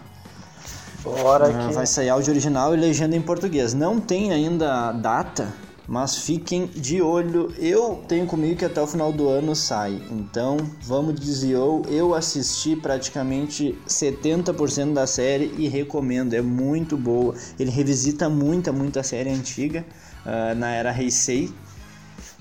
Bora 1.04 1.48
ah, 1.48 1.72
Vai 1.72 1.86
sair 1.86 2.10
áudio 2.10 2.32
original 2.32 2.74
e 2.74 2.78
legenda 2.78 3.16
em 3.16 3.22
português. 3.22 3.74
Não 3.74 4.00
tem 4.00 4.32
ainda 4.32 4.94
data 4.94 5.50
mas 5.88 6.18
fiquem 6.18 6.68
de 6.68 7.02
olho. 7.02 7.54
Eu 7.58 8.04
tenho 8.08 8.26
comigo 8.26 8.58
que 8.58 8.66
até 8.66 8.82
o 8.82 8.88
final 8.88 9.12
do 9.12 9.28
ano 9.28 9.56
sai. 9.56 10.02
Então, 10.12 10.58
vamos 10.82 11.20
dizer, 11.20 11.52
eu, 11.52 11.84
eu 11.90 12.14
assisti 12.14 12.76
praticamente 12.76 13.78
70% 13.88 14.94
da 14.94 15.06
série 15.06 15.54
e 15.58 15.68
recomendo. 15.68 16.34
É 16.34 16.42
muito 16.42 16.98
boa. 16.98 17.36
Ele 17.60 17.70
revisita 17.70 18.30
muita, 18.30 18.72
muita 18.72 19.04
série 19.04 19.30
antiga 19.30 19.86
uh, 20.26 20.56
na 20.56 20.72
era 20.72 20.98
Heisei. 20.98 21.52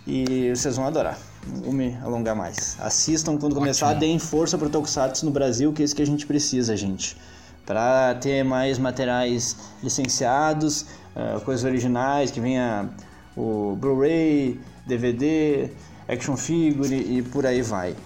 E 0.06 0.50
vocês 0.50 0.76
vão 0.76 0.86
adorar. 0.86 1.18
Não 1.46 1.62
vou 1.62 1.72
me 1.72 1.96
alongar 2.02 2.34
mais. 2.34 2.76
Assistam 2.80 3.32
quando 3.32 3.52
Ótimo. 3.52 3.60
começar, 3.60 3.94
deem 3.94 4.18
força 4.18 4.58
pro 4.58 4.68
Tokusatsu 4.68 5.24
no 5.24 5.30
Brasil, 5.30 5.72
que 5.72 5.82
é 5.82 5.84
isso 5.84 5.94
que 5.94 6.02
a 6.02 6.06
gente 6.06 6.26
precisa, 6.26 6.76
gente. 6.76 7.16
Para 7.64 8.16
ter 8.16 8.44
mais 8.44 8.78
materiais 8.78 9.56
licenciados, 9.82 10.86
uh, 11.14 11.40
coisas 11.44 11.64
originais, 11.64 12.32
que 12.32 12.40
venha 12.40 12.90
o 13.36 13.76
Blu-ray, 13.76 14.60
DVD, 14.86 15.70
action 16.08 16.36
figure 16.36 16.94
e 16.94 17.22
por 17.22 17.46
aí 17.46 17.62
vai. 17.62 17.96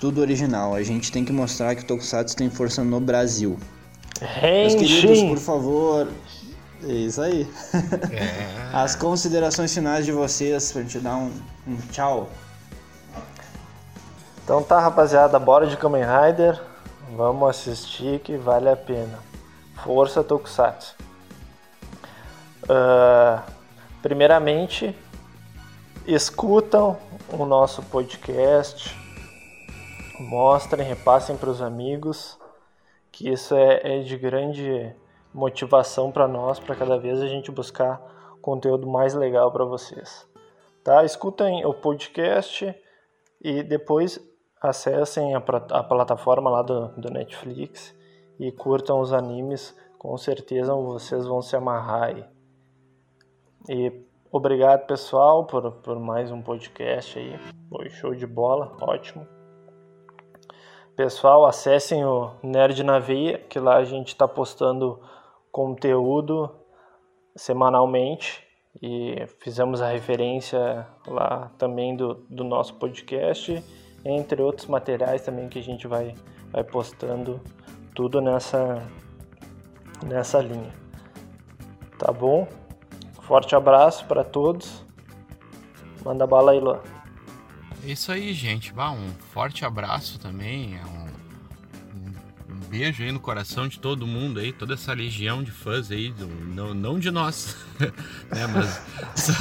Tudo 0.00 0.20
original. 0.20 0.74
A 0.74 0.82
gente 0.82 1.12
tem 1.12 1.24
que 1.24 1.32
mostrar 1.32 1.74
que 1.74 1.82
o 1.82 1.86
Tokusatsu 1.86 2.36
tem 2.36 2.50
força 2.50 2.82
no 2.82 3.00
Brasil. 3.00 3.58
Meus 4.42 4.74
queridos, 4.74 5.22
por 5.22 5.38
favor. 5.38 6.08
É 6.84 6.92
isso 6.92 7.20
aí. 7.20 7.48
É. 8.10 8.72
As 8.72 8.96
considerações 8.96 9.72
finais 9.72 10.04
de 10.04 10.12
vocês 10.12 10.72
pra 10.72 10.82
gente 10.82 10.98
dar 10.98 11.16
um, 11.16 11.30
um 11.66 11.76
tchau. 11.90 12.28
Então 14.44 14.62
tá, 14.62 14.80
rapaziada, 14.80 15.38
bora 15.38 15.66
de 15.66 15.76
Kamen 15.76 16.02
Rider. 16.02 16.60
Vamos 17.16 17.48
assistir 17.48 18.18
que 18.20 18.36
vale 18.36 18.68
a 18.68 18.76
pena. 18.76 19.18
Força 19.84 20.24
Tokusatsu. 20.24 20.96
Uh, 22.64 23.40
Primeiramente, 24.02 24.92
escutam 26.04 26.98
o 27.32 27.46
nosso 27.46 27.80
podcast, 27.84 28.92
mostrem, 30.18 30.84
repassem 30.84 31.36
para 31.36 31.48
os 31.48 31.62
amigos, 31.62 32.36
que 33.12 33.28
isso 33.28 33.54
é, 33.54 33.98
é 33.98 33.98
de 34.00 34.18
grande 34.18 34.92
motivação 35.32 36.10
para 36.10 36.26
nós, 36.26 36.58
para 36.58 36.74
cada 36.74 36.98
vez 36.98 37.20
a 37.22 37.28
gente 37.28 37.52
buscar 37.52 38.02
conteúdo 38.42 38.88
mais 38.88 39.14
legal 39.14 39.52
para 39.52 39.64
vocês. 39.64 40.26
Tá? 40.82 41.04
Escutem 41.04 41.64
o 41.64 41.72
podcast 41.72 42.74
e 43.40 43.62
depois 43.62 44.18
acessem 44.60 45.32
a, 45.36 45.38
a 45.38 45.84
plataforma 45.84 46.50
lá 46.50 46.62
do, 46.62 46.88
do 46.88 47.08
Netflix 47.08 47.94
e 48.36 48.50
curtam 48.50 49.00
os 49.00 49.12
animes, 49.12 49.76
com 49.96 50.18
certeza 50.18 50.74
vocês 50.74 51.24
vão 51.24 51.40
se 51.40 51.54
amarrar 51.54 52.02
aí. 52.08 52.31
E 53.68 53.92
obrigado, 54.32 54.86
pessoal, 54.86 55.44
por, 55.46 55.70
por 55.70 55.98
mais 56.00 56.32
um 56.32 56.42
podcast 56.42 57.16
aí. 57.16 57.38
Foi 57.68 57.88
show 57.90 58.12
de 58.12 58.26
bola, 58.26 58.76
ótimo. 58.80 59.26
Pessoal, 60.96 61.46
acessem 61.46 62.04
o 62.04 62.32
Nerd 62.42 62.82
na 62.82 62.98
Veia, 62.98 63.38
que 63.38 63.60
lá 63.60 63.76
a 63.76 63.84
gente 63.84 64.08
está 64.08 64.26
postando 64.26 65.00
conteúdo 65.52 66.50
semanalmente 67.36 68.44
e 68.82 69.24
fizemos 69.38 69.80
a 69.80 69.88
referência 69.88 70.86
lá 71.06 71.52
também 71.56 71.94
do, 71.94 72.14
do 72.28 72.42
nosso 72.42 72.74
podcast, 72.74 73.62
entre 74.04 74.42
outros 74.42 74.66
materiais 74.66 75.22
também 75.22 75.48
que 75.48 75.60
a 75.60 75.62
gente 75.62 75.86
vai, 75.86 76.14
vai 76.50 76.64
postando 76.64 77.40
tudo 77.94 78.20
nessa, 78.20 78.82
nessa 80.04 80.40
linha. 80.40 80.72
Tá 81.96 82.10
bom? 82.10 82.48
Forte 83.32 83.56
abraço 83.56 84.04
para 84.04 84.22
todos. 84.22 84.84
Manda 86.04 86.26
bala 86.26 86.52
aí, 86.52 86.60
Luan. 86.60 86.80
Isso 87.82 88.12
aí, 88.12 88.34
gente. 88.34 88.74
Bah, 88.74 88.90
um 88.90 89.10
forte 89.32 89.64
abraço 89.64 90.18
também. 90.18 90.76
É 90.76 90.84
um, 90.84 92.54
um, 92.54 92.58
beijo 92.68 93.02
aí 93.02 93.10
no 93.10 93.18
coração 93.18 93.66
de 93.66 93.78
todo 93.80 94.06
mundo 94.06 94.38
aí, 94.38 94.52
toda 94.52 94.74
essa 94.74 94.92
legião 94.92 95.42
de 95.42 95.50
fãs 95.50 95.90
aí, 95.90 96.12
do, 96.12 96.26
não, 96.26 96.74
não 96.74 96.98
de 96.98 97.10
nós, 97.10 97.56
né? 97.80 98.46
Mas 98.52 98.82
essa, 99.14 99.32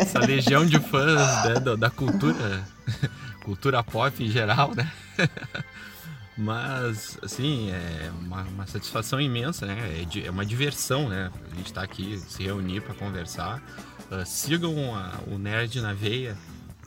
essa 0.00 0.18
legião 0.20 0.64
de 0.64 0.78
fãs 0.78 1.44
né, 1.44 1.54
da, 1.54 1.74
da 1.74 1.90
cultura, 1.90 2.64
cultura 3.44 3.82
pop 3.82 4.22
em 4.22 4.28
geral, 4.28 4.76
né? 4.76 4.92
Mas, 6.38 7.18
assim, 7.20 7.72
é 7.72 8.12
uma, 8.20 8.42
uma 8.42 8.64
satisfação 8.64 9.20
imensa, 9.20 9.66
né? 9.66 9.76
É, 10.14 10.26
é, 10.26 10.30
uma 10.30 10.46
diversão, 10.46 11.08
né? 11.08 11.32
A 11.50 11.56
gente 11.56 11.72
tá 11.72 11.82
aqui, 11.82 12.16
se 12.16 12.44
reunir 12.44 12.80
para 12.80 12.94
conversar. 12.94 13.60
Uh, 14.08 14.24
sigam 14.24 14.94
a, 14.94 15.18
o 15.26 15.36
Nerd 15.36 15.80
na 15.80 15.92
Veia 15.92 16.38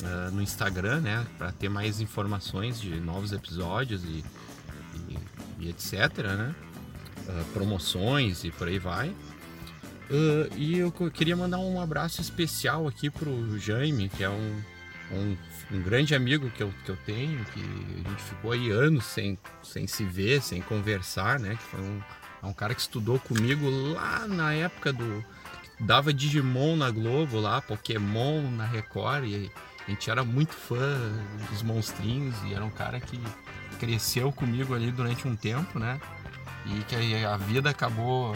uh, 0.01 0.31
no 0.31 0.41
Instagram, 0.41 1.01
né? 1.01 1.27
Para 1.37 1.51
ter 1.51 1.67
mais 1.67 1.99
informações 1.99 2.79
de 2.79 2.97
novos 3.01 3.33
episódios 3.33 4.05
e, 4.05 4.23
e, 5.09 5.17
e 5.59 5.69
etc, 5.69 6.17
né? 6.19 6.55
Uh, 7.27 7.45
promoções 7.51 8.45
e 8.45 8.51
por 8.51 8.69
aí 8.69 8.79
vai. 8.79 9.13
e 10.55 10.77
eu 10.77 10.93
queria 11.11 11.35
mandar 11.35 11.59
um 11.59 11.81
abraço 11.81 12.21
especial 12.21 12.87
aqui 12.87 13.09
pro 13.09 13.59
Jaime, 13.59 14.07
que 14.07 14.23
é 14.23 14.29
um, 14.29 14.61
um 15.11 15.35
um 15.71 15.81
grande 15.81 16.13
amigo 16.13 16.49
que 16.49 16.61
eu, 16.61 16.73
que 16.83 16.91
eu 16.91 16.97
tenho, 17.05 17.43
que 17.45 17.61
a 18.05 18.09
gente 18.09 18.21
ficou 18.23 18.51
aí 18.51 18.69
anos 18.69 19.05
sem, 19.05 19.37
sem 19.63 19.87
se 19.87 20.03
ver, 20.03 20.41
sem 20.41 20.61
conversar, 20.61 21.39
né? 21.39 21.55
Que 21.55 21.63
foi 21.63 21.79
um, 21.79 22.01
é 22.43 22.45
um 22.45 22.53
cara 22.53 22.75
que 22.75 22.81
estudou 22.81 23.19
comigo 23.19 23.69
lá 23.69 24.27
na 24.27 24.53
época 24.53 24.91
do. 24.91 25.23
Dava 25.79 26.13
Digimon 26.13 26.75
na 26.75 26.91
Globo 26.91 27.39
lá, 27.39 27.59
Pokémon 27.59 28.41
na 28.51 28.65
Record, 28.65 29.25
e 29.25 29.51
a 29.87 29.89
gente 29.89 30.11
era 30.11 30.23
muito 30.23 30.53
fã 30.53 30.99
dos 31.49 31.63
monstrinhos, 31.63 32.35
e 32.43 32.53
era 32.53 32.63
um 32.63 32.69
cara 32.69 32.99
que 32.99 33.19
cresceu 33.79 34.31
comigo 34.31 34.75
ali 34.75 34.91
durante 34.91 35.27
um 35.27 35.35
tempo, 35.35 35.79
né? 35.79 35.99
E 36.67 36.83
que 36.83 37.25
a 37.25 37.37
vida 37.37 37.71
acabou 37.71 38.35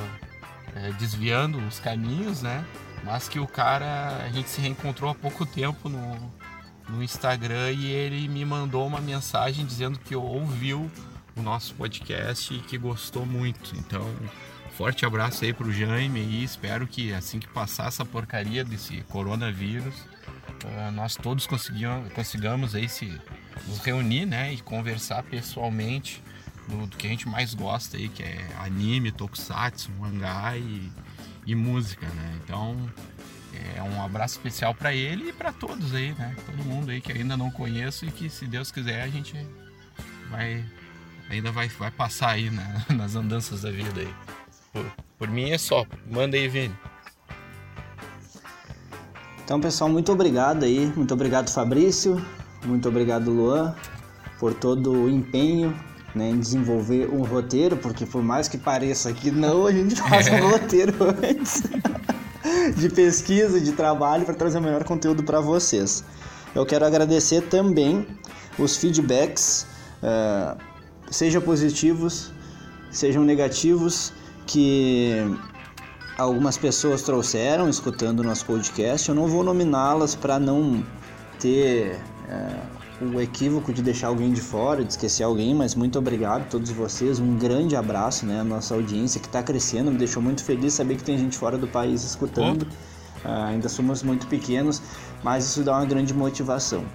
é, 0.73 0.91
desviando 0.93 1.59
os 1.67 1.79
caminhos, 1.79 2.41
né? 2.41 2.65
Mas 3.03 3.29
que 3.29 3.37
o 3.37 3.45
cara, 3.45 4.23
a 4.25 4.29
gente 4.29 4.49
se 4.49 4.59
reencontrou 4.59 5.11
há 5.11 5.13
pouco 5.13 5.45
tempo 5.45 5.87
no, 5.87 6.33
no 6.89 7.03
Instagram 7.03 7.71
e 7.71 7.87
ele 7.87 8.27
me 8.27 8.45
mandou 8.45 8.85
uma 8.85 9.01
mensagem 9.01 9.65
dizendo 9.65 9.99
que 9.99 10.15
ouviu 10.15 10.89
o 11.35 11.41
nosso 11.41 11.73
podcast 11.75 12.53
e 12.53 12.59
que 12.59 12.77
gostou 12.77 13.25
muito. 13.25 13.75
Então, 13.75 14.07
forte 14.71 15.05
abraço 15.05 15.43
aí 15.43 15.53
pro 15.53 15.71
Jaime 15.71 16.19
e 16.19 16.43
espero 16.43 16.87
que 16.87 17.13
assim 17.13 17.39
que 17.39 17.47
passar 17.47 17.87
essa 17.87 18.05
porcaria 18.05 18.63
desse 18.63 19.01
coronavírus, 19.09 19.95
uh, 19.95 20.91
nós 20.93 21.15
todos 21.15 21.47
consigamos 21.47 22.75
aí 22.75 22.87
se 22.87 23.19
nos 23.67 23.79
reunir, 23.79 24.25
né, 24.25 24.53
e 24.53 24.61
conversar 24.61 25.23
pessoalmente 25.23 26.21
do, 26.67 26.87
do, 26.87 26.97
que 26.97 27.07
a 27.07 27.09
gente 27.09 27.27
mais 27.27 27.53
gosta 27.53 27.97
aí, 27.97 28.09
que 28.09 28.23
é 28.23 28.47
anime, 28.59 29.11
tokusatsu, 29.11 29.91
mangá 29.99 30.57
e, 30.57 30.91
e 31.45 31.55
música, 31.55 32.05
né? 32.07 32.39
Então, 32.43 32.75
é 33.75 33.81
um 33.81 34.03
abraço 34.03 34.35
especial 34.35 34.73
para 34.73 34.93
ele 34.93 35.29
e 35.29 35.33
para 35.33 35.51
todos 35.51 35.93
aí, 35.93 36.13
né? 36.13 36.35
Todo 36.45 36.65
mundo 36.65 36.91
aí 36.91 37.01
que 37.01 37.11
ainda 37.11 37.35
não 37.35 37.51
conheço 37.51 38.05
e 38.05 38.11
que 38.11 38.29
se 38.29 38.45
Deus 38.45 38.71
quiser 38.71 39.01
a 39.01 39.07
gente 39.07 39.35
vai 40.29 40.63
ainda 41.29 41.51
vai, 41.51 41.67
vai 41.67 41.91
passar 41.91 42.31
aí 42.31 42.49
né? 42.49 42.85
nas 42.95 43.15
andanças 43.15 43.61
da 43.61 43.71
vida 43.71 44.01
aí. 44.01 44.13
Por, 44.71 44.85
por 45.17 45.27
mim 45.29 45.51
é 45.51 45.57
só, 45.57 45.85
manda 46.09 46.35
aí, 46.37 46.47
Vini. 46.47 46.75
Então, 49.43 49.59
pessoal, 49.59 49.89
muito 49.89 50.11
obrigado 50.11 50.63
aí, 50.63 50.91
muito 50.95 51.13
obrigado 51.13 51.51
Fabrício, 51.51 52.19
muito 52.65 52.89
obrigado 52.89 53.29
Luan 53.29 53.75
por 54.39 54.53
todo 54.55 54.91
o 54.91 55.09
empenho 55.09 55.75
né, 56.15 56.29
em 56.29 56.39
desenvolver 56.39 57.09
um 57.11 57.23
roteiro, 57.23 57.77
porque 57.77 58.05
por 58.05 58.23
mais 58.23 58.47
que 58.47 58.57
pareça 58.57 59.11
que 59.13 59.29
não, 59.29 59.67
a 59.67 59.71
gente 59.71 59.95
faz 59.95 60.27
é. 60.27 60.41
um 60.41 60.49
roteiro 60.49 60.95
antes 61.03 61.63
de 62.75 62.89
pesquisa, 62.89 63.59
de 63.59 63.71
trabalho 63.71 64.25
para 64.25 64.33
trazer 64.33 64.57
o 64.57 64.61
melhor 64.61 64.83
conteúdo 64.83 65.23
para 65.23 65.39
vocês. 65.39 66.03
Eu 66.53 66.65
quero 66.65 66.85
agradecer 66.85 67.41
também 67.41 68.07
os 68.57 68.77
feedbacks, 68.77 69.67
uh, 70.01 70.57
sejam 71.11 71.41
positivos, 71.41 72.31
sejam 72.91 73.23
negativos, 73.23 74.13
que 74.47 75.13
algumas 76.17 76.57
pessoas 76.57 77.01
trouxeram 77.01 77.67
escutando 77.67 78.21
o 78.21 78.23
nosso 78.23 78.45
podcast. 78.45 79.09
Eu 79.09 79.15
não 79.15 79.27
vou 79.27 79.43
nominá-las 79.43 80.15
para 80.15 80.39
não 80.39 80.83
ter 81.39 81.99
uh, 82.29 82.74
o 83.01 83.19
equívoco 83.19 83.73
de 83.73 83.81
deixar 83.81 84.07
alguém 84.07 84.31
de 84.31 84.39
fora, 84.39 84.83
de 84.83 84.91
esquecer 84.91 85.23
alguém, 85.23 85.53
mas 85.53 85.75
muito 85.75 85.99
obrigado 85.99 86.43
a 86.43 86.45
todos 86.45 86.71
vocês. 86.71 87.19
Um 87.19 87.37
grande 87.37 87.75
abraço, 87.75 88.25
né? 88.25 88.39
A 88.39 88.43
nossa 88.43 88.73
audiência 88.73 89.19
que 89.19 89.27
está 89.27 89.43
crescendo, 89.43 89.91
me 89.91 89.97
deixou 89.97 90.21
muito 90.21 90.43
feliz 90.43 90.73
saber 90.73 90.95
que 90.95 91.03
tem 91.03 91.17
gente 91.17 91.37
fora 91.37 91.57
do 91.57 91.67
país 91.67 92.03
escutando. 92.03 92.63
Uh, 92.63 93.43
ainda 93.47 93.67
somos 93.67 94.01
muito 94.01 94.27
pequenos, 94.27 94.81
mas 95.23 95.45
isso 95.45 95.63
dá 95.63 95.73
uma 95.73 95.85
grande 95.85 96.13
motivação. 96.13 96.85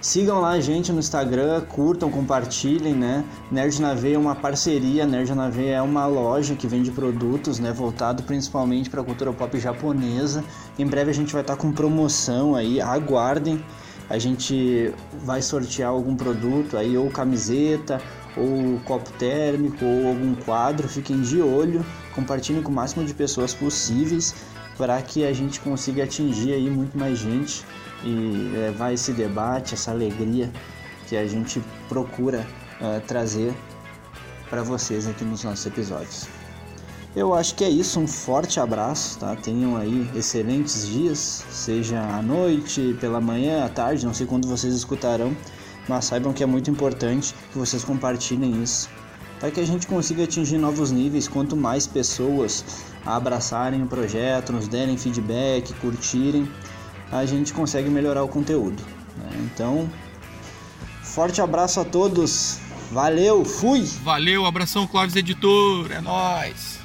Sigam 0.00 0.40
lá 0.40 0.50
a 0.50 0.60
gente 0.60 0.92
no 0.92 1.00
Instagram, 1.00 1.60
curtam, 1.62 2.10
compartilhem, 2.10 2.94
né? 2.94 3.24
Nerd 3.50 3.80
na 3.80 3.94
Veia 3.94 4.14
é 4.14 4.18
uma 4.18 4.34
parceria, 4.34 5.06
Nerd 5.06 5.34
na 5.34 5.48
Veia 5.48 5.76
é 5.76 5.82
uma 5.82 6.06
loja 6.06 6.54
que 6.54 6.68
vende 6.68 6.90
produtos, 6.90 7.58
né? 7.58 7.72
Voltado 7.72 8.22
principalmente 8.22 8.88
para 8.88 9.00
a 9.00 9.04
cultura 9.04 9.32
pop 9.32 9.58
japonesa. 9.58 10.44
Em 10.78 10.86
breve 10.86 11.10
a 11.10 11.14
gente 11.14 11.32
vai 11.32 11.42
estar 11.42 11.56
tá 11.56 11.60
com 11.60 11.72
promoção 11.72 12.54
aí, 12.54 12.80
aguardem. 12.80 13.64
A 14.10 14.18
gente 14.18 14.92
vai 15.22 15.42
sortear 15.42 15.90
algum 15.90 16.16
produto 16.16 16.76
aí, 16.76 16.96
ou 16.96 17.10
camiseta, 17.10 18.00
ou 18.36 18.80
copo 18.84 19.10
térmico, 19.12 19.84
ou 19.84 20.08
algum 20.08 20.34
quadro. 20.34 20.88
Fiquem 20.88 21.20
de 21.20 21.40
olho, 21.42 21.84
compartilhem 22.14 22.62
com 22.62 22.70
o 22.70 22.74
máximo 22.74 23.04
de 23.04 23.12
pessoas 23.12 23.52
possíveis 23.52 24.34
para 24.78 25.00
que 25.02 25.26
a 25.26 25.32
gente 25.32 25.60
consiga 25.60 26.04
atingir 26.04 26.52
aí 26.54 26.70
muito 26.70 26.96
mais 26.96 27.18
gente 27.18 27.64
e 28.04 28.50
levar 28.54 28.92
esse 28.92 29.12
debate, 29.12 29.74
essa 29.74 29.90
alegria 29.90 30.50
que 31.08 31.16
a 31.16 31.26
gente 31.26 31.60
procura 31.88 32.46
uh, 32.80 33.00
trazer 33.06 33.52
para 34.48 34.62
vocês 34.62 35.08
aqui 35.08 35.24
nos 35.24 35.42
nossos 35.42 35.66
episódios. 35.66 36.37
Eu 37.16 37.34
acho 37.34 37.54
que 37.54 37.64
é 37.64 37.70
isso, 37.70 37.98
um 37.98 38.06
forte 38.06 38.60
abraço, 38.60 39.18
tá? 39.18 39.34
Tenham 39.34 39.76
aí 39.76 40.08
excelentes 40.14 40.86
dias, 40.86 41.44
seja 41.50 42.00
à 42.00 42.22
noite, 42.22 42.96
pela 43.00 43.20
manhã, 43.20 43.64
à 43.64 43.68
tarde, 43.68 44.04
não 44.04 44.12
sei 44.12 44.26
quando 44.26 44.46
vocês 44.46 44.74
escutarão, 44.74 45.34
mas 45.88 46.04
saibam 46.04 46.32
que 46.32 46.42
é 46.42 46.46
muito 46.46 46.70
importante 46.70 47.34
que 47.50 47.58
vocês 47.58 47.82
compartilhem 47.82 48.62
isso, 48.62 48.90
para 49.40 49.50
que 49.50 49.58
a 49.58 49.66
gente 49.66 49.86
consiga 49.86 50.24
atingir 50.24 50.58
novos 50.58 50.90
níveis. 50.90 51.26
Quanto 51.26 51.56
mais 51.56 51.86
pessoas 51.86 52.64
abraçarem 53.06 53.82
o 53.82 53.86
projeto, 53.86 54.52
nos 54.52 54.68
derem 54.68 54.98
feedback, 54.98 55.72
curtirem, 55.80 56.48
a 57.10 57.24
gente 57.24 57.54
consegue 57.54 57.88
melhorar 57.88 58.22
o 58.22 58.28
conteúdo. 58.28 58.82
Né? 59.16 59.50
Então, 59.52 59.88
forte 61.02 61.40
abraço 61.40 61.80
a 61.80 61.84
todos. 61.84 62.58
Valeu, 62.92 63.44
fui! 63.44 63.82
Valeu, 64.02 64.44
abração 64.44 64.86
Clóvis 64.86 65.16
Editor, 65.16 65.90
é 65.90 66.00
nóis! 66.00 66.77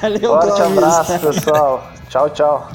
Valeu, 0.00 0.20
Forte 0.40 0.62
abraço, 0.62 1.18
pessoal. 1.18 1.82
tchau, 2.08 2.30
tchau. 2.30 2.68